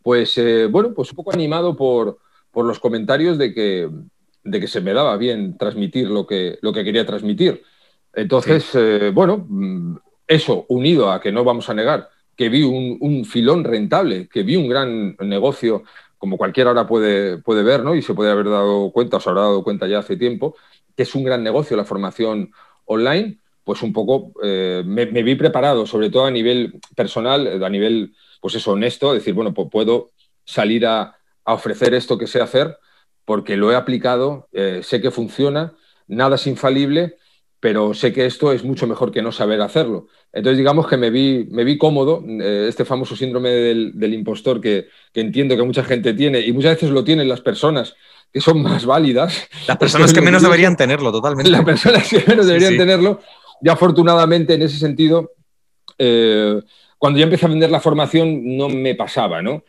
[0.01, 2.17] pues eh, bueno, pues un poco animado por,
[2.55, 3.89] los comentarios de que,
[4.41, 7.61] de que se me daba bien transmitir lo que, lo que quería transmitir.
[8.13, 9.97] Entonces, eh, bueno, mm,
[10.29, 14.55] eso unido a que no vamos a negar que vi un, filón rentable, que vi
[14.55, 15.83] un gran negocio,
[16.17, 17.95] como cualquiera ahora puede, puede ver, ¿no?
[17.95, 20.55] y se puede haber dado cuenta, o se habrá dado cuenta ya hace tiempo,
[20.95, 22.51] que es un gran negocio la formación
[22.85, 28.55] online, pues un poco me, vi preparado, sobre todo a nivel personal, a nivel, pues
[28.55, 30.11] eso, honesto, decir, bueno, pues puedo
[30.43, 32.77] salir a, a ofrecer esto que sé hacer
[33.23, 34.47] porque lo he aplicado,
[34.81, 35.73] sé que funciona,
[36.07, 37.17] nada es infalible
[37.59, 40.07] pero sé que esto es mucho mejor que no saber hacerlo.
[40.31, 44.87] Entonces, digamos que me vi, me vi cómodo, eh, este famoso síndrome del, impostor que,
[45.13, 47.95] entiendo que mucha gente tiene y muchas veces lo tienen las personas
[48.31, 49.47] que son más válidas.
[49.67, 51.49] Las personas que menos deberían tenerlo, totalmente.
[51.49, 53.21] Las personas que menos deberían tenerlo.
[53.61, 55.31] Y afortunadamente, en ese sentido,
[55.97, 56.61] eh,
[56.97, 59.63] cuando ya empecé a vender la formación, no me pasaba, ¿no?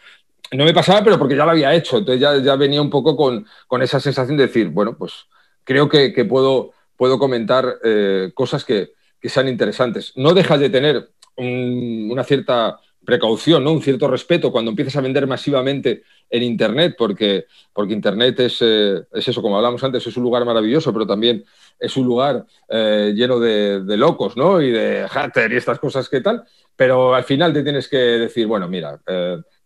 [0.53, 1.99] No me pasaba, pero porque ya lo había hecho.
[1.99, 5.27] Entonces ya, ya venía un poco con, con, esa sensación de decir, bueno, pues
[5.65, 10.13] creo que, que puedo puedo comentar eh, cosas que, sean interesantes.
[10.15, 13.73] No dejas de tener una cierta precaución, ¿no?
[13.73, 19.03] un cierto respeto cuando empiezas a vender masivamente en Internet, porque, porque Internet es, eh,
[19.13, 21.45] es, eso, como hablamos antes, es un lugar maravilloso, pero también
[21.81, 24.63] es un lugar eh, lleno de, locos ¿no?
[24.63, 26.45] y de hater y estas cosas que tal,
[26.77, 29.01] pero al final te tienes que decir, bueno, mira,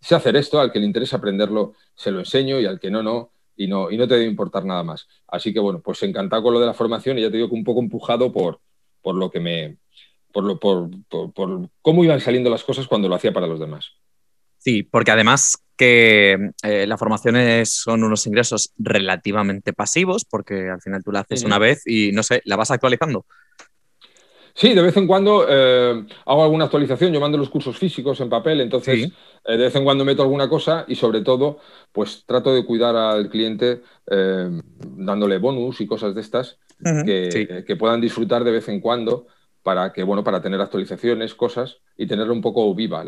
[0.01, 3.03] sé hacer esto, al que le interesa aprenderlo se lo enseño y al que no,
[3.03, 5.07] no, y no, y no te debe importar nada más.
[5.29, 7.55] Así que bueno, pues encantado con lo de la formación y ya te digo que
[7.55, 8.61] un poco empujado por,
[9.03, 9.77] por lo que me.
[10.33, 13.95] Por, lo, por, por, cómo iban saliendo las cosas cuando lo hacía para los demás.
[14.59, 21.03] Sí, porque además que eh, las formaciones son unos ingresos relativamente pasivos, porque al final
[21.03, 23.25] tú la haces una vez y no sé, la vas actualizando.
[24.61, 28.29] Sí, de vez en cuando eh, hago alguna actualización, yo mando los cursos físicos en
[28.29, 29.11] papel, entonces
[29.47, 31.61] eh, de vez en cuando meto alguna cosa y sobre todo,
[31.93, 33.81] pues trato de cuidar al cliente
[34.11, 34.51] eh,
[34.83, 39.29] dándole bonus y cosas de estas que, puedan disfrutar de vez en cuando
[39.63, 43.03] para que, bueno, para tener actualizaciones, cosas y tenerlo un poco viva.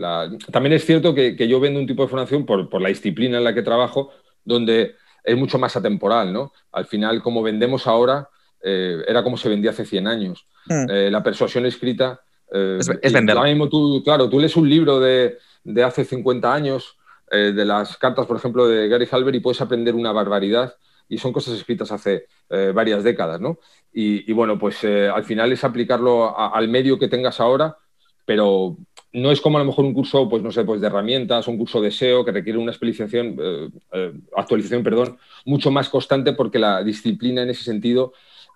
[0.50, 3.44] También es cierto que, yo vendo un tipo de formación por, por la disciplina en
[3.44, 4.08] la que trabajo,
[4.42, 6.54] donde es mucho más atemporal, ¿no?
[6.72, 8.30] Al final, como vendemos ahora,
[8.62, 10.46] eh, era como se vendía hace 100 años.
[10.66, 10.86] Hmm.
[10.88, 12.20] Eh, la persuasión escrita...
[12.52, 13.36] Eh, es, vender.
[13.36, 15.38] Ahora mismo tú, claro, tú lees un libro de,
[15.84, 16.98] hace 50 años,
[17.30, 20.76] de las cartas, por ejemplo, de Gary Halber y puedes aprender una barbaridad
[21.08, 22.26] y son cosas escritas hace
[22.74, 23.58] varias décadas, ¿no?
[23.90, 27.78] Y, bueno, pues al final es aplicarlo al medio que tengas ahora,
[28.26, 28.76] pero
[29.14, 31.56] no es como a lo mejor un curso, pues no sé, pues de herramientas, un
[31.56, 33.38] curso de SEO que requiere una actualización,
[34.36, 38.12] actualización, perdón, mucho más constante porque la disciplina en ese sentido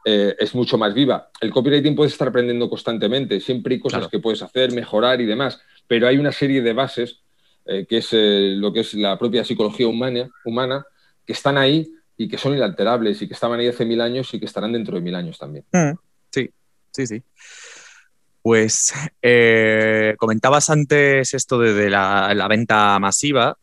[0.09, 1.33] eh, es mucho más viva.
[1.41, 5.61] El copywriting puedes estar aprendiendo constantemente, siempre hay cosas que puedes hacer, mejorar y demás,
[5.89, 7.23] pero hay una serie de bases,
[7.65, 10.87] eh, que es eh, lo que es la propia psicología humana, humana,
[11.27, 14.39] que están ahí y que son inalterables y que estaban ahí hace mil años y
[14.39, 15.65] que estarán dentro de mil años también.
[15.73, 15.99] Mm,
[16.31, 16.51] sí,
[16.93, 17.23] sí, sí.
[18.43, 18.93] Pues
[20.19, 23.59] comentabas antes esto de, la, venta masiva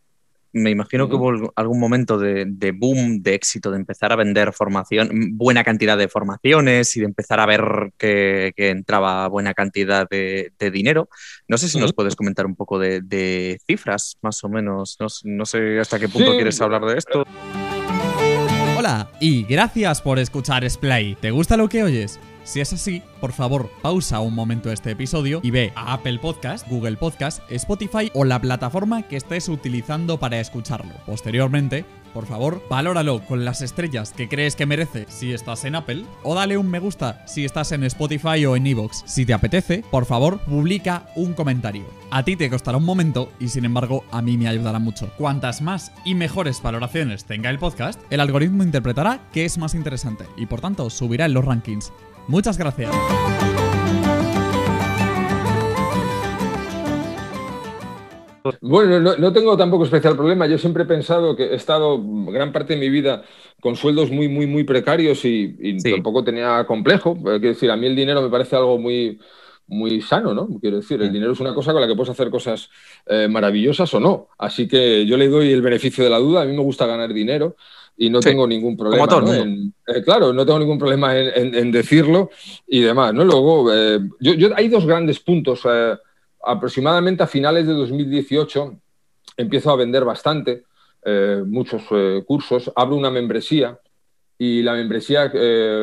[0.54, 5.10] me imagino que hubo algún momento de, boom, de éxito, de empezar a vender formación,
[5.36, 11.10] buena cantidad de formaciones y de empezar a ver que, entraba buena cantidad de, dinero.
[11.47, 14.97] No sé si nos puedes comentar un poco de, cifras, más o menos.
[15.24, 17.26] No, sé hasta qué punto quieres hablar de esto.
[18.78, 21.16] Hola y gracias por escuchar Splay.
[21.16, 22.20] ¿Te gusta lo que oyes?
[22.44, 26.68] Si es así, por favor, pausa un momento este episodio y ve a Apple Podcast,
[26.68, 30.94] Google Podcast, Spotify o la plataforma que estés utilizando para escucharlo.
[31.06, 36.04] Posteriormente, por favor, valóralo con las estrellas que crees que merece si estás en Apple
[36.22, 39.04] o dale un me gusta si estás en Spotify o en Evox.
[39.08, 41.86] Si te apetece, por favor, publica un comentario.
[42.12, 45.10] A ti te costará un momento y sin embargo a mí me ayudará mucho.
[45.18, 50.26] Cuantas más y mejores valoraciones tenga el podcast, el algoritmo interpretará que es más interesante
[50.38, 51.91] y por tanto subirá en los rankings.
[52.28, 52.91] Muchas gracias.
[58.59, 60.47] Bueno, no, tengo tampoco especial problema.
[60.47, 63.24] Yo siempre he pensado que he estado gran parte de mi vida
[63.61, 67.15] con sueldos muy, muy, muy precarios y, tampoco tenía complejo.
[67.15, 69.19] Quiero decir, a mí el dinero me parece algo muy,
[69.67, 70.49] muy sano, ¿no?
[70.59, 72.69] Quiero decir, el dinero es una cosa con la que puedes hacer cosas
[73.05, 74.28] eh, maravillosas o no.
[74.38, 76.41] Así que yo le doy el beneficio de la duda.
[76.41, 77.55] A mí me gusta ganar dinero
[77.98, 79.06] y no tengo ningún problema.
[79.38, 82.30] En, eh, claro, no tengo ningún problema en, decirlo
[82.68, 83.14] y demás.
[83.14, 83.24] ¿no?
[83.24, 85.62] Luego, eh, yo, hay dos grandes puntos.
[85.66, 85.96] Eh,
[86.46, 88.76] aproximadamente a finales de 2018
[89.38, 90.64] empiezo a vender bastante,
[91.46, 91.84] muchos
[92.26, 93.78] cursos, abro una membresía
[94.38, 95.32] y la membresía,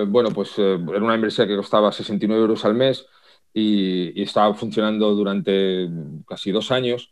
[0.06, 3.06] bueno, pues era una membresía que costaba 69 euros al mes
[3.54, 5.88] y, y estaba funcionando durante
[6.26, 7.10] casi dos años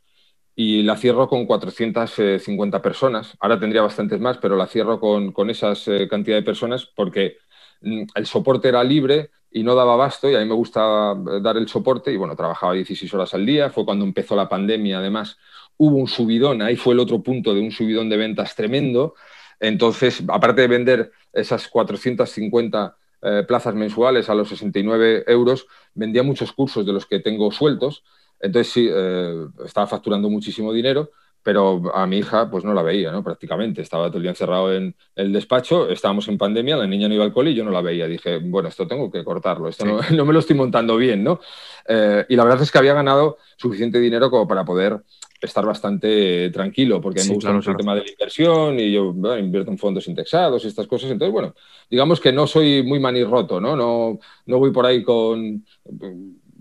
[0.61, 3.37] y la cierro con 450 personas.
[3.39, 7.37] Ahora tendría bastantes más, pero la cierro con, con esa eh, cantidad de personas porque
[7.81, 11.41] mm, el soporte era libre y no daba abasto y a mí me gusta eh,
[11.41, 14.99] dar el soporte y bueno, trabajaba 16 horas al día, fue cuando empezó la pandemia
[14.99, 15.37] además,
[15.77, 19.15] hubo un subidón, ahí fue el otro punto de un subidón de ventas tremendo,
[19.61, 26.51] entonces aparte de vender esas 450 eh, plazas mensuales a los 69 euros, vendía muchos
[26.51, 28.03] cursos de los que tengo sueltos.
[28.41, 31.11] Entonces sí, eh, estaba facturando muchísimo dinero,
[31.43, 33.23] pero a mi hija pues no la veía, ¿no?
[33.25, 33.83] Prácticamente.
[33.83, 37.25] Estaba todo el día encerrado en el despacho, estábamos en pandemia, la niña no iba
[37.25, 38.07] al cole y yo no la veía.
[38.07, 41.41] Dije, bueno, esto tengo que cortarlo, esto no, no, me lo estoy montando bien, ¿no?
[41.87, 45.03] Eh, y la verdad es que había ganado suficiente dinero como para poder
[45.41, 47.79] estar bastante tranquilo, porque sí, me gusta claro, mucho claro.
[47.79, 51.11] el tema de la inversión y yo bueno, invierto en fondos indexados y estas cosas.
[51.11, 51.55] Entonces, bueno,
[51.89, 53.77] digamos que no soy muy manirroto, ¿no?
[53.77, 55.65] No, no voy por ahí con...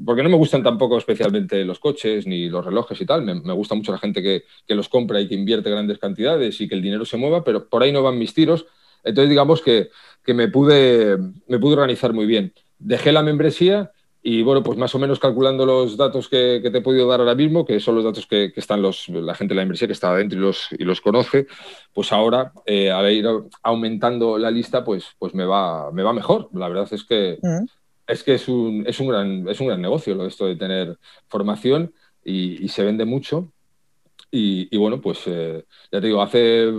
[0.05, 3.23] Porque no me gustan tampoco especialmente los coches ni los relojes y tal.
[3.23, 6.61] Me, me gusta mucho la gente que, que, los compra y que invierte grandes cantidades
[6.61, 8.65] y que el dinero se mueva, pero por ahí no van mis tiros.
[9.03, 9.89] Entonces, digamos que,
[10.23, 11.17] que me, pude,
[11.47, 12.53] me pude organizar muy bien.
[12.79, 13.91] Dejé la membresía
[14.29, 17.21] y bueno, pues más o menos calculando los datos que, que, te he podido dar
[17.21, 19.93] ahora mismo, que son los datos que, están los, la gente de la inversión que
[19.93, 21.47] está adentro y los, y los conoce,
[21.93, 23.25] pues ahora, eh, al ir
[23.63, 26.49] aumentando la lista, pues, pues me, va, me va mejor.
[26.53, 27.69] La verdad es que, -huh.
[28.07, 30.97] Es, que es, un, es, un gran, es un gran negocio lo esto de tener
[31.27, 31.93] formación
[32.23, 33.51] y, y se vende mucho.
[34.31, 36.69] Y, y bueno, pues eh, ya te digo, hace,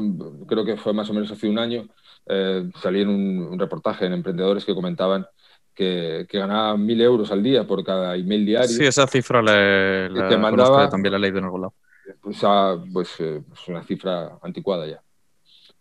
[0.47, 1.89] creo que fue más o menos hace un año,
[2.27, 5.27] eh, salí en un, un reportaje en Emprendedores que comentaban
[5.75, 8.69] que, que, ganaba mil euros al día por cada email diario.
[8.69, 11.75] Sí, esa cifra la, la que mandaba, también la leído en algún lado.
[12.21, 15.01] Pues, a, pues, eh, pues, una cifra anticuada ya.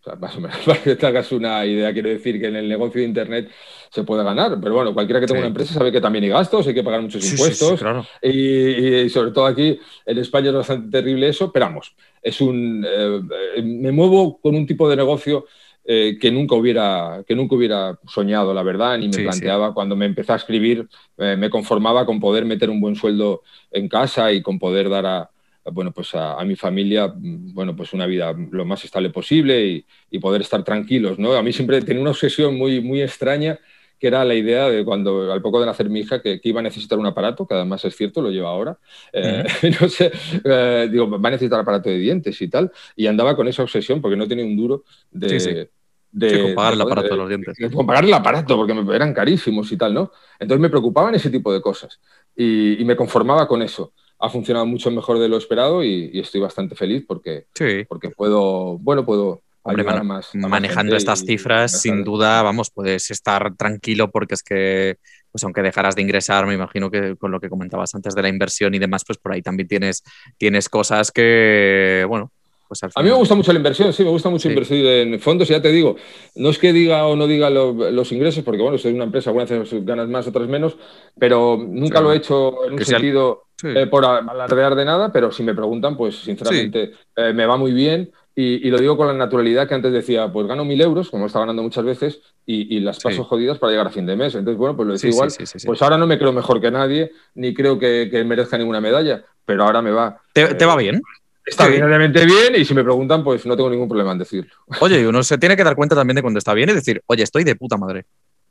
[0.08, 2.56] O sea, más o menos, para que te hagas una idea, quiero decir que en
[2.56, 3.52] el negocio de Internet
[3.90, 5.42] se puede ganar, pero bueno, cualquiera que tenga sí.
[5.42, 8.06] una empresa sabe que también hay gastos, hay que pagar muchos sí, impuestos, sí, claro.
[8.22, 12.86] y, y, sobre todo aquí en España es bastante terrible eso, pero vamos, es un,
[12.88, 15.46] eh, me muevo con un tipo de negocio
[15.90, 19.70] eh, que, nunca hubiera, que nunca hubiera soñado, la verdad, ni me sí, planteaba.
[19.70, 19.74] Sí.
[19.74, 20.86] Cuando me empecé a escribir,
[21.18, 23.42] eh, me conformaba con poder meter un buen sueldo
[23.72, 25.30] en casa y con poder dar a,
[25.72, 29.86] bueno, pues a, a, mi familia bueno, pues una vida lo más estable posible y,
[30.12, 31.20] y, poder estar tranquilos.
[31.20, 31.34] ¿no?
[31.34, 33.60] A mí siempre tenía una obsesión muy, muy extraña
[34.00, 36.60] que era la idea de cuando, al poco de nacer mi hija, que, que iba
[36.60, 38.78] a necesitar un aparato, que además es cierto, lo lleva ahora.
[39.12, 39.82] Eh, uh -huh.
[39.82, 40.12] no sé,
[40.44, 42.72] eh, digo, va a necesitar aparato de dientes y tal.
[42.96, 45.68] Y andaba con esa obsesión porque no tenía un duro de, sí, sí
[46.12, 46.52] de, sí, el
[46.82, 47.58] aparato de, de los dientes.
[47.58, 50.12] De, con pagar el aparato, porque me, eran carísimos y tal, ¿no?
[50.40, 52.00] Entonces me preocupaban ese tipo de cosas
[52.36, 53.94] y, y me conformaba con eso.
[54.20, 57.86] Ha funcionado mucho mejor de lo esperado y, y estoy bastante feliz porque, sí.
[57.88, 62.72] porque puedo, bueno, puedo Hombre, man, más, a manejando estas cifras, y, sin duda, vamos,
[62.72, 64.98] puedes estar tranquilo porque es que,
[65.30, 68.30] pues aunque dejaras de ingresar, me imagino que con lo que comentabas antes de la
[68.30, 70.04] inversión y demás, pues por ahí también tienes,
[70.38, 72.32] tienes cosas que, bueno,
[72.68, 74.50] pues a mí me gusta mucho la inversión, sí, me gusta mucho sí.
[74.50, 75.48] invertir en fondos.
[75.48, 75.96] Ya te digo,
[76.36, 79.30] no es que diga o no diga lo, los ingresos, porque bueno, soy una empresa,
[79.30, 80.78] algunas veces ganas más, otras menos,
[81.18, 83.68] pero nunca lo he hecho en un sentido sí.
[83.70, 85.12] eh, por alardear de nada.
[85.12, 87.00] Pero si me preguntan, pues sinceramente sí.
[87.16, 88.12] eh, me va muy bien.
[88.40, 91.26] Y, y, lo digo con la naturalidad que antes decía, pues gano mil euros, como
[91.26, 94.36] está ganando muchas veces, y, y las paso jodidas para llegar a fin de mes.
[94.36, 95.30] Entonces, bueno, pues lo decía igual.
[95.66, 99.26] Pues ahora no me creo mejor que nadie, ni creo que, que merezca ninguna medalla,
[99.44, 100.22] pero ahora me va.
[100.34, 101.02] ¿Te, te va bien?
[101.48, 104.52] Está obviamente bien y si me preguntan, pues no tengo ningún problema en decirlo.
[104.82, 107.02] Oye, y uno se tiene que dar cuenta también de cuando está bien y decir,
[107.08, 108.06] oye, estoy de puta madre.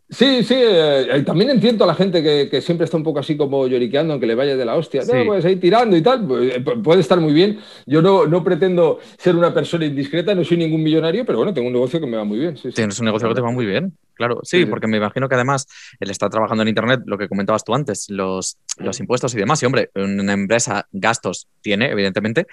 [0.08, 3.36] Sí, sí, eh, también entiendo a la gente que, que, siempre está un poco así
[3.36, 5.10] como lloriqueando, aunque le vaya de la hostia, sí.
[5.12, 7.58] no, pues ahí tirando y tal, pues, eh, puede estar muy bien.
[7.86, 11.66] Yo no, no pretendo ser una persona indiscreta, no soy ningún millonario, pero bueno, tengo
[11.66, 12.56] un negocio que me va muy bien.
[12.56, 14.38] Sí, Tienes un negocio que te va muy bien, claro.
[14.44, 15.66] Sí, porque me imagino que además
[15.98, 19.60] el estar trabajando en Internet, lo que comentabas tú antes, los, los impuestos y demás,
[19.64, 22.46] y hombre, una empresa gastos tiene, evidentemente,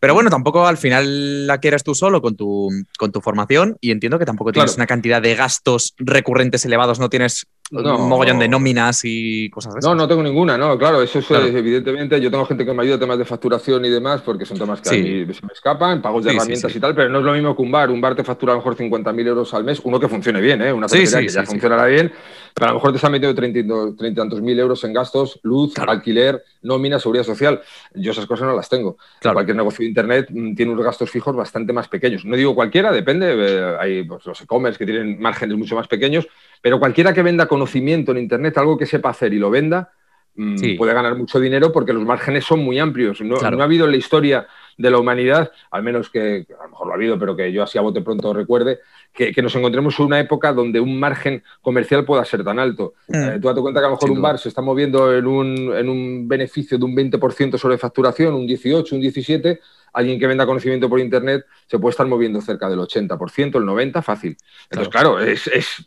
[0.00, 3.90] pero bueno, tampoco al final la quieres tú solo con tu, con tu formación y
[3.90, 4.80] entiendo que tampoco tienes claro.
[4.80, 9.74] una cantidad de gastos recurrentes elevados, no tienes no, un mogollón de nóminas y cosas
[9.74, 9.90] de esas.
[9.90, 11.46] No, no tengo ninguna, no, claro, eso es claro.
[11.46, 14.58] evidentemente, yo tengo gente que me ayuda a temas de facturación y demás, porque son
[14.58, 14.96] temas que sí.
[14.96, 17.24] a mí se me escapan, pagos de sí, herramientas sí, y tal, pero no es
[17.24, 19.64] lo mismo que un bar, un bar te factura a lo mejor 50.000 euros al
[19.64, 20.72] mes, uno que funcione bien, ¿eh?
[20.72, 22.12] una cafetería que ya funcionará bien,
[22.54, 25.74] pero a lo mejor te están metiendo 30, 30 tantos mil euros en gastos, luz,
[25.74, 25.92] claro.
[25.92, 27.60] alquiler, nómina, seguridad social,
[27.94, 28.96] yo esas cosas no las tengo.
[29.20, 29.34] Claro.
[29.34, 32.90] Cualquier negocio de internet mm, tiene unos gastos fijos bastante más pequeños, no digo cualquiera,
[32.92, 36.26] depende, eh, hay pues, los e-commerce que tienen márgenes mucho más pequeños,
[36.60, 39.92] pero cualquiera que venda conocimiento en Internet, algo que sepa hacer y lo venda,
[40.36, 40.74] mm, sí.
[40.74, 43.20] puede ganar mucho dinero porque los márgenes son muy amplios.
[43.20, 43.56] No, claro.
[43.56, 44.46] no, ha habido en la historia
[44.78, 47.64] de la humanidad, al menos que a lo mejor lo ha habido, pero que yo
[47.64, 48.78] así a bote pronto recuerde,
[49.12, 52.94] que, que nos encontremos en una época donde un margen comercial pueda ser tan alto.
[53.08, 53.14] Mm.
[53.14, 55.76] Eh, tú date cuenta que a lo mejor un bar se está moviendo en un,
[55.76, 59.60] en un beneficio de un 20% sobre facturación, un 18, un 17,
[59.92, 64.02] alguien que venda conocimiento por Internet se puede estar moviendo cerca del 80%, el 90%,
[64.02, 64.36] fácil.
[64.70, 65.84] Entonces, claro, claro es, es,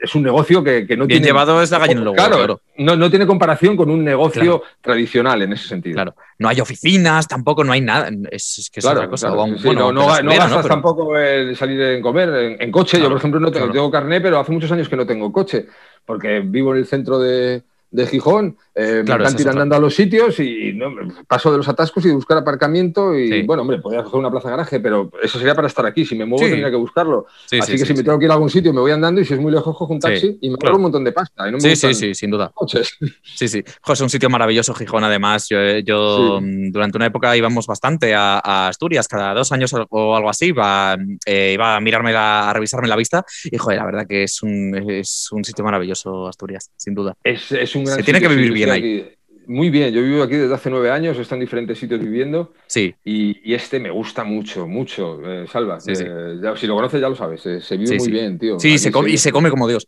[0.00, 1.26] es, un negocio que, que no Bien tiene...
[1.26, 2.60] llevado es la gallina luego, claro, claro.
[2.78, 4.62] No, no, tiene comparación con un negocio claro.
[4.80, 5.94] tradicional en ese sentido.
[5.94, 9.28] Claro, no hay oficinas, tampoco no hay nada, es, que es Claro, otra cosa.
[9.32, 13.00] claro, sí, bueno, no, gastas Pero- tampoco en salir en comer, en, en coche.
[13.00, 15.66] Yo, por ejemplo, no tengo, tengo carné, pero hace muchos años que no tengo coche,
[16.04, 19.48] porque vivo en el centro de, de Gijón, Claro, eh, me esa encanta es ir
[19.62, 19.76] otra.
[19.76, 20.90] a los sitios y no,
[21.28, 23.14] paso de los atascos y de buscar aparcamiento.
[23.18, 23.42] Y Sí.
[23.42, 26.04] bueno, hombre, podría coger una plaza de garaje, pero eso sería para estar aquí.
[26.06, 26.50] Si me muevo, Sí.
[26.50, 27.26] tendría que buscarlo.
[27.46, 29.20] Sí, Así sí, que si me tengo que ir a algún sitio, me voy andando
[29.20, 30.76] y si es muy lejos, cojo un taxi y me claro.
[30.76, 31.48] un montón de pasta.
[31.48, 32.50] Y no me Sí, sí, sí, sin duda.
[32.54, 32.96] coches.
[33.34, 33.62] Sí, sí.
[33.82, 35.48] Jo, es un sitio maravilloso, Gijón, además.
[35.48, 36.44] Yo, yo, Sí.
[36.44, 40.46] mm, durante una época íbamos bastante a, a Asturias, cada dos años o- algo así,
[40.46, 40.96] iba,
[41.26, 44.42] eh, iba a mirarme la, a revisarme la vista y, joder, la verdad que es
[44.42, 47.14] un, es un sitio maravilloso, Asturias, sin duda.
[47.22, 49.08] Es, es un gran Se tiene que vivir yo bien
[49.48, 52.52] Muy bien, yo vivo aquí desde hace nueve años, he estado en diferentes sitios viviendo
[52.68, 55.80] Sí, y, y este me gusta mucho, mucho, eh, Salva.
[55.80, 56.04] Sí, sí.
[56.06, 58.58] Eh, ya- si lo conoces ya lo sabes, eh, se vive muy bien, tío.
[58.60, 59.86] sí se come, y se come como Dios.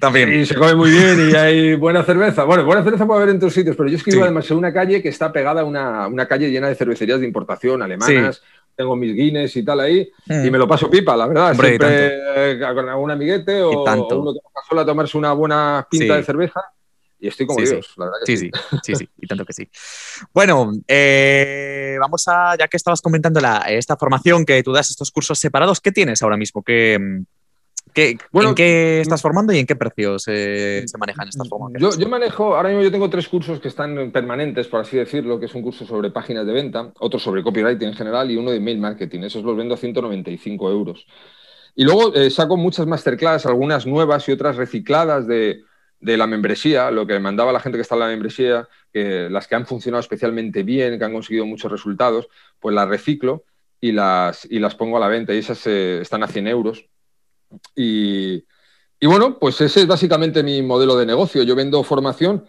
[0.00, 0.32] También.
[0.32, 2.44] Y se come muy bien y hay buena cerveza.
[2.44, 4.56] Bueno, buena cerveza puede haber en otros sitios, pero yo es que vivo además en
[4.56, 8.42] una calle que está pegada a una, una calle llena de cervecerías de importación alemanas.
[8.74, 10.46] Tengo mis Guinness y tal ahí, Mm.
[10.46, 11.50] y me lo paso pipa, la verdad.
[11.52, 15.86] Hombre, Siempre eh, con algún amiguete o, o uno que va a tomarse una buena
[15.88, 16.20] pinta Sí.
[16.20, 16.60] de cerveza.
[17.18, 17.72] Y estoy como Sí, sí.
[17.74, 18.50] Dios, la verdad que Sí, sí,
[18.82, 19.68] sí, sí, y tanto que sí.
[20.32, 25.10] Bueno, eh, vamos a, ya que estabas comentando la, esta formación que tú das, estos
[25.10, 26.62] cursos separados, ¿qué tienes ahora mismo?
[26.62, 27.24] ¿Qué, mm,
[27.94, 31.96] qué- Bueno, ¿En qué estás formando y en qué precios eh, se manejan estas formaciones?
[31.96, 35.38] Yo, yo manejo, ahora mismo yo tengo tres cursos que están permanentes, por así decirlo,
[35.40, 38.50] que es un curso sobre páginas de venta, otro sobre copywriting en general y uno
[38.50, 39.20] de email marketing.
[39.20, 41.06] Esos los vendo a 195 euros.
[41.76, 45.62] Y luego eh, saco muchas masterclass, algunas nuevas y otras recicladas de,
[46.04, 49.48] de la membresía, lo que mandaba la gente que está en la membresía, que las
[49.48, 52.28] que han funcionado especialmente bien, que han conseguido muchos resultados,
[52.60, 53.44] pues las reciclo
[53.80, 56.84] y las, y las pongo a la venta y esas eh, están a 100 euros.
[57.74, 58.44] Y,
[59.00, 61.42] y bueno, pues ese es básicamente mi modelo de negocio.
[61.42, 62.44] Yo vendo formación,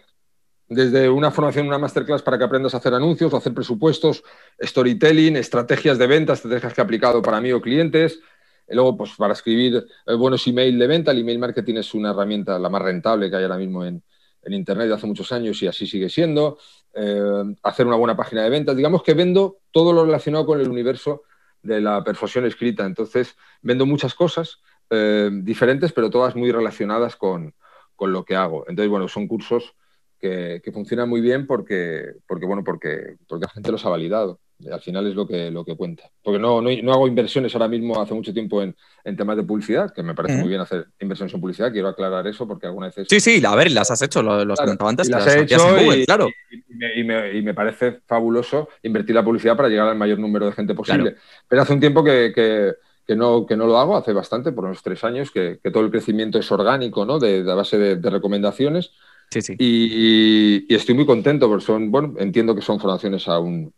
[0.68, 4.22] desde una formación, una masterclass para que aprendas a hacer anuncios, o hacer presupuestos,
[4.62, 8.20] storytelling, estrategias de venta, estrategias que he aplicado para mí o clientes.
[8.68, 12.58] Luego, pues para escribir eh, buenos email de venta, el email marketing es una herramienta
[12.58, 14.02] la más rentable que hay ahora mismo en,
[14.42, 16.58] en Internet de hace muchos años y así sigue siendo.
[16.94, 18.76] Eh, hacer una buena página de ventas.
[18.76, 21.24] Digamos que vendo todo lo relacionado con el universo
[21.62, 22.86] de la persuasión escrita.
[22.86, 24.60] Entonces, vendo muchas cosas
[24.90, 27.54] eh, diferentes, pero todas muy relacionadas con,
[27.96, 28.64] con, lo que hago.
[28.68, 29.74] Entonces, bueno, son cursos
[30.18, 34.40] que, que funcionan muy bien porque, porque, bueno, porque, porque la gente los ha validado.
[34.72, 36.10] Al final es lo que, lo que cuenta.
[36.22, 39.42] Porque no, no, no hago inversiones ahora mismo hace mucho tiempo en, en temas de
[39.42, 41.70] publicidad, que me parece muy bien hacer inversiones en publicidad.
[41.70, 44.54] Quiero aclarar eso porque algunas veces Sí, sí, a ver, las has hecho, lo, lo
[44.54, 46.28] has Claro, comentado antes, las las he hacías hecho Google, y, claro.
[46.50, 50.18] y me, y me- y me parece fabuloso invertir la publicidad para llegar al mayor
[50.18, 51.16] número de gente posible.
[51.48, 52.72] Pero hace un tiempo que, que-
[53.06, 55.84] que no, que no lo hago, hace bastante, por unos tres años, que, que todo
[55.84, 57.20] el crecimiento es orgánico, ¿no?
[57.20, 58.90] De, de base de, de recomendaciones.
[59.30, 59.56] Sí, sí.
[59.58, 63.72] Y, y estoy muy contento porque son, bueno, entiendo que son formaciones a un,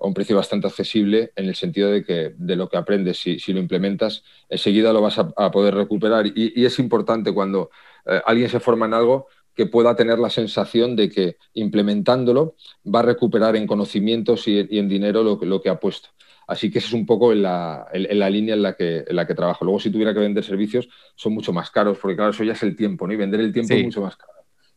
[0.00, 3.38] a un precio bastante accesible en el sentido de que de lo que aprendes, si,
[3.38, 6.26] si lo implementas, enseguida lo vas a, a poder recuperar.
[6.26, 7.70] Y, y es importante cuando
[8.06, 12.56] eh, alguien se forma en algo que pueda tener la sensación de que implementándolo
[12.92, 16.08] va a recuperar en conocimientos y, y en dinero lo, que- lo que ha puesto.
[16.46, 19.04] Así que esa es un poco en la, en- en la línea en la, que,
[19.06, 19.64] en la que trabajo.
[19.64, 22.62] Luego, si tuviera que vender servicios, son mucho más caros, porque claro, eso ya es
[22.62, 23.12] el tiempo, ¿no?
[23.14, 23.80] Y vender el tiempo Sí.
[23.80, 24.32] es mucho más caro.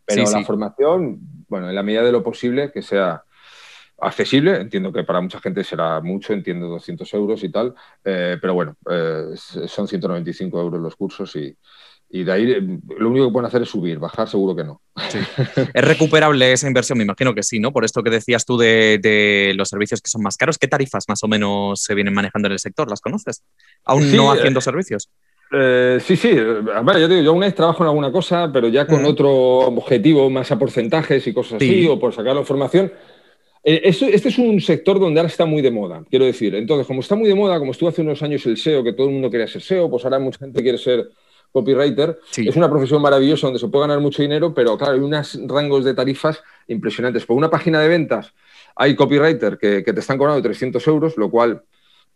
[0.05, 0.45] Pero Sí, la sí.
[0.45, 3.23] formación, bueno, en la medida de lo posible, que sea
[3.99, 7.73] accesible, entiendo que para mucha gente será mucho, entiendo 200 euros y tal,
[8.05, 11.55] eh, pero bueno, eh, son 195 euros los cursos y,
[12.09, 14.81] y de ahí eh, lo único que pueden hacer es subir, bajar seguro que no.
[15.73, 16.97] ¿Es recuperable esa inversión?
[16.97, 17.71] Me imagino que sí, ¿no?
[17.73, 21.05] Por esto que decías tú de, de los servicios que son más caros, ¿qué tarifas
[21.09, 22.89] más o menos se vienen manejando en el sector?
[22.89, 23.43] ¿Las conoces?
[23.83, 25.09] Aún Sí, no eh, haciendo servicios.
[25.51, 26.29] Eh, sí, sí.
[26.37, 29.01] A ver, yo, te digo, yo una vez trabajo en alguna cosa, pero ya con
[29.03, 29.05] Mm.
[29.05, 31.69] otro objetivo, más a porcentajes y cosas Sí.
[31.69, 32.91] así, o por sacar la información.
[33.63, 36.55] Eh, este es un sector donde ahora está muy de moda, quiero decir.
[36.55, 39.07] Entonces, como está muy de moda, como estuvo hace unos años el SEO, que todo
[39.07, 41.09] el mundo quería ser SEO, pues ahora mucha gente quiere ser
[41.51, 42.19] copywriter.
[42.29, 42.47] Sí.
[42.47, 45.85] Es una profesión maravillosa donde se puede ganar mucho dinero, pero claro, hay unos rangos
[45.85, 47.25] de tarifas impresionantes.
[47.25, 48.33] Por una página de ventas
[48.75, 51.63] hay copywriter que, que te están cobrando 300 euros, lo cual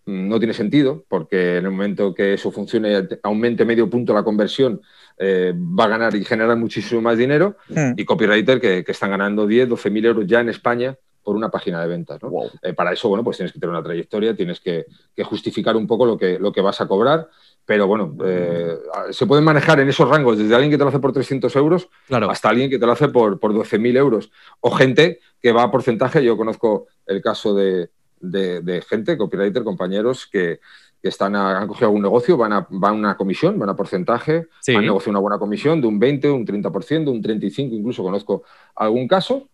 [0.05, 4.23] mm, no tiene sentido, porque en el momento que eso funcione, aumente medio punto la
[4.23, 4.81] conversión,
[5.17, 7.57] eh, va a ganar y generar muchísimo más dinero.
[7.69, 7.93] Mm.
[7.97, 11.49] Y copywriter que, que están ganando 10, 12 mil euros ya en España por una
[11.49, 12.21] página de ventas.
[12.21, 12.29] ¿no?
[12.29, 12.49] Wow.
[12.61, 15.87] Eh, para eso, bueno, pues tienes que tener una trayectoria, tienes que, que justificar un
[15.87, 17.29] poco lo que, lo que vas a cobrar.
[17.65, 18.75] Pero bueno, eh,
[19.11, 21.89] se pueden manejar en esos rangos, desde alguien que te lo hace por 300 euros
[22.07, 22.29] Claro.
[22.29, 24.31] hasta alguien que te lo hace por, por 12.000 euros.
[24.59, 26.23] O gente que va a porcentaje.
[26.23, 30.59] Yo conozco el caso de, de- de gente, copywriter, compañeros, que,
[31.01, 33.75] que están a- han cogido algún negocio, van a, van a una comisión, van a
[33.75, 34.75] porcentaje, Sí.
[34.75, 38.43] han negociado una buena comisión de un 20, un 30%, un 35%, incluso conozco
[38.75, 39.49] algún caso.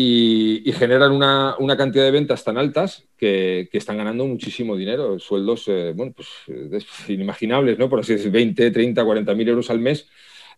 [0.00, 5.92] Y, generan una, cantidad de ventas tan altas que, están ganando muchísimo dinero, sueldos eh,
[5.92, 6.28] bueno, pues,
[7.08, 7.88] inimaginables, ¿no?
[7.88, 10.08] por así decir, 20, 30, 40 mil euros al mes,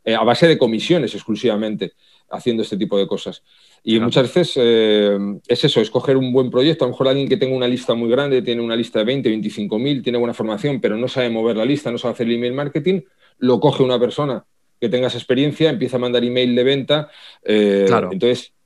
[0.04, 1.94] eh, a base de comisiones exclusivamente,
[2.28, 3.42] haciendo este tipo de cosas.
[3.82, 5.16] Y muchas veces eh,
[5.48, 6.84] es eso, escoger un buen proyecto.
[6.84, 9.26] A lo mejor alguien que tenga una lista muy grande, tiene una lista de 20,
[9.26, 12.34] 25 mil, tiene buena formación, pero no sabe mover la lista, no sabe hacer el
[12.34, 13.00] email marketing,
[13.38, 14.44] lo coge una persona
[14.78, 17.10] que tenga esa experiencia, empieza a mandar email de venta.
[17.86, 18.10] claro.
[18.12, 18.59] Entonces, eh,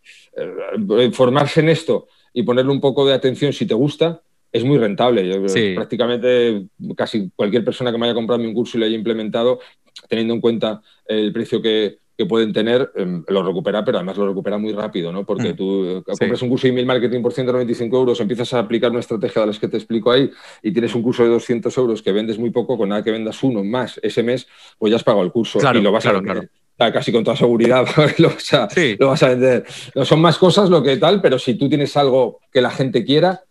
[1.12, 5.41] formarse en esto y ponerle un poco de atención si te gusta, es muy rentable.
[5.74, 6.66] Prácticamente
[6.97, 9.61] casi cualquier persona que me haya comprado un curso y lo haya implementado,
[10.09, 11.99] teniendo en cuenta el precio que,
[12.29, 15.25] pueden tener, em, lo recupera, pero además lo recupera muy rápido, ¿no?
[15.25, 15.57] Porque mm.
[15.57, 19.01] tú eh, compras un curso de email marketing por 195 euros, empiezas a aplicar una
[19.01, 20.31] estrategia de las que te explico ahí
[20.62, 23.43] y tienes un curso de 200 euros que vendes muy poco, con nada que vendas
[23.43, 24.47] uno más ese mes,
[24.79, 27.87] pues ya has pagado el curso y lo vas a vender casi con toda seguridad
[28.19, 29.65] lo vas, a, vender.
[29.95, 33.05] No son más cosas lo que tal, pero si tú tienes algo que la gente
[33.05, 33.43] quiera,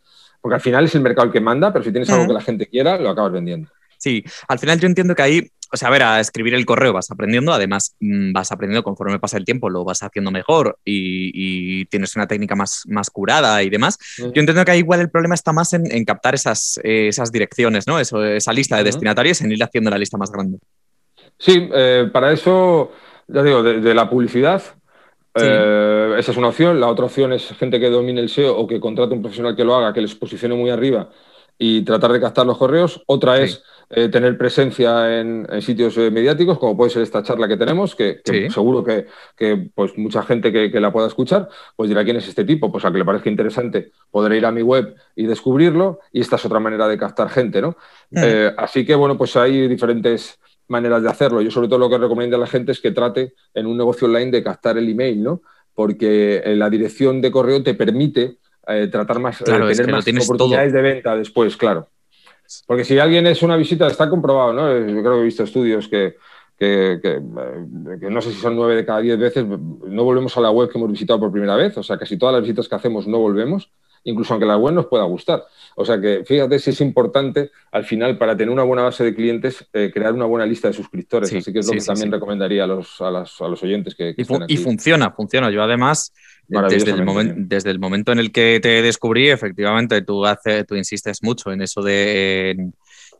[0.41, 2.41] porque al final es el mercado el que manda, pero si tienes algo que la
[2.41, 3.69] gente quiera, lo acabas vendiendo.
[3.97, 6.93] Sí, al final yo entiendo que ahí, o sea, a ver, a escribir el correo
[6.93, 11.85] vas aprendiendo, además mm, vas aprendiendo conforme pasa el tiempo, lo vas haciendo mejor y,
[11.85, 13.97] tienes una técnica más, más curada y demás.
[14.17, 17.99] Yo entiendo que ahí igual el problema está más en, captar esas, esas direcciones, ¿no?
[17.99, 20.59] Eso, esa lista de destinatarios, en ir haciendo la lista más grande.
[21.37, 22.91] Sí, eh, para eso
[23.27, 24.61] ya digo, de, la publicidad,
[25.35, 26.79] eh, esa es una opción.
[26.79, 29.63] La otra opción es gente que domine el SEO o que contrate un profesional que
[29.63, 31.09] lo haga, que les posicione muy arriba
[31.57, 33.03] y tratar de captar los correos.
[33.07, 37.57] Otra es eh, tener presencia en, sitios eh, mediáticos, como puede ser esta charla que
[37.57, 42.27] tenemos, que, seguro que, pues, mucha gente que, la pueda escuchar, pues dirá quién es
[42.27, 45.99] este tipo, pues a que le parezca interesante podrá ir a mi web y descubrirlo,
[46.11, 47.77] y esta es otra manera de captar gente, ¿no?
[48.11, 48.19] Mm.
[48.57, 51.41] así que, bueno, pues hay diferentes maneras de hacerlo.
[51.41, 54.07] Yo sobre todo lo que recomiendo a la gente es que trate en un negocio
[54.07, 55.41] online de captar el email, ¿no?
[55.73, 58.37] Porque eh, la dirección de correo te permite
[58.67, 61.87] eh, tratar más, eh, tener más oportunidades de venta después, claro.
[62.67, 64.79] Porque si alguien es una visita, está comprobado, ¿no?
[64.79, 66.15] Yo creo que he visto estudios que,
[66.57, 70.51] que, que, no sé si son nueve de cada diez veces, no volvemos a la
[70.51, 73.07] web que hemos visitado por primera vez, o sea, casi todas las visitas que hacemos
[73.07, 73.71] no volvemos
[74.03, 75.45] incluso aunque la web nos pueda gustar.
[75.75, 79.15] O sea que fíjate si es importante al final para tener una buena base de
[79.15, 81.33] clientes eh, crear una buena lista de suscriptores.
[81.33, 84.57] Así que es lo que también recomendaría a los, a, los, oyentes que, y, y
[84.57, 85.49] funciona, funciona.
[85.51, 86.13] Yo además,
[86.47, 91.23] desde el, desde el momento en el que te descubrí, efectivamente, tú, hace, tú insistes
[91.23, 92.71] mucho en eso de...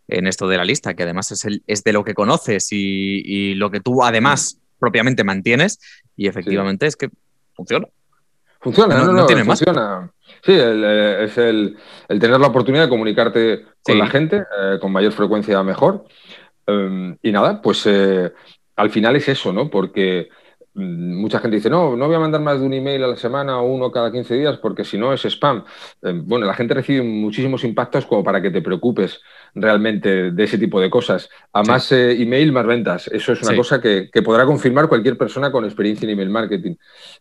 [0.10, 3.56] En, esto de la lista, que además es, el, es de lo que conoces y,
[3.56, 5.80] lo que tú además propiamente mantienes,
[6.18, 7.10] y efectivamente es que
[7.56, 7.88] funciona.
[8.60, 10.13] Funciona, no, no, tiene funciona.
[10.44, 15.12] Sí, eh, es el, tener la oportunidad de comunicarte con la gente eh, con mayor
[15.12, 16.06] frecuencia mejor.
[16.66, 18.32] Em, y nada, pues eh,
[18.76, 19.70] al final es eso, ¿no?
[19.70, 20.30] Porque
[20.74, 23.16] mm, mucha gente dice, no, no voy a mandar más de un email a la
[23.18, 25.64] semana o uno cada 15 días porque si no es spam.
[26.02, 29.22] Em, bueno, la gente recibe muchísimos impactos como para que te preocupes
[29.56, 31.30] realmente de ese tipo de cosas.
[31.52, 33.08] A más email, más ventas.
[33.08, 36.76] Eso es una cosa que, que, podrá confirmar cualquier persona con experiencia en email marketing.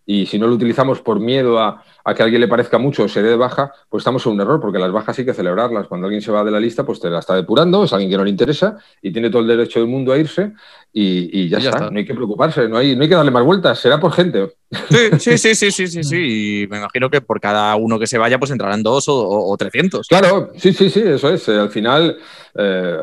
[0.07, 3.05] Y si no lo utilizamos por miedo a, a que a alguien le parezca mucho
[3.05, 5.35] o se dé de baja, pues estamos en un error, porque las bajas hay que
[5.35, 5.87] celebrarlas.
[5.87, 8.17] Cuando alguien se va de la lista, pues te la está depurando, es alguien que
[8.17, 10.53] no le interesa y tiene todo el derecho del mundo a irse
[10.93, 11.91] y, ya, está.
[11.91, 14.55] no hay que preocuparse, no hay, no hay que darle más vueltas, será por gente.
[15.19, 16.17] Sí, sí, sí, sí, sí, sí,
[16.63, 20.09] Y me imagino que por cada uno que se vaya, pues entrarán dos o, trescientos.
[20.09, 21.49] Claro, sí, sí, sí, eso es.
[21.49, 22.19] Al final,
[22.55, 22.97] eh,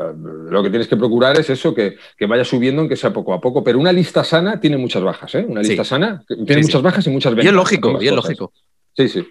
[0.48, 1.96] lo que tienes que procurar es eso, que,
[2.26, 3.62] vaya subiendo, aunque sea poco a poco.
[3.62, 5.44] Pero una lista sana tiene muchas bajas, ¿eh?
[5.48, 7.44] Una lista sana tiene muchas bajas y muchas ventas.
[7.44, 8.52] Bien lógico, bien lógico.
[8.96, 9.26] Sí, sí.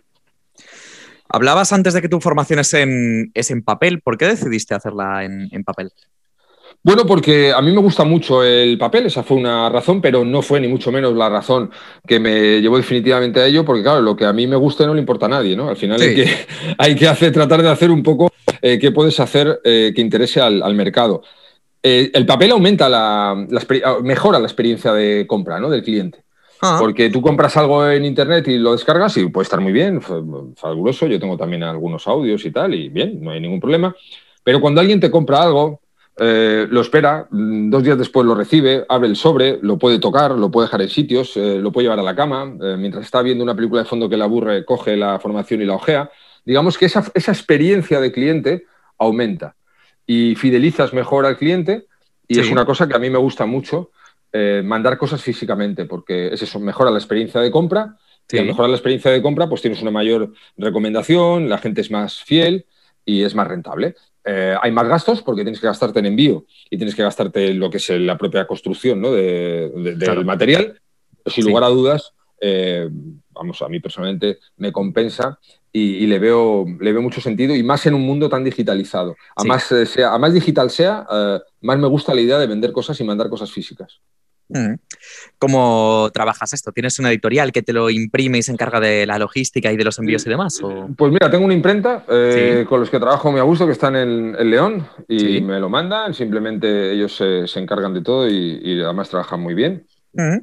[1.31, 4.01] Hablabas antes de que tu formación es en, es en papel.
[4.01, 5.91] ¿Por qué decidiste hacerla en, papel?
[6.81, 10.41] Bueno, porque a mí me gusta mucho el papel, esa fue una razón, pero no
[10.41, 11.71] fue ni mucho menos la razón
[12.07, 14.93] que me llevó definitivamente a ello, porque claro, lo que a mí me gusta no
[14.93, 15.67] le importa a nadie, ¿no?
[15.67, 16.25] Al final hay, que,
[16.77, 20.39] hay que hacer, tratar de hacer un poco eh, qué puedes hacer eh, que interese
[20.39, 21.21] al, mercado.
[21.83, 23.35] Eh, el papel aumenta la,
[24.01, 25.69] mejora la experiencia de compra ¿no?
[25.69, 26.23] del cliente.
[26.61, 26.77] Ah.
[26.79, 31.07] Porque tú compras algo en internet y lo descargas y puede estar muy bien, fabuloso.
[31.07, 33.93] Yo tengo también algunos audios y tal, y bien, no hay ningún problema.
[34.43, 35.81] Pero cuando alguien te compra algo,
[36.19, 40.31] eh, lo espera, mm, dos días después lo recibe, abre el sobre, lo puede tocar,
[40.31, 43.21] lo puede dejar en sitios, eh, lo puede llevar a la cama, eh, mientras está
[43.21, 46.11] viendo una película de fondo que le aburre, coge la formación y la ojea.
[46.43, 48.65] Digamos que esa, esa experiencia de cliente
[48.97, 49.55] aumenta
[50.05, 51.85] y fidelizas mejor al cliente
[52.27, 53.91] y es una cosa que a mí me gusta mucho
[54.63, 57.97] mandar cosas físicamente, porque es eso, mejora la experiencia de compra.
[58.31, 61.89] Y al mejorar la experiencia de compra, pues tienes una mayor recomendación, la gente es
[61.89, 62.67] más fiel
[63.03, 63.95] y es más rentable.
[64.31, 67.59] Eh, hay más gastos porque tienes que gastarte en envío y tienes que gastarte en
[67.59, 69.11] lo que es la propia construcción ¿no?
[69.11, 70.79] de, del material.
[71.25, 72.87] Sin lugar a dudas, eh,
[73.31, 75.39] vamos, a mí personalmente me compensa
[75.71, 79.15] y, le, veo, le veo mucho sentido y más en un mundo tan digitalizado.
[79.35, 82.47] A, más, eh, sea, a más digital sea, eh, más me gusta la idea de
[82.47, 83.99] vender cosas y mandar cosas físicas.
[84.49, 84.73] Mm.
[85.37, 86.71] ¿Cómo trabajas esto?
[86.71, 89.83] ¿Tienes una editorial que te lo imprime y se encarga de la logística y de
[89.83, 90.59] los envíos y demás?
[90.97, 93.95] Pues mira, tengo una imprenta eh, con los que trabajo muy a gusto, que están
[93.95, 96.13] en, León y me lo mandan.
[96.13, 99.85] Simplemente ellos se, encargan de todo y, además trabajan muy bien.
[100.13, 100.39] Mm.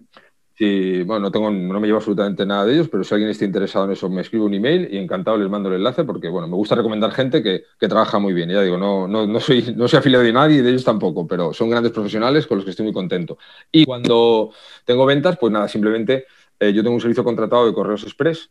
[0.58, 3.44] Sí, bueno, no, tengo, no me llevo absolutamente nada de ellos, pero si alguien está
[3.44, 6.48] interesado en eso, me escribe un email y encantado les mando el enlace porque, bueno,
[6.48, 8.48] me gusta recomendar gente que, trabaja muy bien.
[8.48, 11.26] ya digo, no, no, no, soy, no soy afiliado de nadie y de ellos tampoco,
[11.26, 13.36] pero son grandes profesionales con los que estoy muy contento.
[13.70, 14.50] Y cuando
[14.86, 16.24] tengo ventas, pues nada, simplemente
[16.58, 18.50] eh, yo tengo un servicio contratado de correos express.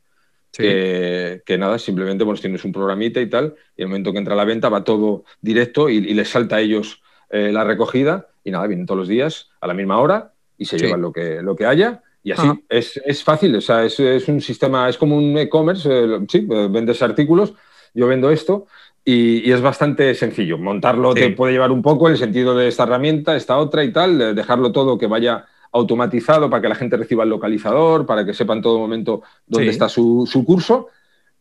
[0.52, 4.46] Que, nada, simplemente bueno, tienes un programita y tal, y el momento que entra la
[4.46, 8.86] venta va todo directo y, les salta a ellos eh, la recogida y nada, vienen
[8.86, 12.02] todos los días a la misma hora y se llevan lo que, lo que haya.
[12.24, 15.88] Y así es, es, fácil, o sea, es, es, un sistema, es como un e-commerce,
[15.92, 17.54] eh, sí, eh, vendes artículos,
[17.94, 18.66] yo vendo esto
[19.04, 20.58] y, y es bastante sencillo.
[20.58, 24.34] Montarlo te puede llevar un poco el sentido de esta herramienta, esta otra y tal,
[24.34, 25.46] dejarlo todo que vaya
[25.76, 29.70] automatizado para que la gente reciba el localizador, para que sepa en todo momento dónde
[29.70, 30.88] está su, su, curso.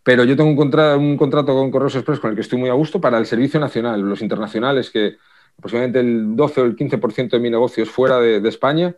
[0.03, 2.69] Pero yo tengo un, contra, un contrato con Correos Express con el que estoy muy
[2.69, 5.17] a gusto para el servicio nacional, los internacionales que
[5.59, 8.95] aproximadamente el 12 o el 15% de mi negocio es fuera de, España,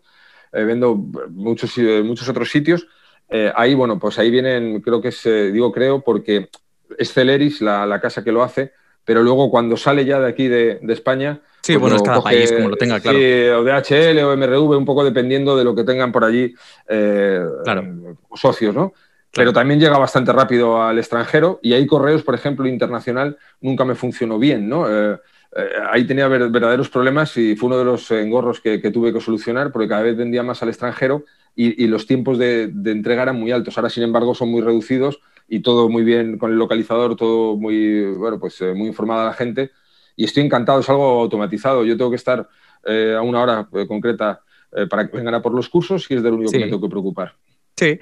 [0.53, 0.97] eh, vendo
[1.31, 2.87] muchos, eh, muchos otros sitios.
[3.29, 6.49] Eh, ahí, bueno, pues ahí vienen, creo que es, digo creo, porque
[6.99, 8.73] es Celeris la, casa que lo hace,
[9.05, 11.41] pero luego cuando sale ya de aquí de, España...
[11.63, 13.19] Sí, pues bueno, es cada país como lo tenga, claro.
[13.19, 16.55] Sí, o DHL o MRV, un poco dependiendo de lo que tengan por allí
[18.35, 18.93] socios, ¿no?
[19.37, 23.95] Pero también llega bastante rápido al extranjero y hay correos, por ejemplo, internacional, nunca me
[23.95, 24.87] funcionó bien, ¿no?
[24.89, 25.19] Eh,
[25.90, 29.88] ahí tenía verdaderos problemas y fue uno de los engorros que, tuve que solucionar porque
[29.88, 31.24] cada vez vendía más al extranjero
[31.55, 33.78] y, los tiempos de, entrega eran muy altos.
[33.78, 38.05] Ahora, sin embargo, son muy reducidos y todo muy bien con el localizador, todo muy,
[38.12, 39.70] bueno, pues, eh, muy informada la gente.
[40.16, 41.84] Y estoy encantado, es algo automatizado.
[41.84, 42.47] Yo tengo que estar
[42.84, 44.42] eh, a una hora concreta
[44.90, 46.90] para que vengan a por los cursos y es del único que me tengo que
[46.90, 47.34] preocupar.
[47.79, 48.01] Sí,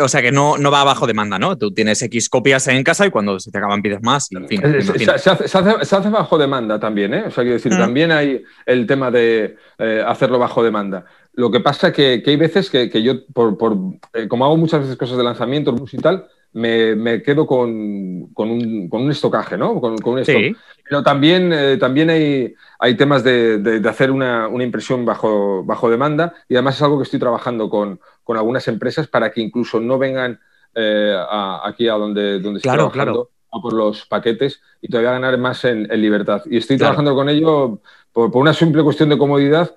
[0.00, 1.58] o sea que no, no va bajo demanda, ¿no?
[1.58, 4.30] Tú tienes X copias en casa y cuando se te acaban pides más.
[4.30, 7.24] en fin, se, hace, bajo demanda también, ¿eh?
[7.26, 7.78] O sea, quiero decir, mm.
[7.78, 11.04] también hay el tema de eh, hacerlo bajo demanda.
[11.32, 13.76] Lo que pasa es que, que hay veces que, que yo, por, por
[14.14, 16.28] eh, como hago muchas veces cosas de lanzamiento y tal,
[16.58, 19.80] me, me quedo con, con, un, con, un, estocaje, ¿no?
[19.80, 20.36] Con, un stock.
[20.36, 20.56] Sí.
[20.84, 25.90] Pero también, eh, también hay, hay temas de, de, hacer una, una, impresión bajo, bajo
[25.90, 29.80] demanda y además es algo que estoy trabajando con, con algunas empresas para que incluso
[29.80, 30.40] no vengan
[30.74, 31.16] eh,
[31.64, 35.88] aquí a donde, donde estoy trabajando a por los paquetes y todavía ganar más en,
[36.00, 36.42] libertad.
[36.46, 37.80] Y estoy trabajando con ello
[38.12, 39.74] por, por, una simple cuestión de comodidad,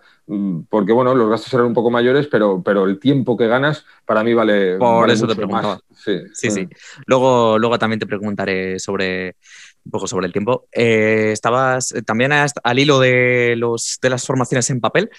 [0.70, 4.24] porque bueno, los gastos serán un poco mayores, pero, pero el tiempo que ganas para
[4.24, 4.78] mí vale.
[4.78, 5.80] Por eso te preguntaba.
[5.96, 6.68] Sí, sí, sí.
[7.06, 9.36] Luego, luego también te preguntaré sobre
[9.84, 10.68] un poco sobre el tiempo.
[10.72, 15.10] Eh, estabas eh, también al hilo de, los, de las formaciones en papel.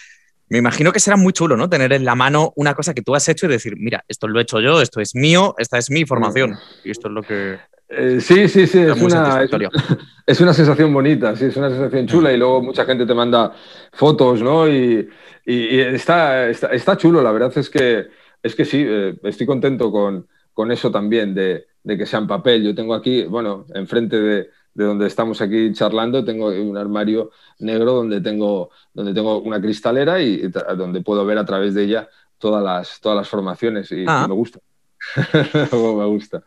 [0.49, 1.69] Me imagino que será muy chulo, ¿no?
[1.69, 4.39] Tener en la mano una cosa que tú has hecho y decir, mira, esto lo
[4.39, 6.59] he hecho yo, esto es mío, esta es mi formación.
[6.85, 7.59] Y esto es lo que...
[7.95, 9.43] Eh, sí, sí, sí, es una,
[10.27, 13.53] es, una, sensación bonita, sí, es una sensación chula y luego mucha gente te manda
[13.93, 14.67] fotos, ¿no?
[14.67, 15.09] Y,
[15.45, 18.09] y, está, está, chulo, la verdad es que,
[18.43, 18.87] es que sí,
[19.25, 22.65] estoy contento con, con eso también, de, de que sea en papel.
[22.65, 27.93] Yo tengo aquí, bueno, enfrente de, de donde estamos aquí charlando, tengo un armario negro
[27.93, 32.63] donde tengo, donde tengo una cristalera y, donde puedo ver a través de ella todas
[32.63, 34.27] las, todas las formaciones y, ah.
[34.27, 34.61] me gusta.
[35.73, 36.43] me gusta.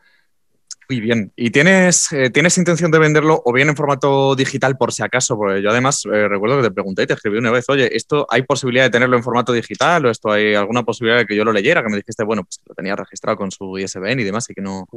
[0.88, 1.32] Muy bien.
[1.36, 5.36] ¿Y tienes, eh, tienes intención de venderlo o bien en formato digital por si acaso?
[5.36, 8.28] Porque yo además eh, recuerdo que te pregunté y te escribí una vez, oye, ¿esto
[8.30, 11.44] hay posibilidad de tenerlo en formato digital o esto hay alguna posibilidad de que yo
[11.44, 11.82] lo leyera?
[11.82, 14.62] Que me dijiste, bueno, pues lo tenía registrado con su ISBN y demás y que
[14.62, 14.88] no,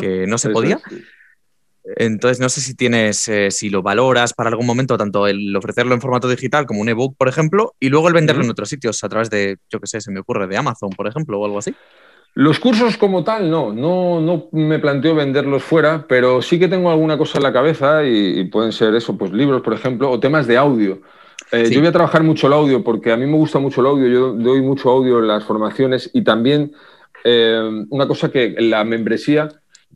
[0.00, 0.80] que no se podía.
[1.84, 5.94] Entonces, no sé si tienes, eh, si lo valoras para algún momento, tanto el ofrecerlo
[5.94, 9.04] en formato digital como un ebook, por ejemplo, y luego el venderlo en otros sitios
[9.04, 11.58] a través de, yo qué sé, se me ocurre, de Amazon, por ejemplo, o algo
[11.58, 11.74] así.
[12.36, 16.90] Los cursos como tal, no, no, no me planteo venderlos fuera, pero sí que tengo
[16.90, 20.48] alguna cosa en la cabeza y, pueden ser eso, pues libros, por ejemplo, o temas
[20.48, 21.00] de audio.
[21.52, 23.86] Eh, yo voy a trabajar mucho el audio porque a mí me gusta mucho el
[23.86, 26.72] audio, yo doy mucho audio en las formaciones y también
[27.22, 29.48] eh, una cosa que en la membresía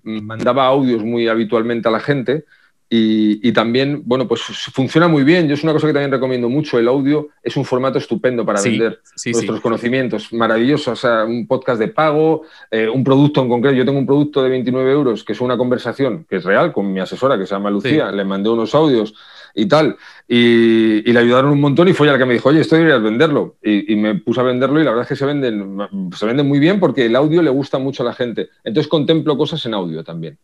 [0.05, 2.45] mandaba audios muy habitualmente a la gente
[2.91, 4.41] Y, también, bueno, pues
[4.73, 5.47] funciona muy bien.
[5.47, 6.79] Yo es una cosa que también recomiendo mucho.
[6.79, 10.33] El audio es un formato estupendo para vender nuestros conocimientos.
[10.33, 10.93] Maravilloso.
[10.93, 13.77] O sea, un podcast de pago, eh, un producto en concreto.
[13.77, 16.91] Yo tengo un producto de 29 euros que es una conversación que es real con
[16.91, 18.11] mi asesora que se llama Lucía.
[18.11, 19.15] Le mandé unos audios
[19.59, 19.97] y tal.
[20.27, 23.03] Y, le ayudaron un montón y fue ella la que me dijo, oye, esto deberías
[23.03, 23.57] venderlo.
[23.63, 25.79] Y, me puse a venderlo y la verdad es que se venden,
[26.17, 28.49] se venden muy bien porque el audio le gusta mucho a la gente.
[28.65, 30.39] Entonces contemplo cosas en audio también.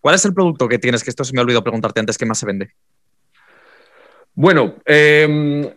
[0.00, 1.02] ¿Cuál es el producto que tienes?
[1.02, 2.70] Que esto se me ha olvidado preguntarte antes, ¿qué más se vende?
[4.34, 5.68] Bueno, em,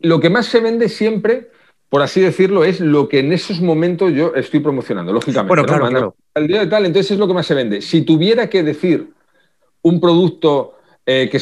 [0.00, 1.50] lo que más se vende siempre,
[1.88, 5.48] por así decirlo, es lo que en esos momentos yo estoy promocionando, lógicamente.
[5.48, 6.16] Bueno, claro, claro.
[6.34, 7.80] Al día de tal, entonces es lo que más se vende.
[7.80, 9.12] Si tuviera que decir
[9.82, 10.77] un producto
[11.10, 11.38] eh, que,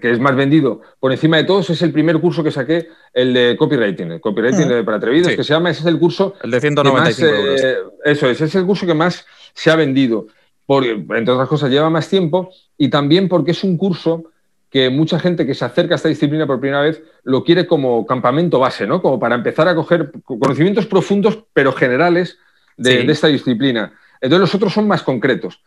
[0.00, 3.32] que, es más vendido por encima de todos, es el primer curso que saqué, el
[3.32, 4.84] de copywriting, el copywriting mm.
[4.84, 6.34] para atrevidos, que se llama, ese es el curso...
[6.42, 7.62] El de 195 euros.
[7.62, 10.26] Eh, eso es, es el curso que más se ha vendido,
[10.66, 14.24] porque, entre otras cosas, lleva más tiempo y también porque es un curso
[14.70, 18.04] que mucha gente que se acerca a esta disciplina por primera vez lo quiere como
[18.04, 19.00] campamento base, ¿no?
[19.00, 22.38] Como para empezar a coger conocimientos profundos, pero generales,
[22.76, 23.92] de, de esta disciplina.
[24.20, 25.60] Entonces los otros son más concretos.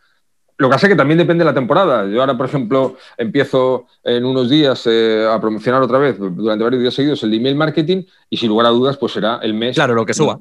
[0.58, 2.04] Lo que hace que también depende de la temporada.
[2.08, 6.82] Yo ahora, por ejemplo, empiezo en unos días eh, a promocionar otra vez, durante varios
[6.82, 9.94] días seguidos, el email marketing y sin lugar a dudas, pues será el mes claro,
[9.94, 10.36] lo que suba.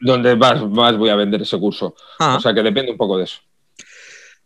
[0.00, 1.96] donde, más, voy a vender ese curso.
[2.20, 2.36] Ah.
[2.36, 3.40] O sea que depende un poco de eso.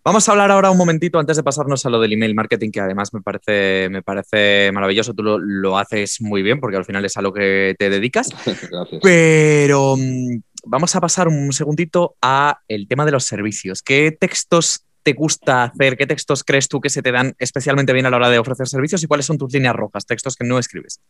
[0.02, 2.80] Vamos a hablar ahora un momentito antes de pasarnos a lo del email marketing, que
[2.80, 5.12] además me parece, me parece maravilloso.
[5.12, 8.30] Tú lo, haces muy bien porque al final es a lo que te dedicas.
[8.70, 9.02] Gracias.
[9.02, 13.82] Pero mm, vamos a pasar un segundito a el tema de los servicios.
[13.82, 15.96] ¿Qué textos te gusta hacer?
[15.96, 18.68] ¿Qué textos crees tú que se te dan especialmente bien a la hora de ofrecer
[18.68, 21.00] servicios y cuáles son tus líneas rojas, textos que no escribes?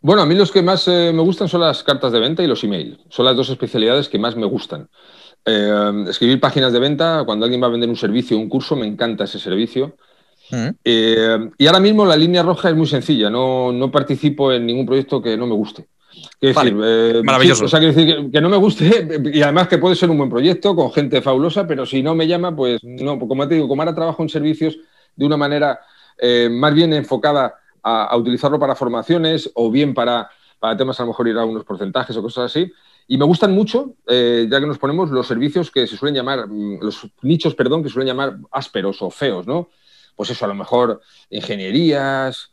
[0.00, 2.46] Bueno, a mí los que más eh, me gustan son las cartas de venta y
[2.46, 2.98] los email.
[3.08, 4.88] Son las dos especialidades que más me gustan.
[5.44, 8.74] Eh, escribir páginas de venta, cuando alguien va a vender un servicio o un curso,
[8.74, 9.96] me encanta ese servicio.
[10.50, 10.68] Mm.
[10.84, 14.86] Eh, y ahora mismo la línea roja es muy sencilla, no, no participo en ningún
[14.86, 15.86] proyecto que no me guste.
[16.40, 17.64] Decir, eh, Maravilloso.
[17.64, 20.30] o sea, quiero decir que, no me guste y además que puede ser un buen
[20.30, 23.18] proyecto con gente fabulosa, pero si no me llama, pues no.
[23.18, 24.76] Como te digo, como ahora trabajo en servicios
[25.14, 25.80] de una manera
[26.18, 31.08] eh, más bien enfocada a, utilizarlo para formaciones o bien para, para temas a lo
[31.08, 32.72] mejor ir a unos porcentajes o cosas así.
[33.08, 36.46] Y me gustan mucho, eh, ya que nos ponemos, los servicios que se suelen llamar,
[36.48, 39.70] mm, los nichos, perdón, que suelen llamar ásperos o feos, ¿no?
[40.16, 41.00] Pues eso, a lo mejor
[41.30, 42.50] ingenierías,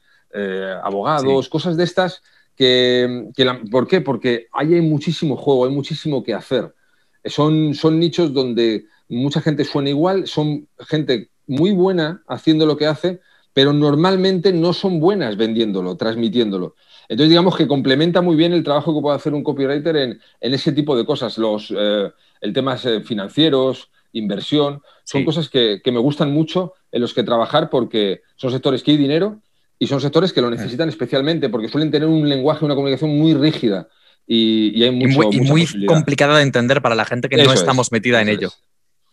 [0.83, 2.21] abogados, cosas de estas
[2.59, 3.31] que,
[3.71, 4.01] ¿Por qué?
[4.01, 6.75] Porque ahí hay muchísimo juego, hay muchísimo que hacer.
[7.23, 12.85] Son, son nichos donde mucha gente suena igual, son gente muy buena haciendo lo que
[12.85, 13.21] hace,
[13.53, 16.75] pero normalmente no son buenas vendiéndolo, transmitiéndolo.
[17.07, 20.73] Entonces, digamos que complementa muy bien el trabajo que puede hacer un copywriter en, ese
[20.73, 21.37] tipo de cosas.
[21.37, 27.01] Los, eh, el temas eh, financieros, inversión, son cosas que, que, me gustan mucho en
[27.01, 29.39] los que trabajar porque son sectores que hay dinero
[29.79, 33.33] y son sectores que lo necesitan especialmente porque suelen tener un lenguaje, una comunicación muy
[33.33, 33.87] rígida
[34.27, 38.21] y, hay mucho, y muy, complicada de entender para la gente que no estamos metida
[38.21, 38.51] en ello.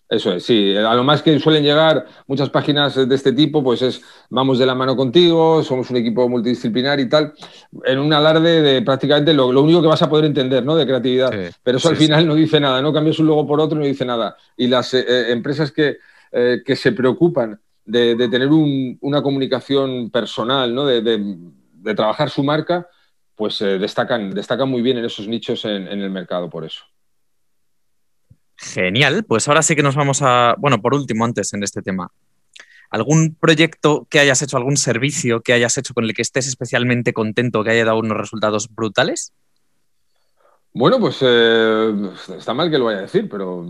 [0.09, 0.77] Eso es, sí.
[0.77, 4.67] A lo más que suelen llegar muchas páginas de este tipo, pues es vamos de
[4.67, 7.33] la mano contigo, somos un equipo multidisciplinar y tal,
[7.85, 10.77] en un alarde de prácticamente lo, único que vas a poder entender, ¿no?
[10.77, 11.33] De creatividad.
[11.63, 14.05] Pero eso al final no dice nada, no cambias un logo por otro, no dice
[14.05, 14.37] nada.
[14.57, 15.97] Y las eh, eh, empresas que,
[16.31, 20.85] eh, que se preocupan de, tener una comunicación personal, ¿no?
[20.85, 22.89] de, trabajar su marca,
[23.37, 26.83] pues eh, destacan, destacan muy bien en esos nichos en, el mercado por eso.
[28.57, 32.11] Genial, pues ahora sí que nos vamos a, bueno, por último, antes en este tema,
[32.91, 37.13] ¿algún proyecto que hayas hecho, algún servicio que hayas hecho con el que estés especialmente
[37.13, 39.33] contento, que haya dado unos resultados brutales?
[40.79, 41.91] Bueno, pues eh,
[42.37, 43.65] está mal que lo vaya a decir, pero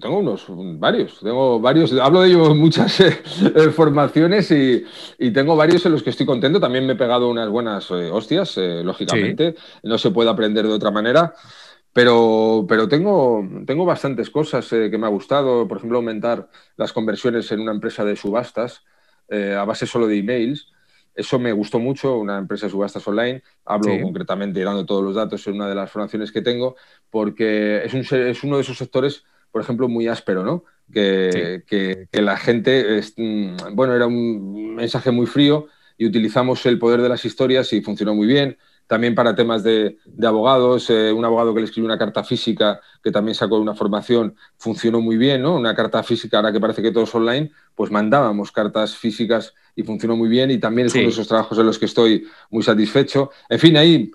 [0.00, 0.46] tengo unos
[0.78, 3.22] varios, tengo varios, hablo de ello en muchas eh,
[3.56, 4.84] eh, formaciones y,
[5.32, 6.60] tengo varios en los que estoy contento.
[6.60, 11.34] También me he pegado unas buenas hostias, lógicamente, no se puede aprender de otra manera,
[11.92, 17.50] pero, pero tengo, tengo bastantes cosas que me ha gustado, por ejemplo, aumentar las conversiones
[17.50, 18.84] en una empresa de subastas
[19.28, 20.72] a base solo de emails.
[21.14, 23.42] Eso me gustó mucho, una empresa de subastas online.
[23.64, 26.76] Hablo concretamente dando todos los datos en una de las formaciones que tengo,
[27.10, 30.64] porque es, un, es uno de esos sectores, por ejemplo, muy áspero, ¿no?
[30.92, 37.00] Que, que, la gente, mm, bueno, era un mensaje muy frío y utilizamos el poder
[37.00, 41.54] de las historias y funcionó muy bien también para temas de, abogados, eh, un abogado
[41.54, 45.56] que le escribió una carta física que también sacó una formación, funcionó muy bien, ¿no?
[45.56, 49.82] Una carta física, ahora que parece que todo es online, pues mandábamos cartas físicas y
[49.82, 52.62] funcionó muy bien y también es uno de esos trabajos en los que estoy muy
[52.62, 53.30] satisfecho.
[53.48, 54.10] En fin, ahí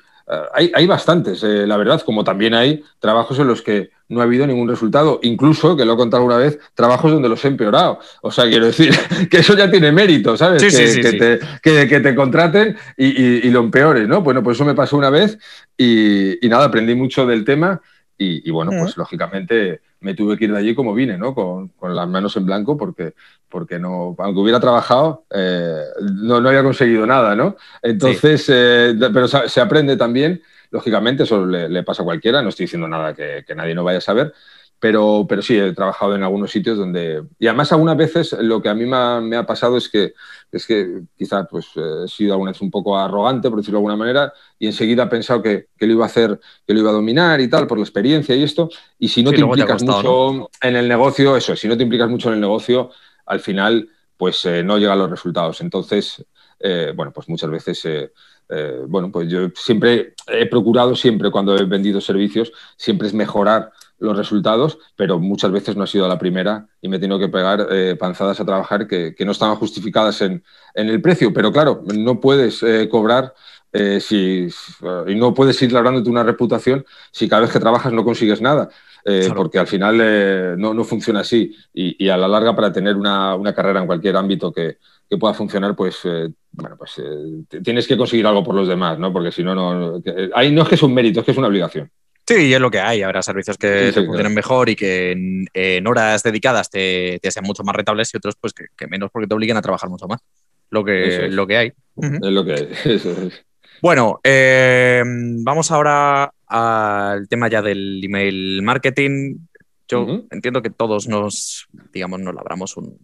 [0.53, 4.45] hay, hay, bastantes, la verdad, como también hay trabajos en los que no ha habido
[4.45, 5.19] ningún resultado.
[5.23, 7.99] Incluso, que lo he contado alguna vez, trabajos donde los he empeorado.
[8.21, 8.93] O sea, quiero decir
[9.29, 10.61] que eso ya tiene mérito, ¿sabes?
[10.61, 11.39] que,
[11.87, 14.21] que, te, contraten y, lo empeores, ¿no?
[14.21, 15.37] Bueno, pues eso me pasó una vez
[15.77, 17.81] y, nada, aprendí mucho del tema
[18.17, 21.33] y, bueno, pues lógicamente me tuve que ir de allí como vine, ¿no?
[21.33, 23.13] Con, las manos en blanco porque,
[23.49, 27.55] porque no, aunque hubiera trabajado, eh, no, no, había conseguido nada, ¿no?
[27.81, 32.87] Entonces, eh, pero se aprende también Lógicamente, eso le, pasa a cualquiera, no estoy diciendo
[32.87, 34.33] nada que, nadie no vaya a saber,
[34.79, 37.23] pero, pero sí, he trabajado en algunos sitios donde...
[37.37, 40.13] Y además algunas veces lo que a mí me ha, pasado es que,
[40.51, 43.97] es que quizás pues, he sido alguna vez un poco arrogante, por decirlo de alguna
[43.97, 46.93] manera, y enseguida he pensado que, que, lo iba a hacer, que lo iba a
[46.93, 48.69] dominar y tal, por la experiencia y esto.
[48.97, 52.29] Y si no te implicas mucho en el negocio, eso, si no te implicas mucho
[52.29, 52.91] en el negocio,
[53.25, 55.61] al final pues eh, no llegan los resultados.
[55.61, 56.25] Entonces,
[56.59, 57.85] eh, bueno, pues muchas veces...
[57.85, 58.11] Eh,
[58.49, 63.71] eh, bueno, pues yo siempre he procurado, siempre cuando he vendido servicios, siempre es mejorar
[63.99, 67.29] los resultados, pero muchas veces no ha sido la primera y me he tenido que
[67.29, 70.43] pegar eh, panzadas a trabajar que, no estaban justificadas en,
[70.73, 71.33] el precio.
[71.33, 73.33] Pero claro, no puedes eh, cobrar
[73.99, 74.47] si,
[75.07, 78.69] y no puedes ir labrándote una reputación si cada vez que trabajas no consigues nada.
[79.35, 83.79] Porque al final no, funciona así y, a la larga para tener una, una carrera
[83.79, 84.77] en cualquier ámbito que,
[85.09, 88.99] que pueda funcionar, pues, eh, bueno, pues eh, tienes que conseguir algo por los demás,
[88.99, 89.11] ¿no?
[89.11, 90.01] Porque si no, no.
[90.35, 91.89] Ahí no es que es un mérito, es que es una obligación.
[92.29, 93.01] Sí, es lo que hay.
[93.01, 97.75] Habrá servicios que te funcionen mejor y que en, horas dedicadas te, sean mucho más
[97.75, 100.21] rentables y otros, pues, que, menos porque te obliguen a trabajar mucho más.
[100.69, 101.73] Lo que, lo que hay.
[101.97, 102.69] Es lo que hay.
[102.85, 103.43] Eso es.
[103.81, 109.37] Bueno, eh, vamos ahora al tema ya del email marketing.
[109.87, 112.99] Yo entiendo que todos nos, digamos, nos labramos un,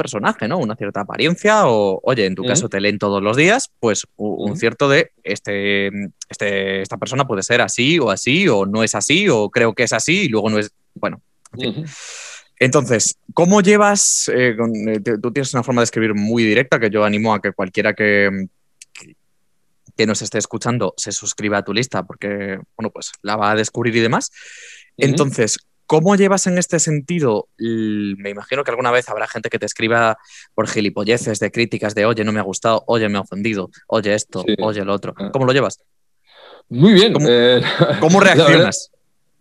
[0.00, 0.56] personaje, ¿no?
[0.56, 4.56] Una cierta apariencia o, oye, en tu caso te leen todos los días, pues un
[4.56, 5.88] cierto de este,
[6.30, 9.82] este, esta persona puede ser así o así o no es así o creo que
[9.82, 11.20] es así y luego no es, bueno.
[12.58, 17.04] Entonces, ¿cómo llevas, eh, eh, tú tienes una forma de escribir muy directa que yo
[17.04, 18.48] animo a que cualquiera que,
[19.96, 23.54] que nos esté escuchando se suscriba a tu lista porque, bueno, pues la va a
[23.54, 24.30] descubrir y demás.
[24.96, 25.58] Entonces,
[25.90, 27.48] ¿Cómo llevas en este sentido?
[27.58, 30.18] Me imagino que alguna vez habrá gente que te escriba
[30.54, 34.14] por gilipolleces de críticas de, oye, no me ha gustado, oye, me ha ofendido, oye
[34.14, 35.14] esto, oye lo otro.
[35.16, 35.30] Ah.
[35.32, 35.80] ¿Cómo lo llevas?
[36.68, 37.12] Muy bien.
[37.12, 37.60] ¿Cómo, eh,
[38.20, 38.92] reaccionas?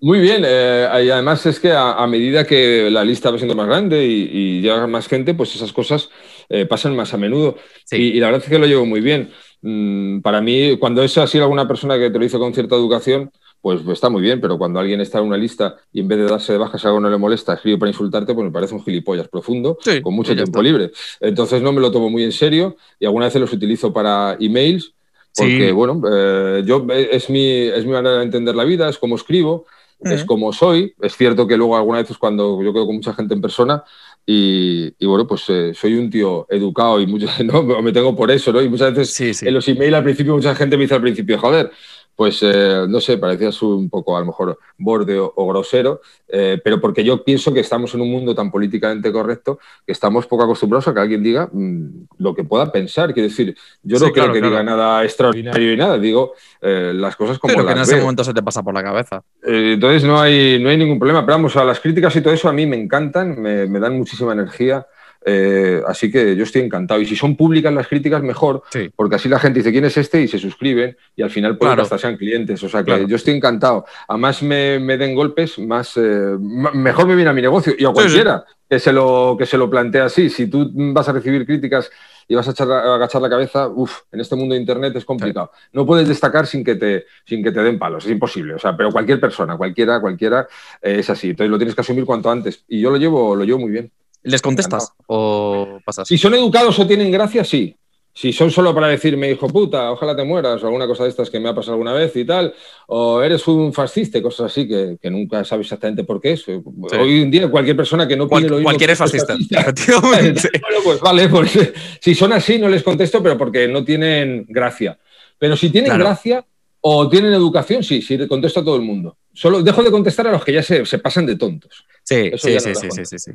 [0.01, 3.67] Muy bien, eh, y además es que a, medida que la lista va siendo más
[3.67, 6.09] grande y, llega más gente, pues esas cosas
[6.49, 7.57] eh, pasan más a menudo.
[7.91, 9.29] Y, la verdad es que lo llevo muy bien.
[9.61, 13.29] Mm, para mí, cuando es así alguna persona que te lo hizo con cierta educación,
[13.61, 16.25] pues, está muy bien, pero cuando alguien está en una lista y en vez de
[16.25, 18.83] darse de baja si algo no le molesta, escribe para insultarte, pues me parece un
[18.83, 20.91] gilipollas profundo, con mucho tiempo libre.
[21.19, 24.93] Entonces no me lo tomo muy en serio y algunas veces los utilizo para emails,
[25.35, 28.97] porque bueno, eh, yo eh, es mi, es mi manera de entender la vida, es
[28.97, 29.65] como escribo,
[30.01, 30.93] es como soy.
[31.01, 33.83] Es cierto que luego algunas veces cuando yo quedo con mucha gente en persona,
[34.31, 37.63] y, bueno, pues eh, soy un tío educado y mucho, ¿no?
[37.81, 38.61] me tengo por eso, ¿no?
[38.61, 41.71] Y muchas veces en los emails al principio mucha gente me dice al principio, joder,
[42.19, 46.81] pues eh, no sé, parecías un poco a lo mejor borde o, grosero, eh, pero
[46.81, 50.85] porque yo pienso que estamos en un mundo tan políticamente correcto que estamos poco acostumbrados
[50.89, 53.13] a que alguien diga mm, lo que pueda pensar.
[53.13, 57.39] Quiero decir, yo no creo que diga nada extraordinario y nada, digo eh, las cosas
[57.39, 59.23] como pero que en ese momento se te pasa por la cabeza.
[59.41, 62.49] entonces no hay, no hay ningún problema, pero vamos, a las críticas y todo eso
[62.49, 64.85] a mí me encantan, me, me dan muchísima energía.
[65.25, 67.01] Eh, así que yo estoy encantado.
[67.01, 68.63] Y si son públicas las críticas, mejor,
[68.95, 71.79] porque así la gente dice quién es este y se suscriben y al final pueden
[71.79, 72.63] hasta sean clientes.
[72.63, 73.85] O sea que yo estoy encantado.
[74.07, 77.91] A más me, den golpes, más eh, mejor me viene a mi negocio y a
[77.91, 80.29] cualquiera Que, se lo, que se lo plantea así.
[80.29, 81.89] Si tú vas a recibir críticas
[82.27, 85.51] y vas a, echar, agachar la cabeza, uff, en este mundo de Internet es complicado.
[85.73, 88.53] No puedes destacar sin que, te, sin que te den palos, es imposible.
[88.53, 90.47] O sea, pero cualquier persona, cualquiera, cualquiera,
[90.81, 91.31] eh, es así.
[91.31, 92.63] Entonces lo tienes que asumir cuanto antes.
[92.67, 93.91] Y yo lo llevo, lo llevo muy bien.
[94.23, 96.07] ¿Les contestas o pasas?
[96.07, 97.75] Si son educados o tienen gracia, sí.
[98.13, 101.29] Si son solo para decirme, hijo puta, ojalá te mueras, o alguna cosa de estas
[101.29, 102.53] que me ha pasado alguna vez y tal,
[102.87, 106.45] o eres un fascista, cosas así que, nunca sabes exactamente por qué es.
[106.47, 110.49] Hoy en día cualquier persona que no lo Cualquier es fascista, efectivamente.
[110.61, 111.71] bueno, pues vale, pues,
[112.01, 114.99] si son así no les contesto, pero porque no tienen gracia.
[115.37, 116.45] Pero si tienen gracia
[116.81, 119.17] o tienen educación, sí, sí, contesto a todo el mundo.
[119.33, 121.85] Solo dejo de contestar a los que ya se, se pasan de tontos.
[122.03, 123.31] Sí, sí, sí, sí, sí, sí,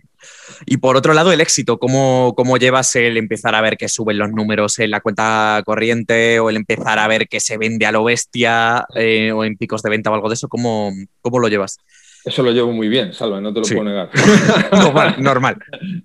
[0.66, 4.18] Y por otro lado, el éxito, ¿cómo, ¿cómo, llevas el empezar a ver que suben
[4.18, 7.92] los números en la cuenta corriente o el empezar a ver que se vende a
[7.92, 10.48] lo bestia eh, o en picos de venta o algo de eso?
[10.48, 11.78] ¿Cómo, cómo lo llevas?
[12.24, 14.10] Eso lo llevo muy bien, Salva, no te lo puedo negar.
[14.72, 15.56] normal, normal.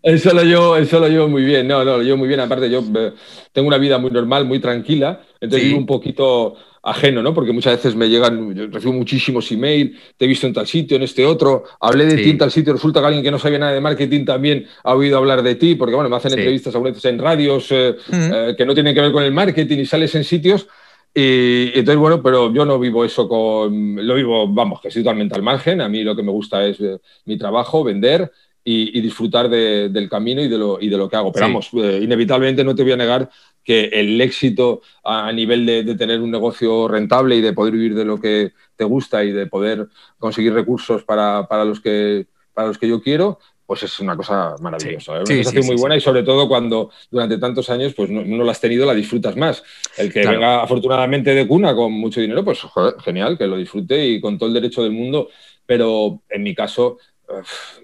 [0.04, 2.42] Eso lo, llevo, eso lo llevo muy bien, no, no, lo llevo muy bien.
[2.42, 3.14] Aparte, yo eh,
[3.54, 5.68] tengo una vida muy normal, muy tranquila Entonces Sí.
[5.70, 6.56] vivo un poquito
[6.90, 7.34] ajeno, ¿no?
[7.34, 10.98] Porque muchas veces me llegan, yo recibo muchísimos emails, te he visto en tal sitio,
[10.98, 12.24] en este otro, hablé de Sí.
[12.24, 14.94] ti en tal sitio, resulta que alguien que no sabía nada de marketing también ha
[14.96, 16.38] oído hablar de ti, porque bueno, me hacen Sí.
[16.38, 18.18] entrevistas a veces en radios eh, Ujú.
[18.34, 20.68] eh, que no tienen que ver con el marketing y sales en sitios.
[21.14, 23.96] Y entonces, bueno, pero yo no vivo eso con.
[24.06, 25.82] Lo vivo, vamos, que estoy totalmente al margen.
[25.82, 28.32] A mí lo que me gusta es eh, mi trabajo, vender
[28.64, 31.32] y, y disfrutar de- del camino y de, lo, y de lo que hago.
[31.32, 31.52] Pero Sí.
[31.52, 33.28] vamos, eh, inevitablemente no te voy a negar
[33.70, 37.94] que el éxito a, nivel de, de tener un negocio rentable y de poder vivir
[37.94, 39.88] de lo que te gusta y de poder
[40.18, 42.26] conseguir recursos para, para los, que,
[42.56, 43.38] para los que yo quiero,
[43.68, 45.12] pues es una cosa maravillosa.
[45.12, 45.18] ¿eh?
[45.18, 48.10] Una Sí, sensación sí, muy sí, buena y sobre todo cuando durante tantos años pues
[48.10, 49.62] no, no la has tenido, la disfrutas más.
[50.00, 50.38] El que Claro.
[50.40, 54.40] venga afortunadamente de cuna con mucho dinero, pues joder, genial, que lo disfrute y con
[54.40, 55.30] todo el derecho del mundo,
[55.68, 56.98] pero en mi caso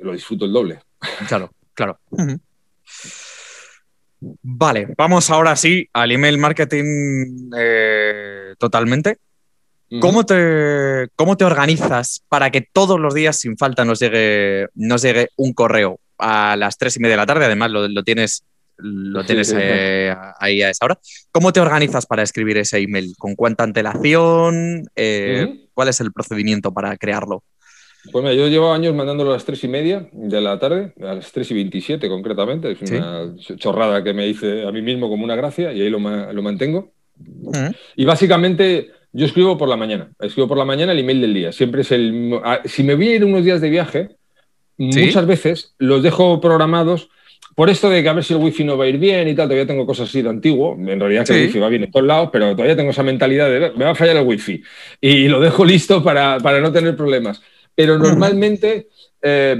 [0.02, 0.80] lo disfruto el doble.
[1.28, 2.00] Claro, claro.
[4.42, 9.18] Vale, vamos ahora sí al email marketing eh, totalmente.
[10.02, 15.02] ¿Cómo te, ¿Cómo te organizas para que todos los días, sin falta, nos llegue, nos
[15.04, 17.46] llegue un correo a las tres y media de la tarde?
[17.46, 18.44] Además, lo, lo tienes,
[18.78, 21.00] lo tienes eh, ahí a esa hora.
[21.32, 23.14] ¿Cómo te organizas para escribir ese email?
[23.18, 24.86] ¿Con cuánta antelación?
[24.96, 25.68] Eh.
[25.74, 27.44] ¿Cuál es el procedimiento para crearlo?
[28.12, 31.16] Pues mira, yo llevo años mandándolo a las tres y media de la tarde, a
[31.16, 32.72] las tres y 27 concretamente.
[32.72, 32.96] Es Sí.
[32.96, 36.32] una chorrada que me hice a mí mismo como una gracia y ahí lo, ma-
[36.32, 36.92] lo mantengo.
[37.44, 37.72] Ujú.
[37.96, 40.10] Y básicamente yo escribo por la mañana.
[40.20, 41.52] Escribo por la mañana el email del día.
[41.52, 42.40] Siempre es el.
[42.66, 44.10] Si me voy a ir unos días de viaje,
[44.78, 45.06] ¿Sí?
[45.06, 47.10] muchas veces los dejo programados.
[47.56, 49.34] Por esto de que a ver si el wifi no va a ir bien y
[49.34, 50.76] tal, todavía tengo cosas así de antiguo.
[50.78, 51.40] En realidad que Sí.
[51.40, 53.92] el wifi va bien en todos lados, pero todavía tengo esa mentalidad de me va
[53.92, 54.62] a fallar el wifi.
[55.00, 57.42] Y lo dejo listo para, para no tener problemas.
[57.76, 58.88] Pero normalmente,
[59.22, 59.58] eh,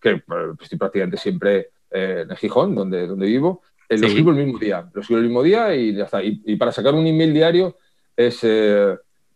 [0.00, 0.22] que eh,
[0.60, 4.06] estoy prácticamente siempre eh, en Gijón, donde, donde vivo, eh, lo Sí.
[4.06, 4.90] escribo el mismo día.
[4.92, 6.22] Lo escribo el mismo día y ya está.
[6.22, 7.76] Y, y para sacar un email diario
[8.16, 8.44] es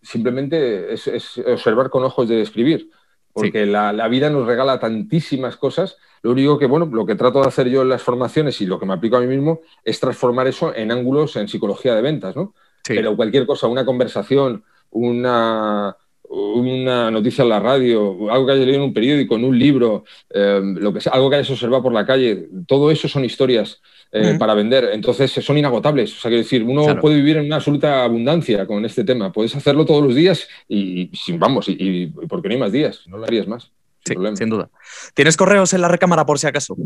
[0.03, 2.91] simplemente es, es observar con ojos de escribir.
[3.33, 5.99] Porque la, la vida nos regala tantísimas cosas.
[6.23, 8.81] Lo único que, bueno, lo que trato de hacer yo en las formaciones y lo
[8.81, 12.35] que me aplico a mí mismo es transformar eso en ángulos en psicología de ventas,
[12.35, 12.55] ¿no?
[12.83, 12.95] Sí.
[12.95, 15.95] Pero cualquier cosa, una conversación, una,
[16.29, 20.05] una noticia en la radio, algo que hayas leído en un periódico, en un libro,
[20.31, 23.81] eh, lo que sea, algo que hayas observado por la calle, todo eso son historias
[24.13, 24.91] eh, para vender.
[24.93, 26.17] Entonces son inagotables.
[26.17, 27.01] O sea, quiero decir, uno Claro.
[27.01, 29.33] puede vivir en una absoluta abundancia con este tema.
[29.33, 33.19] Puedes hacerlo todos los días y, sin- vamos, y, porque no hay más días, no
[33.19, 33.71] lo harías más.
[34.05, 34.71] sin Sí, sin duda.
[35.15, 36.77] ¿Tienes correos en la recámara por si acaso?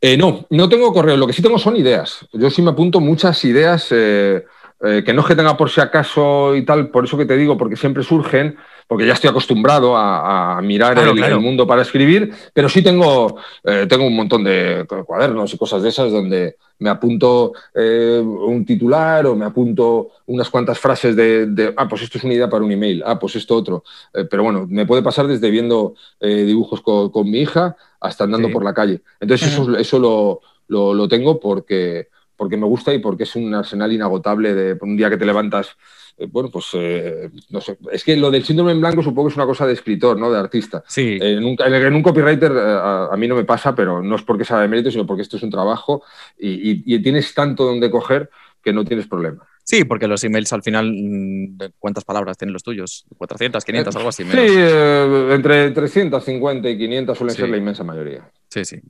[0.00, 1.16] Eh, no, no tengo correo.
[1.16, 2.24] Lo que sí tengo son ideas.
[2.32, 4.44] Yo sí me apunto muchas ideas eh,
[4.84, 7.36] eh, que no es que tenga por si acaso y tal, por eso que te
[7.36, 8.56] digo, porque siempre surgen,
[8.86, 11.34] porque ya estoy acostumbrado a, a mirar Claro, el, claro.
[11.36, 15.82] el mundo para escribir, pero sí tengo, eh, tengo un montón de cuadernos y cosas
[15.82, 21.46] de esas donde me apunto eh, un titular o me apunto unas cuantas frases de,
[21.46, 23.82] de, ah, pues esto es una idea para un email, ah, pues esto otro.
[24.14, 28.46] Eh, pero bueno, me puede pasar desde viendo dibujos con, con mi hija hasta andando
[28.48, 28.54] Sí.
[28.54, 29.00] por la calle.
[29.20, 32.08] Entonces eso, eso lo, lo, lo tengo porque,
[32.38, 35.76] porque me gusta y porque es un arsenal inagotable de un día que te levantas.
[36.16, 37.76] eh, bueno, pues eh, no sé.
[37.92, 40.30] Es que lo del síndrome en blanco supongo que es una cosa de escritor, ¿no?
[40.30, 40.82] De artista.
[40.86, 41.18] Sí.
[41.20, 44.22] En un, en un copywriter eh, a, a mí no me pasa, pero no es
[44.22, 46.02] porque sea de mérito, sino porque esto es un trabajo
[46.38, 48.30] y, y- y tienes tanto donde coger
[48.62, 49.46] que no tienes problema.
[49.70, 53.04] Sí, porque los emails al final, mm, ¿de ¿cuántas palabras tienen los tuyos?
[53.18, 54.24] ¿400, 500, algo así?
[54.24, 57.42] Sí, eh, entre 350 y 500 suelen Sí.
[57.42, 58.30] ser la inmensa mayoría.
[58.48, 58.80] Sí, sí.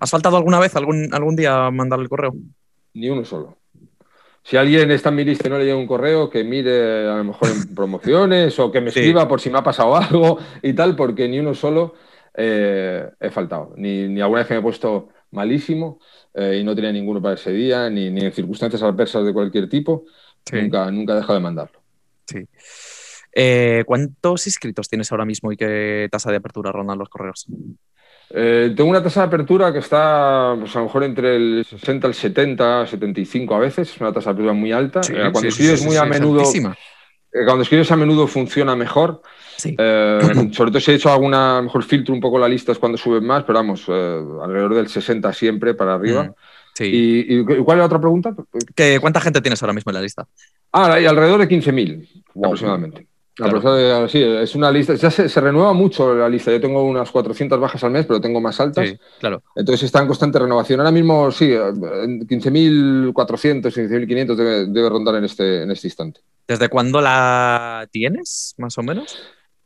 [0.00, 2.34] ¿Has faltado alguna vez, algún, algún día a mandar el correo?
[2.94, 3.56] Ni uno solo.
[4.42, 7.14] Si alguien está en mi lista y no le llega un correo, que mire a
[7.18, 8.98] lo mejor en promociones o que me Sí.
[8.98, 11.94] escriba por si me ha pasado algo y tal, porque ni uno solo
[12.36, 13.74] eh, he faltado.
[13.76, 16.00] Ni, ni alguna vez que me he puesto malísimo
[16.34, 19.68] eh, y no tenía ninguno para ese día, ni, ni en circunstancias adversas de cualquier
[19.68, 20.04] tipo,
[20.46, 20.56] Sí.
[20.56, 21.80] nunca, nunca he dejado de mandarlo.
[22.26, 22.46] Sí.
[23.34, 27.46] Eh, ¿Cuántos inscritos tienes ahora mismo y qué tasa de apertura rondan los correos?
[28.30, 32.06] Eh, tengo una tasa de apertura que está pues, a lo mejor entre el 60
[32.06, 35.02] al 70, 75 a veces, es una tasa de apertura muy alta.
[35.02, 36.76] Sí, cuando sí, escribes muy a menudo, altísima.
[37.34, 39.20] Eh, cuando escribes a menudo funciona mejor.
[39.56, 39.74] Sí.
[39.78, 40.20] Eh,
[40.52, 43.24] sobre todo si he hecho alguna, mejor filtro un poco la lista es cuando suben
[43.26, 46.24] más, pero vamos, eh, alrededor del 60 siempre para arriba.
[46.24, 46.34] Mm,
[46.74, 46.84] sí.
[47.28, 48.34] ¿Y, y cuál es la otra pregunta?
[48.74, 50.26] ¿Qué- ¿Cuánta gente tienes ahora mismo en la lista?
[50.72, 52.46] Ah, hay alrededor de 15.000 Wow.
[52.46, 53.06] aproximadamente.
[53.34, 53.58] Claro.
[53.58, 56.52] Aproximadamente, sí, es una lista, ya se, se renueva mucho la lista.
[56.52, 58.88] Yo tengo unas 400 bajas al mes, pero tengo más altas.
[58.88, 59.42] Sí, claro.
[59.56, 60.78] Entonces está en constante renovación.
[60.78, 61.60] Ahora mismo, sí, eh,
[62.04, 66.20] en 15.400, 15.500 debe, debe rondar en este, en este instante.
[66.46, 69.18] ¿Desde cuándo la tienes, más o menos?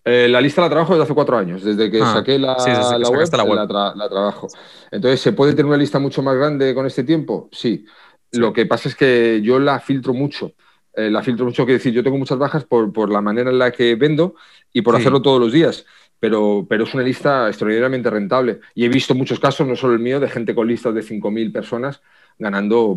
[0.04, 2.70] Eh, la lista la trabajo desde hace cuatro años, desde que Ah, saqué la, sí,
[2.70, 3.58] sí, sí, que la web, la web.
[3.68, 4.48] tra- la trabajo.
[4.90, 7.48] Entonces, ¿se puede tener una lista mucho más grande con este tiempo?
[7.52, 7.84] Sí.
[8.32, 10.52] Lo que pasa es que yo la filtro mucho.
[10.94, 13.58] Eh, la filtro mucho, que decir, yo tengo muchas bajas por, por la manera en
[13.58, 14.34] la que vendo
[14.72, 15.86] y por hacerlo todos los días.
[16.20, 18.60] Pero, pero, es una lista extraordinariamente rentable.
[18.74, 21.52] Y he visto muchos casos, no solo el mío, de gente con listas de 5.000
[21.52, 22.02] personas
[22.38, 22.96] ganando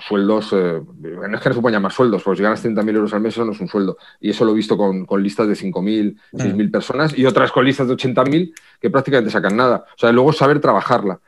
[0.00, 3.14] sueldos, eh, no es que no se puedan llamar sueldos, porque si ganas 30.000 euros
[3.14, 3.96] al mes eso no es un sueldo.
[4.20, 6.70] Y eso lo he visto con, con listas de 5.000, 6.000 mm.
[6.70, 9.84] personas y otras con listas de 80.000 que prácticamente sacan nada.
[9.94, 11.20] O sea, luego saber trabajarla.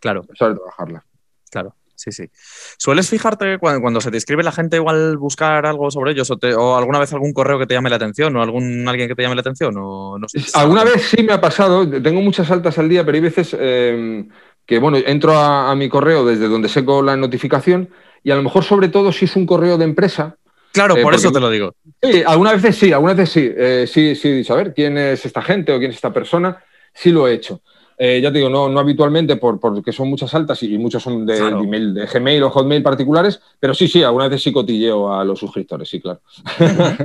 [0.00, 0.26] Claro.
[0.34, 1.04] Saber trabajarla.
[1.50, 1.74] Claro.
[1.96, 2.28] Sí, sí.
[2.76, 6.98] ¿Sueles fijarte cuando, se te escribe la gente igual buscar algo sobre ellos o, alguna
[6.98, 9.40] vez algún correo que te llame la atención o algún alguien que te llame la
[9.40, 9.74] atención?
[9.78, 13.16] O no sé alguna vez sí me ha pasado, tengo muchas altas al día, pero
[13.16, 14.24] hay veces eh,
[14.66, 17.88] que bueno, entro a, mi correo desde donde seco la notificación
[18.22, 20.36] y a lo mejor sobre todo si es un correo de empresa.
[20.72, 21.74] Claro, eh, por eso te lo digo.
[22.02, 23.50] Sí, algunas veces sí, algunas veces sí.
[23.56, 26.62] Eh, sí, sí, saber quién es esta gente o quién es esta persona,
[26.92, 27.62] sí lo he hecho.
[27.98, 31.24] Eh, ya te digo, no, no habitualmente por, porque son muchas altas y muchas son
[31.24, 35.38] de, de, Gmail o Hotmail particulares, pero sí, sí, algunas veces sí cotilleo a los
[35.38, 36.20] suscriptores, sí, claro.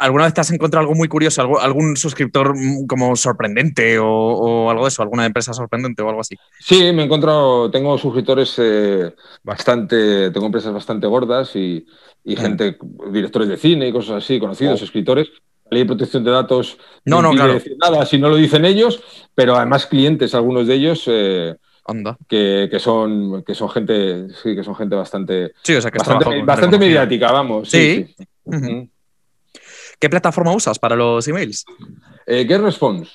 [0.00, 4.84] alguna vez te has encontrado algo muy curioso, algún suscriptor mm, como sorprendente o, algo
[4.84, 6.36] de eso, alguna empresa sorprendente o algo así?
[6.58, 11.86] Sí, me he encontrado, tengo suscriptores eh, bastante, tengo empresas bastante gordas y,
[12.24, 12.34] mm.
[12.34, 12.78] gente,
[13.10, 14.84] directores de cine y cosas así, conocidos, oh.
[14.84, 15.28] escritores.
[15.68, 17.54] La ley de protección de datos no, no, claro.
[17.54, 19.02] decir nada si no lo dicen ellos,
[19.34, 21.04] pero además clientes, algunos de ellos.
[21.06, 21.54] Eh,
[21.88, 22.18] Anda.
[22.28, 25.98] Que, son, que son gente, sí, que son gente bastante, sí, o sea que
[26.44, 27.68] bastante, mediática, vamos.
[27.70, 28.14] Sí.
[29.98, 31.64] ¿Qué plataforma usas para los emails?
[32.26, 33.10] Eh, GetResponse.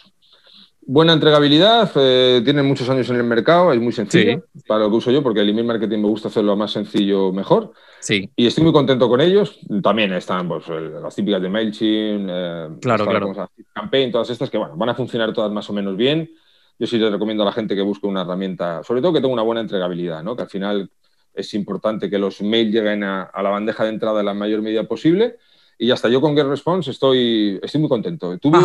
[0.84, 4.96] Buena entregabilidad, eh, tiene muchos años en el mercado, es muy sencillo para lo que
[4.96, 7.72] uso yo, porque el email marketing me gusta hacerlo más sencillo, mejor.
[8.00, 8.32] Sí.
[8.36, 9.60] Y estoy muy contento con ellos.
[9.84, 13.50] También están pues, las típicas de MailChimp, eh, claro, claro.
[13.74, 16.32] Campaign, todas estas que bueno, van a funcionar todas más o menos bien.
[16.80, 19.34] Yo sí les recomiendo a la gente que busque una herramienta, sobre todo que tenga
[19.34, 20.36] una buena entregabilidad, ¿no?
[20.36, 20.90] que al final
[21.34, 24.64] es importante que los mails lleguen a, a la bandeja de entrada en la mayor
[24.64, 25.38] medida posible
[25.82, 28.38] y hasta yo con GetResponse estoy, estoy muy contento.
[28.38, 28.60] Tuve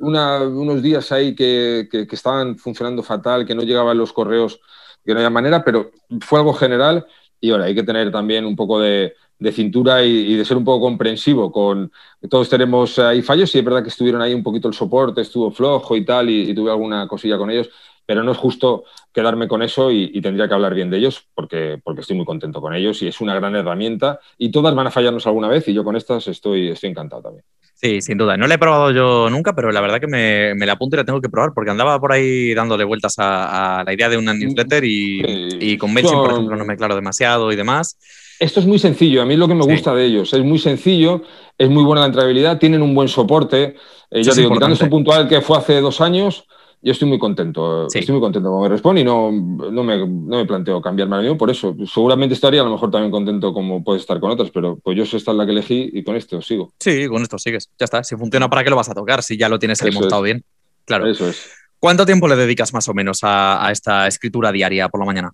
[0.00, 4.58] unos días ahí que, que, estaban funcionando fatal, que no llegaban los correos,
[5.04, 5.90] que no había manera, pero
[6.22, 7.06] fue algo general
[7.42, 10.64] y ahora hay que tener también un poco de, de cintura y, de ser un
[10.64, 11.92] poco comprensivo con
[12.30, 15.50] todos tenemos ahí fallos y es verdad que estuvieron ahí un poquito el soporte, estuvo
[15.50, 17.68] flojo y tal y tuve alguna cosilla con ellos,
[18.06, 21.78] pero no es justo quedarme con eso y, tendría que hablar bien de ellos porque,
[21.82, 24.90] porque estoy muy contento con ellos y es una gran herramienta y todas van a
[24.90, 27.44] fallarnos alguna vez y yo con estas estoy, estoy encantado también.
[27.74, 28.36] Sí, sin duda.
[28.36, 30.98] No la he probado yo nunca, pero la verdad que me, me la apunto y
[30.98, 34.32] la tengo que probar porque andaba por ahí dándole vueltas a, la idea de una
[34.32, 37.98] newsletter y, con MailChimp, por ejemplo, no me aclaro demasiado y demás.
[38.38, 40.32] Esto es muy sencillo, a mí es lo que me gusta de ellos.
[40.32, 41.22] Es muy sencillo,
[41.58, 43.76] es muy buena la entrabilidad, tienen un buen soporte.
[44.10, 46.46] Eh, ya digo, quitando esto puntual que fue hace dos años,
[46.84, 50.44] yo estoy muy contento, estoy muy contento con Respawn y no, no, me, no me
[50.44, 51.74] planteo cambiarme al mío por eso.
[51.86, 55.06] Seguramente estaría a lo mejor también contento como puede estar con otras, pero pues yo
[55.06, 56.74] sé esta es la que elegí y con esto sigo.
[56.78, 57.70] Sí, con esto sigues.
[57.78, 58.04] Ya está.
[58.04, 59.22] Si funciona, ¿para qué lo vas a tocar?
[59.22, 60.44] Si ya lo tienes ahí montado bien.
[60.84, 61.06] Claro.
[61.06, 61.50] Eso es.
[61.78, 65.32] ¿Cuánto tiempo le dedicas más o menos a, esta escritura diaria por la mañana?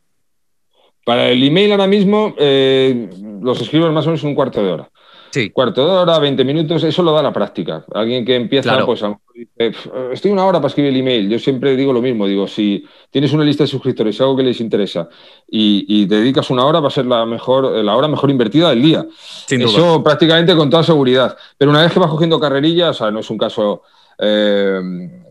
[1.05, 3.11] Para el email ahora mismo eh,
[3.43, 4.91] los escribo más o menos un cuarto de hora.
[5.31, 5.51] Sí.
[5.51, 7.85] Cuarto de hora, 20 minutos, eso lo da la práctica.
[7.95, 9.79] Alguien que empieza, pues a lo mejor dice,
[10.13, 11.29] estoy una hora para escribir el email.
[11.29, 14.61] Yo siempre digo lo mismo, digo, si tienes una lista de suscriptores, algo que les
[14.61, 15.09] interesa,
[15.49, 18.83] y, te dedicas una hora, va a ser la mejor, la hora mejor invertida del
[18.83, 19.07] día.
[19.49, 21.37] eso prácticamente con toda seguridad.
[21.57, 23.83] Pero una vez que vas cogiendo carrerillas, o sea, no es un caso
[24.19, 24.81] eh,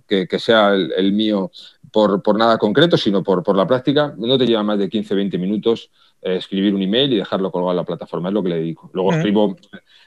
[0.08, 1.52] que, sea el, mío
[1.92, 5.14] por, por, nada concreto, sino por, por la práctica, no te lleva más de 15,
[5.14, 8.50] 20 minutos eh, escribir un email y dejarlo colgado en la plataforma, es lo que
[8.50, 8.90] le dedico.
[8.94, 9.56] Luego escribo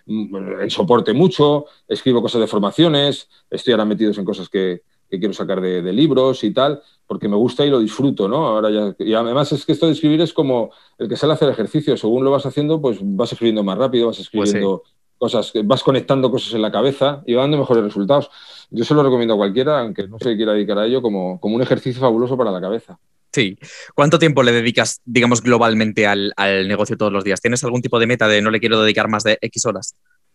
[0.07, 5.35] mm, en soporte mucho, escribo cosas de formaciones, estoy ahora metido en cosas que, quiero
[5.35, 8.47] sacar de, libros y tal, porque me gusta y lo disfruto, ¿no?
[8.47, 11.35] Ahora ya, y además es que esto de escribir es como el que sale a
[11.35, 14.83] hacer ejercicio, según lo vas haciendo, pues vas escribiendo más rápido, vas pues escribiendo
[15.19, 18.31] cosas, vas conectando cosas en la cabeza y va dando mejores resultados.
[18.73, 21.57] Yo se lo recomiendo a cualquiera, aunque no se quiera dedicar a ello, como, como
[21.57, 22.99] un ejercicio fabuloso para la cabeza.
[23.32, 23.59] Sí.
[23.94, 26.32] ¿Cuánto tiempo le dedicas, digamos, globalmente al,
[26.66, 27.40] negocio todos los días?
[27.40, 29.94] ¿Tienes algún tipo de meta de no le quiero dedicar más de X horas?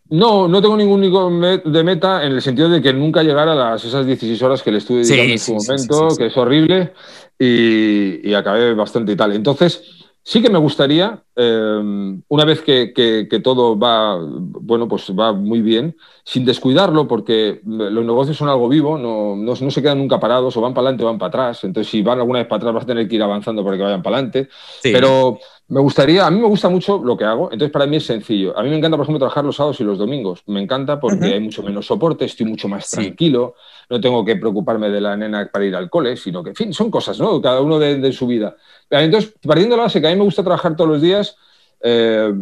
[0.10, 3.56] No, no tengo ningún tipo de meta en el sentido de que nunca llegara a
[3.56, 6.94] las, esas 16 horas que le estuve dedicando en su momento, que es horrible,
[7.38, 9.34] y, y, acabé bastante y tal.
[9.34, 9.97] Entonces,
[10.30, 15.96] Sí que me gustaría, em, una vez que, todo va, bueno, pues va muy bien,
[16.26, 20.60] sin descuidarlo, porque los negocios son algo vivo, no, no, se quedan nunca parados, o
[20.60, 21.64] van para adelante o van para atrás.
[21.64, 23.84] Entonces, si van alguna vez para atrás, vas a tener que ir avanzando para que
[23.84, 24.50] vayan para adelante.
[24.84, 25.40] Pero
[25.70, 28.58] me gustaría, a mí me gusta mucho lo que hago, entonces para mí es sencillo.
[28.58, 30.44] A mí me encanta, por ejemplo, trabajar los sábados y los domingos.
[30.48, 33.56] Me encanta porque hay mucho menos soporte, estoy mucho más tranquilo,
[33.90, 36.74] no tengo que preocuparme de la nena para ir al cole, sino que, en fin,
[36.74, 37.42] son cosas, ¿no?
[37.42, 38.56] Cada uno de, de su vida.
[38.90, 41.38] Entonces, partiendo de la base que a mí me gusta trabajar todos los días,
[41.80, 42.34] eh,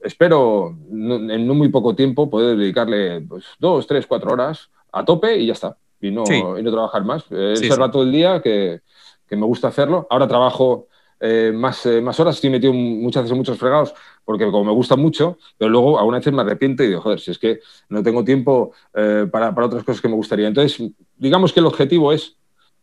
[0.00, 5.36] espero en no muy poco tiempo poder dedicarle pues, dos, tres, cuatro horas a tope
[5.38, 5.76] y ya está.
[6.00, 6.24] Y no,
[6.58, 7.24] y no trabajar más.
[7.30, 8.80] Eh, ese rato del día que,
[9.26, 10.06] que, me gusta hacerlo.
[10.10, 10.88] Ahora trabajo
[11.22, 13.94] eh, más, más horas, estoy metido muchas veces en muchos fregados
[14.24, 17.30] porque como me gusta mucho, pero luego a veces me arrepiento y digo, joder, si
[17.30, 20.46] es que no tengo tiempo para, para otras cosas que me gustaría.
[20.46, 20.80] Entonces,
[21.16, 22.36] digamos que el objetivo es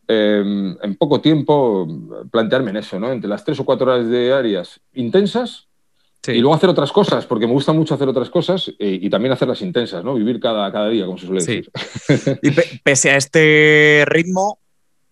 [0.08, 1.88] en poco tiempo
[2.30, 3.12] plantearme en eso, ¿no?
[3.12, 5.70] Entre las tres o cuatro horas diarias intensas
[6.28, 9.32] y luego hacer otras cosas, porque me gusta mucho hacer otras cosas eh, y, también
[9.32, 10.14] hacerlas intensas, ¿no?
[10.14, 11.72] Vivir cada, cada día, como se suele decir.
[12.42, 12.52] y
[12.84, 14.60] pese a este ritmo,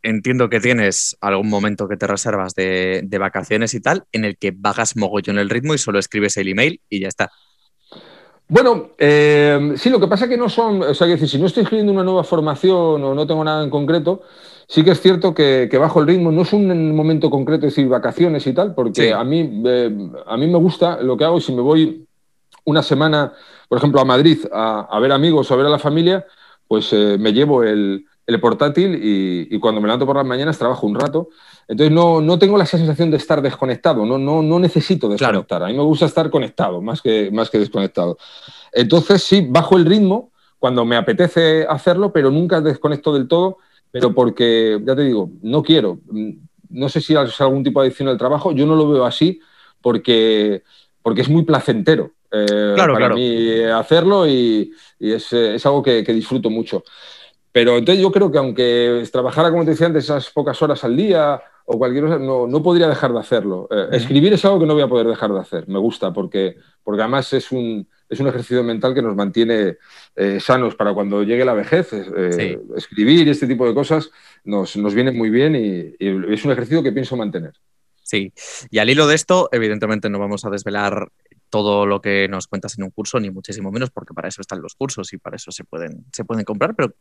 [0.07, 4.53] entiendo que tienes algún momento que te reservas de, vacaciones y tal, en el que
[4.55, 7.31] vagas mogollón el ritmo y solo escribes el email y ya está.
[8.47, 11.37] Bueno, eh, sí, lo que pasa es que no son, o sea, que decir, si
[11.37, 14.21] no estoy escribiendo una nueva formación o no tengo nada en concreto,
[14.69, 17.87] Sí que es cierto que, bajo el ritmo, no es un momento concreto, es decir,
[17.87, 21.53] vacaciones y tal, porque a, mí, eh, a mí me gusta lo que hago si
[21.53, 22.05] me voy
[22.65, 23.31] una semana,
[23.69, 26.25] por ejemplo, a Madrid a, ver amigos o a ver a la familia,
[26.67, 28.05] pues eh, me llevo el,
[28.41, 31.29] portátil y, cuando me levanto por las mañanas trabajo un rato.
[31.67, 35.63] Entonces no, no tengo la sensación de estar desconectado, no, no, no necesito desconectar.
[35.63, 38.17] A mí me gusta estar conectado más que, más que desconectado.
[38.73, 43.57] Entonces sí, bajo el ritmo cuando me apetece hacerlo, pero nunca desconecto del todo
[43.91, 45.99] pero porque, ya te digo, no quiero.
[46.69, 49.39] No sé si es algún tipo de adicción al trabajo, yo no lo veo así
[49.81, 50.63] porque,
[51.01, 52.11] porque es muy placentero.
[52.31, 55.33] Eh, para mí hacerlo y, es,
[55.65, 56.83] algo que, disfruto mucho.
[57.57, 60.95] Pero entonces yo creo que aunque trabajara, como te decía antes, esas pocas horas al
[60.95, 63.67] día o cualquier cosa, no, podría dejar de hacerlo.
[63.71, 65.67] Eh, escribir es algo que no voy a poder dejar de hacer.
[65.67, 69.77] Me gusta porque, porque además es un, es un ejercicio mental que nos mantiene
[70.15, 71.93] eh, sanos para cuando llegue la vejez.
[71.93, 74.11] Eh, escribir y este tipo de cosas
[74.43, 75.95] nos, viene muy bien y,
[76.31, 77.53] es un ejercicio que pienso mantener.
[78.03, 78.33] Sí,
[78.69, 81.07] y al hilo de esto, evidentemente no vamos a desvelar
[81.49, 84.61] todo lo que nos cuentas en un curso, ni muchísimo menos, porque para eso están
[84.61, 86.93] los cursos y para eso se pueden, se pueden comprar, pero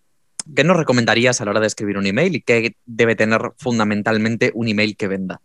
[0.54, 4.52] ¿qué nos recomendarías a la hora de escribir un email y qué debe tener fundamentalmente
[4.54, 5.40] un email que venda?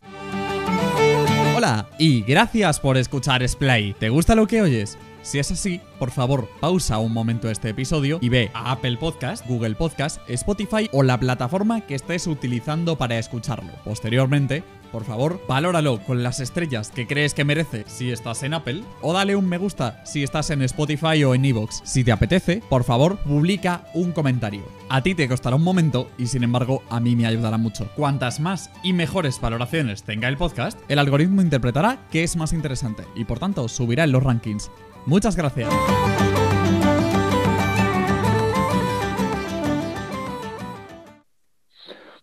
[1.55, 3.93] Hola y gracias por escuchar Splay.
[3.99, 4.97] ¿Te gusta lo que oyes?
[5.21, 9.45] Si es así, por favor, pausa un momento este episodio y ve a Apple Podcast,
[9.47, 13.71] Google Podcast, Spotify o la plataforma que estés utilizando para escucharlo.
[13.83, 18.83] Posteriormente, por favor, valóralo con las estrellas que crees que merece si estás en Apple
[19.01, 21.81] o dale un me gusta si estás en Spotify o en Evox.
[21.85, 24.63] Si te apetece, por favor, publica un comentario.
[24.89, 27.87] A ti te costará un momento y sin embargo a mí me ayudará mucho.
[27.95, 33.03] Cuantas más y mejores valoraciones tenga el podcast, el algoritmo interpretará qué es más interesante
[33.15, 34.71] y por tanto subirá en los rankings.
[35.05, 35.69] Muchas gracias.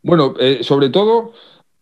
[0.03, 1.33] Bueno, eh, sobre todo,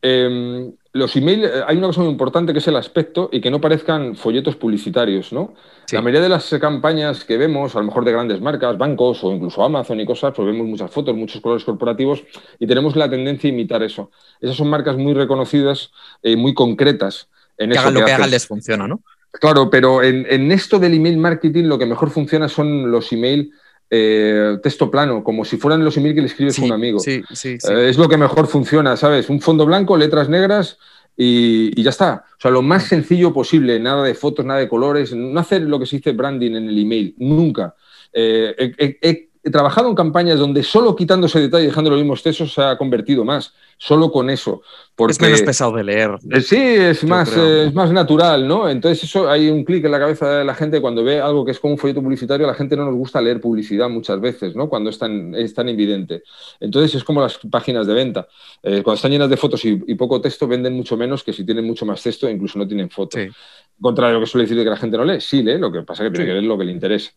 [0.02, 3.50] em, los emails, eh, hay una cosa muy importante que es el aspecto y que
[3.50, 5.54] no parezcan folletos publicitarios, ¿no?
[5.92, 9.32] La mayoría de las campañas que vemos, a lo mejor de grandes marcas, bancos o
[9.32, 12.24] incluso Amazon y cosas, pues vemos muchas fotos, muchos colores corporativos
[12.58, 14.10] y tenemos la tendencia a imitar eso.
[14.40, 15.90] Esas son marcas muy reconocidas,
[16.22, 17.28] y muy concretas.
[17.58, 19.00] En que hagan lo que, hagan les funciona, ¿no?
[19.32, 23.52] Claro, pero en, esto del email marketing lo que mejor funciona son los email
[23.90, 26.98] eh, texto plano, como si fueran los email que le escribes a un amigo.
[26.98, 29.28] Sí, sí, eh, es lo que mejor funciona, ¿sabes?
[29.28, 30.78] Un fondo blanco, letras negras
[31.16, 32.24] y, ya está.
[32.32, 35.78] O sea, lo más sencillo posible, nada de fotos, nada de colores, no hacer lo
[35.78, 37.74] que se dice branding en el email, nunca.
[38.12, 42.52] Eh, he trabajado en campañas donde solo quitando ese detalle y dejando los mismos textos
[42.52, 44.62] se ha convertido más, solo con eso.
[44.94, 46.16] Porque, es menos pesado de leer.
[46.30, 48.68] Eh, sí, es más, eh, es más natural, ¿no?
[48.68, 51.52] Entonces eso hay un clic en la cabeza de la gente cuando ve algo que
[51.52, 54.56] es como un folleto publicitario, a la gente no nos gusta leer publicidad muchas veces,
[54.56, 54.68] ¿no?
[54.68, 56.22] Cuando es tan, es tan evidente.
[56.60, 58.26] Entonces es como las páginas de venta.
[58.62, 61.66] Eh, cuando están llenas de fotos y, poco texto, venden mucho menos que si tienen
[61.66, 63.20] mucho más texto e incluso no tienen fotos.
[63.80, 65.70] Contrario a lo que suele decir de que la gente no lee, sí lee, lo
[65.70, 67.12] que pasa es que tiene que leer lo que le interesa.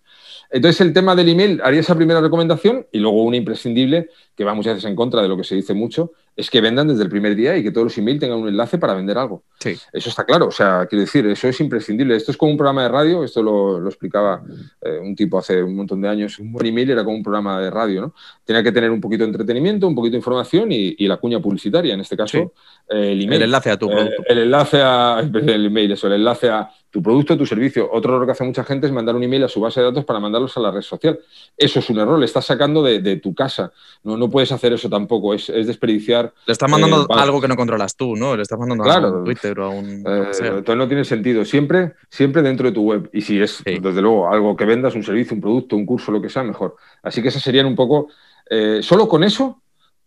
[0.51, 4.53] Entonces, el tema del email, haría esa primera recomendación y luego una imprescindible, que va
[4.53, 7.09] muchas veces en contra de lo que se dice mucho, es que vendan desde el
[7.09, 9.43] primer día y que todos los emails tengan un enlace para vender algo.
[9.59, 9.77] Sí.
[9.91, 12.15] Eso está claro, o sea, quiero decir, eso es imprescindible.
[12.15, 14.41] Esto es como un programa de radio, esto lo, explicaba
[14.81, 16.39] eh, un tipo hace un montón de años.
[16.39, 18.13] Un buen email era como un programa de radio, ¿no?
[18.45, 21.95] Tenía que tener un poquito de entretenimiento, un poquito de información y, la cuña publicitaria,
[21.95, 22.53] en este caso,
[22.87, 23.41] eh, el email.
[23.41, 24.23] El enlace a tu eh, producto.
[24.27, 27.89] el enlace a, el email, eso, el enlace a tu producto, tu servicio.
[27.91, 30.05] Otro error que hace mucha gente es mandar un email a su base de datos
[30.05, 31.19] para mandarlos a la red social.
[31.55, 33.71] Eso es un error, le estás sacando de, tu casa.
[34.03, 36.28] No, no puedes hacer eso tampoco, es, desperdiciar.
[36.45, 38.35] Le estás mandando eh, algo que no controlas tú, ¿no?
[38.35, 39.87] Le estás mandando claro, a un Twitter o a un.
[40.05, 41.45] Eh, entonces no tiene sentido.
[41.45, 43.09] Siempre, siempre dentro de tu web.
[43.13, 46.21] Y si es, desde luego, algo que vendas, un servicio, un producto, un curso, lo
[46.21, 46.75] que sea, mejor.
[47.03, 48.09] Así que esas serían un poco.
[48.49, 49.61] Eh, solo con eso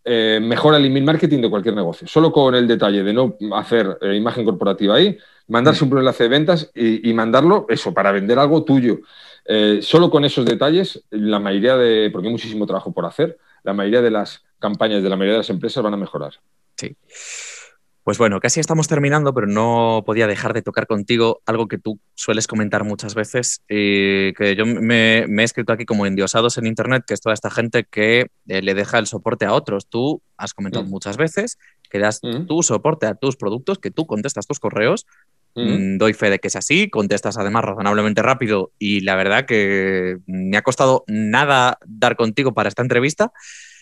[0.05, 2.09] mejora el email marketing de cualquier negocio.
[2.09, 5.17] Solo con el detalle de no hacer imagen corporativa ahí,
[5.47, 8.99] mandarse un enlace de ventas y, mandarlo, eso, para vender algo tuyo.
[9.45, 13.73] Eh, solo con esos detalles, la mayoría de, porque hay muchísimo trabajo por hacer, la
[13.73, 16.35] mayoría de las campañas de la mayoría de las empresas van a mejorar.
[16.77, 16.97] Sí.
[18.05, 22.01] Pues bueno, casi estamos terminando, pero no podía dejar de tocar contigo algo que tú
[22.15, 27.05] sueles comentar muchas veces, y que yo me, he escrito aquí como endiosados en Internet,
[27.07, 29.87] que es toda esta gente que eh, le deja el soporte a otros.
[29.87, 30.91] Tú has comentado mm.
[30.91, 31.59] muchas veces
[31.89, 32.47] que das mm.
[32.47, 35.07] tu soporte a tus productos, que tú contestas tus correos.
[35.55, 35.99] Mm.
[35.99, 40.57] Doy fe de que es así, contestas además razonablemente rápido y la verdad que me
[40.57, 43.33] ha costado nada dar contigo para esta entrevista.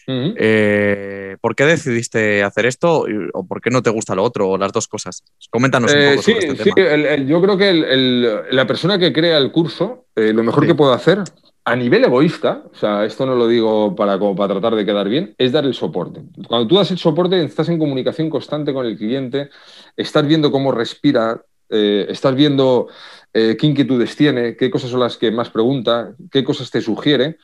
[0.06, 4.58] Eh, ¿Por qué decidiste hacer esto o por qué no te gusta lo otro o
[4.58, 5.22] las dos cosas?
[5.50, 6.22] Coméntanos un eh, poco.
[6.22, 7.16] sí, sobre este sí, tema.
[7.16, 11.22] yo creo que la persona que crea el curso, eh, lo mejor que puedo hacer
[11.64, 15.08] a nivel egoísta, o sea, esto no lo digo para, como para tratar de quedar
[15.08, 16.22] bien, es dar el soporte.
[16.48, 19.50] Cuando tú das el soporte, estás en comunicación constante con el cliente,
[19.96, 22.88] estás viendo cómo respira, estás viendo
[23.32, 27.38] qué inquietudes tiene, qué cosas son las que más pregunta, qué cosas te sugiere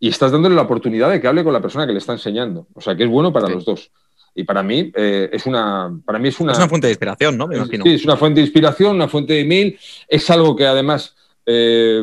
[0.00, 2.66] y estás dándole la oportunidad de que hable con la persona que le está enseñando.
[2.74, 3.90] O sea, que es bueno para los dos.
[4.34, 6.52] Y para mí, eh, es una, para mí es una...
[6.52, 7.46] Es una fuente de inspiración, ¿no?
[7.46, 7.84] Me imagino.
[7.84, 9.78] Sí, es una fuente de inspiración, una fuente de email.
[10.08, 12.02] Es algo que además eh,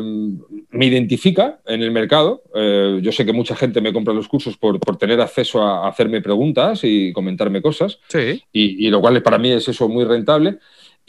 [0.70, 2.44] me identifica en el mercado.
[2.54, 5.88] Eh, yo sé que mucha gente me compra los cursos por, por tener acceso a,
[5.88, 7.98] hacerme preguntas y comentarme cosas.
[8.08, 8.44] Sí.
[8.52, 10.58] Y, y, lo cual para mí es eso muy rentable.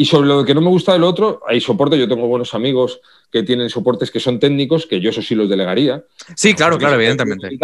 [0.02, 2.00] Y sobre lo que no me gusta del otro, hay soporte.
[2.00, 5.50] Yo tengo buenos amigos que tienen soportes que son técnicos, que yo eso sí los
[5.50, 6.06] delegaría.
[6.38, 7.60] Sí, claro, claro, evidentemente.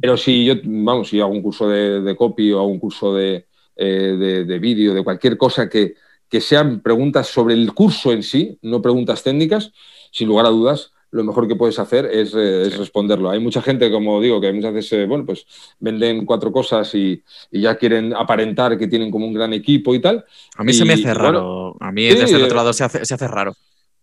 [0.00, 3.44] Pero si yo, vamos, si hago un curso de, copy o hago un curso de,
[3.76, 5.96] eh, de, vídeo, de cualquier cosa que,
[6.30, 9.72] que sean preguntas sobre el curso en sí, no preguntas técnicas,
[10.12, 13.30] sin lugar a dudas, lo mejor que puedes hacer es, eh, responderlo.
[13.30, 15.46] Hay mucha gente, como digo, que muchas veces, eh, bueno, pues
[15.78, 20.24] venden cuatro cosas y, ya quieren aparentar que tienen como un gran equipo y tal.
[20.56, 21.76] A mí se me hace raro.
[21.80, 23.54] a mí desde el otro lado se hace, se hace raro.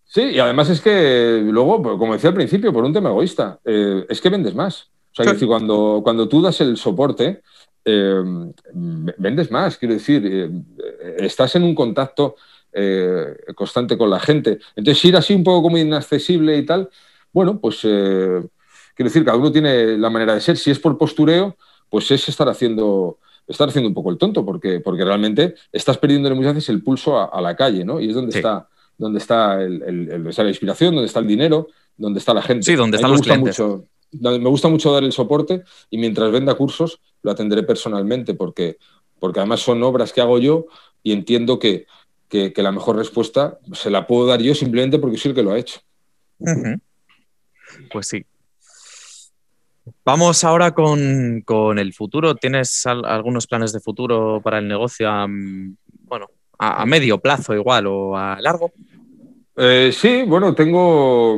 [0.05, 3.59] Sí, y además es que luego, pues, como decía al principio, por un tema egoísta,
[3.65, 4.91] eh, es que vendes más.
[5.11, 7.41] O sea, decir, cuando, cuando tú das el soporte,
[7.85, 9.77] vendes más.
[9.77, 10.51] Quiero decir,
[11.17, 12.35] estás en un contacto
[12.73, 14.59] eh, constante con la gente.
[14.75, 16.89] Entonces, ir así un poco como inaccesible y tal,
[17.31, 18.41] bueno, pues eh,
[18.95, 20.57] quiero decir, cada uno tiene la manera de ser.
[20.57, 21.55] Si es por postureo,
[21.89, 26.33] pues es estar haciendo, estar haciendo un poco el tonto, porque, porque realmente estás perdiendo
[26.35, 27.99] muchas veces el pulso a, la calle, ¿no?
[27.99, 28.67] Y es donde está
[28.97, 31.67] donde está, el, la inspiración, donde está el dinero,
[31.97, 32.63] donde está la gente.
[32.63, 33.59] Sí, donde están los clientes.
[33.59, 38.77] Mucho, me gusta mucho dar el soporte y mientras venda cursos lo atenderé personalmente porque,
[39.19, 40.67] porque además son obras que hago yo
[41.01, 41.87] y entiendo que,
[42.53, 45.51] que, la mejor respuesta se la puedo dar yo simplemente porque soy el que lo
[45.51, 45.81] ha hecho.
[47.91, 48.25] Pues sí.
[50.03, 52.35] Vamos ahora con, el futuro.
[52.35, 56.27] ¿Tienes algunos planes de futuro para el negocio a, bueno,
[56.57, 58.71] a, medio plazo igual o a largo?
[59.55, 61.37] Eh, sí, bueno, tengo,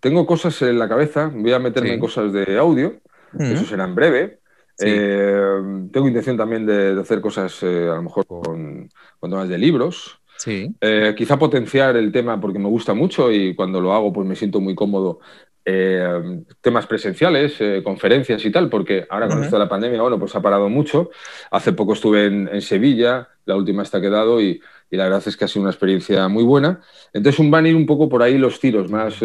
[0.00, 1.30] tengo cosas en la cabeza.
[1.34, 3.00] Voy a meterme en cosas de audio.
[3.36, 4.40] Eso será en breve.
[4.82, 8.88] Eh, tengo intención también de, hacer cosas eh, a lo mejor con,
[9.20, 10.18] con temas de libros.
[10.36, 10.74] Sí.
[10.80, 14.34] Eh, quizá potenciar el tema porque me gusta mucho y cuando lo hago pues me
[14.34, 15.20] siento muy cómodo.
[15.62, 20.18] Eh, temas presenciales, eh, conferencias y tal, porque ahora con esto de la pandemia, bueno,
[20.18, 21.10] pues ha parado mucho.
[21.50, 24.60] Hace poco estuve en, Sevilla, la última está quedado y,
[24.90, 26.80] y, la verdad es que ha sido una experiencia muy buena.
[27.12, 29.20] Entonces van a ir un poco por ahí los tiros, más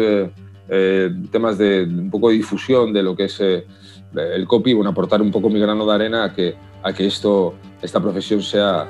[1.30, 5.30] temas de un poco de difusión de lo que es el copy, bueno, aportar un
[5.30, 8.86] poco mi grano de arena a que, a que esto, esta profesión sea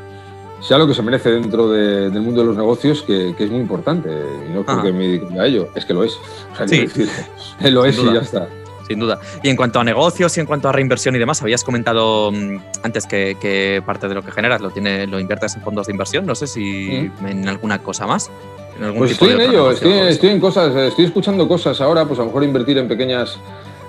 [0.61, 4.11] sea lo que se merece dentro del mundo de los negocios, que, es muy importante.
[4.49, 6.19] Y no creo que me dedique a ello, es que lo es.
[6.67, 6.87] sí.
[7.71, 8.49] lo es y ya está.
[8.87, 9.19] Sin duda.
[9.43, 12.59] Y en cuanto a negocios y en cuanto a reinversión y demás, habías comentado mm,
[12.85, 16.25] antes que, parte de lo que generas lo, tiene, lo inviertes en fondos de inversión.
[16.25, 18.31] No sé si en alguna cosa más.
[18.97, 22.45] pues estoy en ello, estoy, en cosas, estoy escuchando cosas ahora, pues a lo mejor
[22.45, 23.39] invertir en pequeñas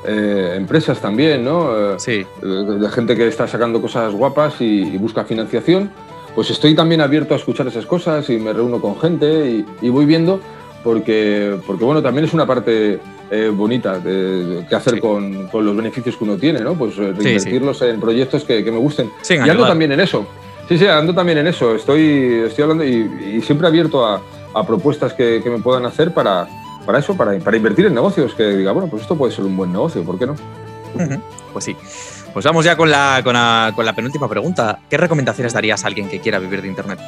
[0.06, 1.94] eh, empresas también, ¿no?
[1.94, 2.26] Eh, sí.
[2.42, 5.92] De, gente que está sacando cosas guapas y busca financiación
[6.38, 10.06] pues estoy también abierto a escuchar esas cosas y me reúno con gente y, voy
[10.06, 10.40] viendo
[10.84, 13.00] porque, porque, bueno, también es una parte
[13.32, 16.76] eh, bonita de, que hacer con, los beneficios que uno tiene, ¿no?
[16.76, 19.10] Pues eh, reinvertirlos en proyectos que, me gusten.
[19.28, 20.28] y ando también en eso.
[20.70, 21.74] Sí, sí, ando también en eso.
[21.74, 24.22] Estoy, estoy hablando y, siempre abierto a,
[24.68, 26.48] propuestas que, me puedan hacer para,
[26.86, 29.58] para eso, para, para invertir en negocios, que diga, bueno, pues esto puede ser un
[29.58, 30.36] buen negocio, ¿por qué no?
[31.52, 31.76] Pues sí.
[32.34, 34.80] Pues vamos ya con la, con la, penúltima pregunta.
[34.90, 37.00] ¿Qué recomendaciones darías a alguien que quiera vivir de Internet?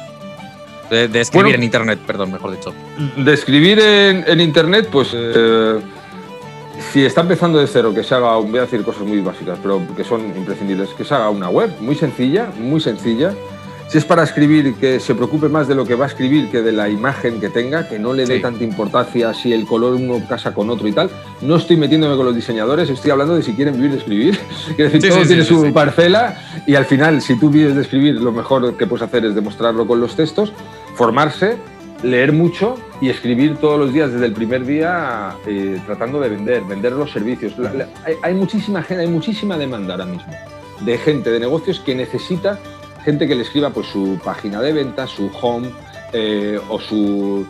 [0.90, 2.74] De, escribir en Internet, perdón, mejor dicho.
[3.16, 5.78] De escribir en, Internet, pues eh,
[6.92, 9.80] si está empezando de cero, que se haga, voy a decir cosas muy básicas, pero
[9.96, 13.32] que son imprescindibles, que se haga una web muy sencilla, muy sencilla.
[13.90, 16.62] Si es para escribir, que se preocupe más de lo que va a escribir que
[16.62, 18.42] de la imagen que tenga, que no le dé Sí.
[18.42, 21.10] tanta importancia si el color uno casa con otro y tal.
[21.40, 24.38] No estoy metiéndome con los diseñadores, estoy hablando de si quieren vivir de escribir.
[24.76, 26.36] Quiero decir, Sí, todo sí, tiene su parcela
[26.68, 29.84] y al final, si tú vives de escribir, lo mejor que puedes hacer es demostrarlo
[29.88, 30.52] con los textos,
[30.94, 31.56] formarse,
[32.04, 36.62] leer mucho y escribir todos los días desde el primer día eh, tratando de vender,
[36.62, 37.58] vender los servicios.
[37.58, 40.32] La- la- hay, hay muchísima gente, hay muchísima demanda ahora mismo
[40.80, 42.58] de gente, de negocios que necesita
[43.04, 45.70] gente que le escriba pues su página de venta, su home
[46.12, 47.46] eh, o su,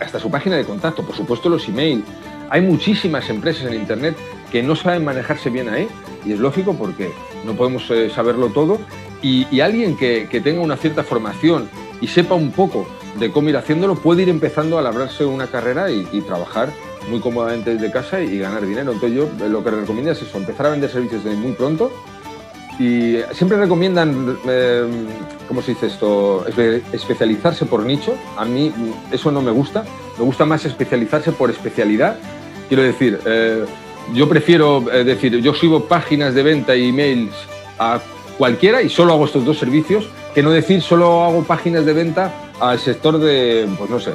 [0.00, 2.04] hasta su página de contacto, por supuesto los email.
[2.50, 4.16] Hay muchísimas empresas en internet
[4.50, 5.88] que no saben manejarse bien ahí
[6.24, 7.10] y es lógico porque
[7.44, 8.78] no podemos eh, saberlo todo
[9.22, 11.68] y, alguien que, tenga una cierta formación
[12.00, 12.86] y sepa un poco
[13.18, 16.70] de cómo ir haciéndolo puede ir empezando a labrarse una carrera y, y trabajar
[17.08, 18.92] muy cómodamente desde casa y, ganar dinero.
[18.92, 21.90] Entonces yo eh, lo que recomiendo es eso, empezar a vender servicios desde muy pronto
[22.78, 24.84] y siempre recomiendan, eh,
[25.48, 26.44] ¿cómo se dice esto?
[26.46, 28.14] Espe- Especializarse por nicho.
[28.36, 29.84] A mí mm, eso no me gusta.
[30.18, 32.16] Me gusta más especializarse por especialidad.
[32.68, 33.64] Quiero decir, eh,
[34.14, 37.32] yo prefiero eh, decir, yo subo páginas de venta e emails
[37.78, 38.00] a
[38.36, 42.32] cualquiera y solo hago estos dos servicios, que no decir solo hago páginas de venta
[42.60, 44.12] al sector de, pues no sé,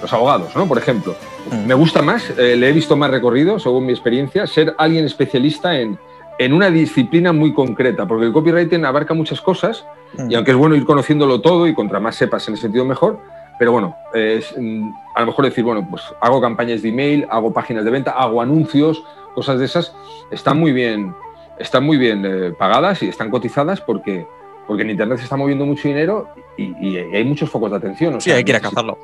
[0.00, 0.66] los abogados, ¿no?
[0.66, 1.14] Por ejemplo.
[1.50, 1.66] Mm.
[1.66, 5.98] Me gusta más, le he visto más recorrido, según mi experiencia, ser alguien especialista en,
[6.38, 9.84] en una disciplina muy concreta, porque el copywriting abarca muchas cosas
[10.16, 10.30] Mm.
[10.30, 13.18] y aunque es bueno ir conociéndolo todo y contra más sepas en ese sentido mejor,
[13.58, 17.52] pero bueno, es, mm, a lo mejor decir, bueno, pues hago campañas de email, hago
[17.52, 19.02] páginas de venta, hago anuncios,
[19.34, 19.92] cosas de esas,
[20.30, 21.12] están muy bien,
[21.58, 24.24] están muy bien eh, pagadas y están cotizadas porque,
[24.68, 28.14] porque en Internet se está moviendo mucho dinero y, y hay muchos focos de atención.
[28.14, 28.96] o Sí, sea, hay que ir a cazarlo.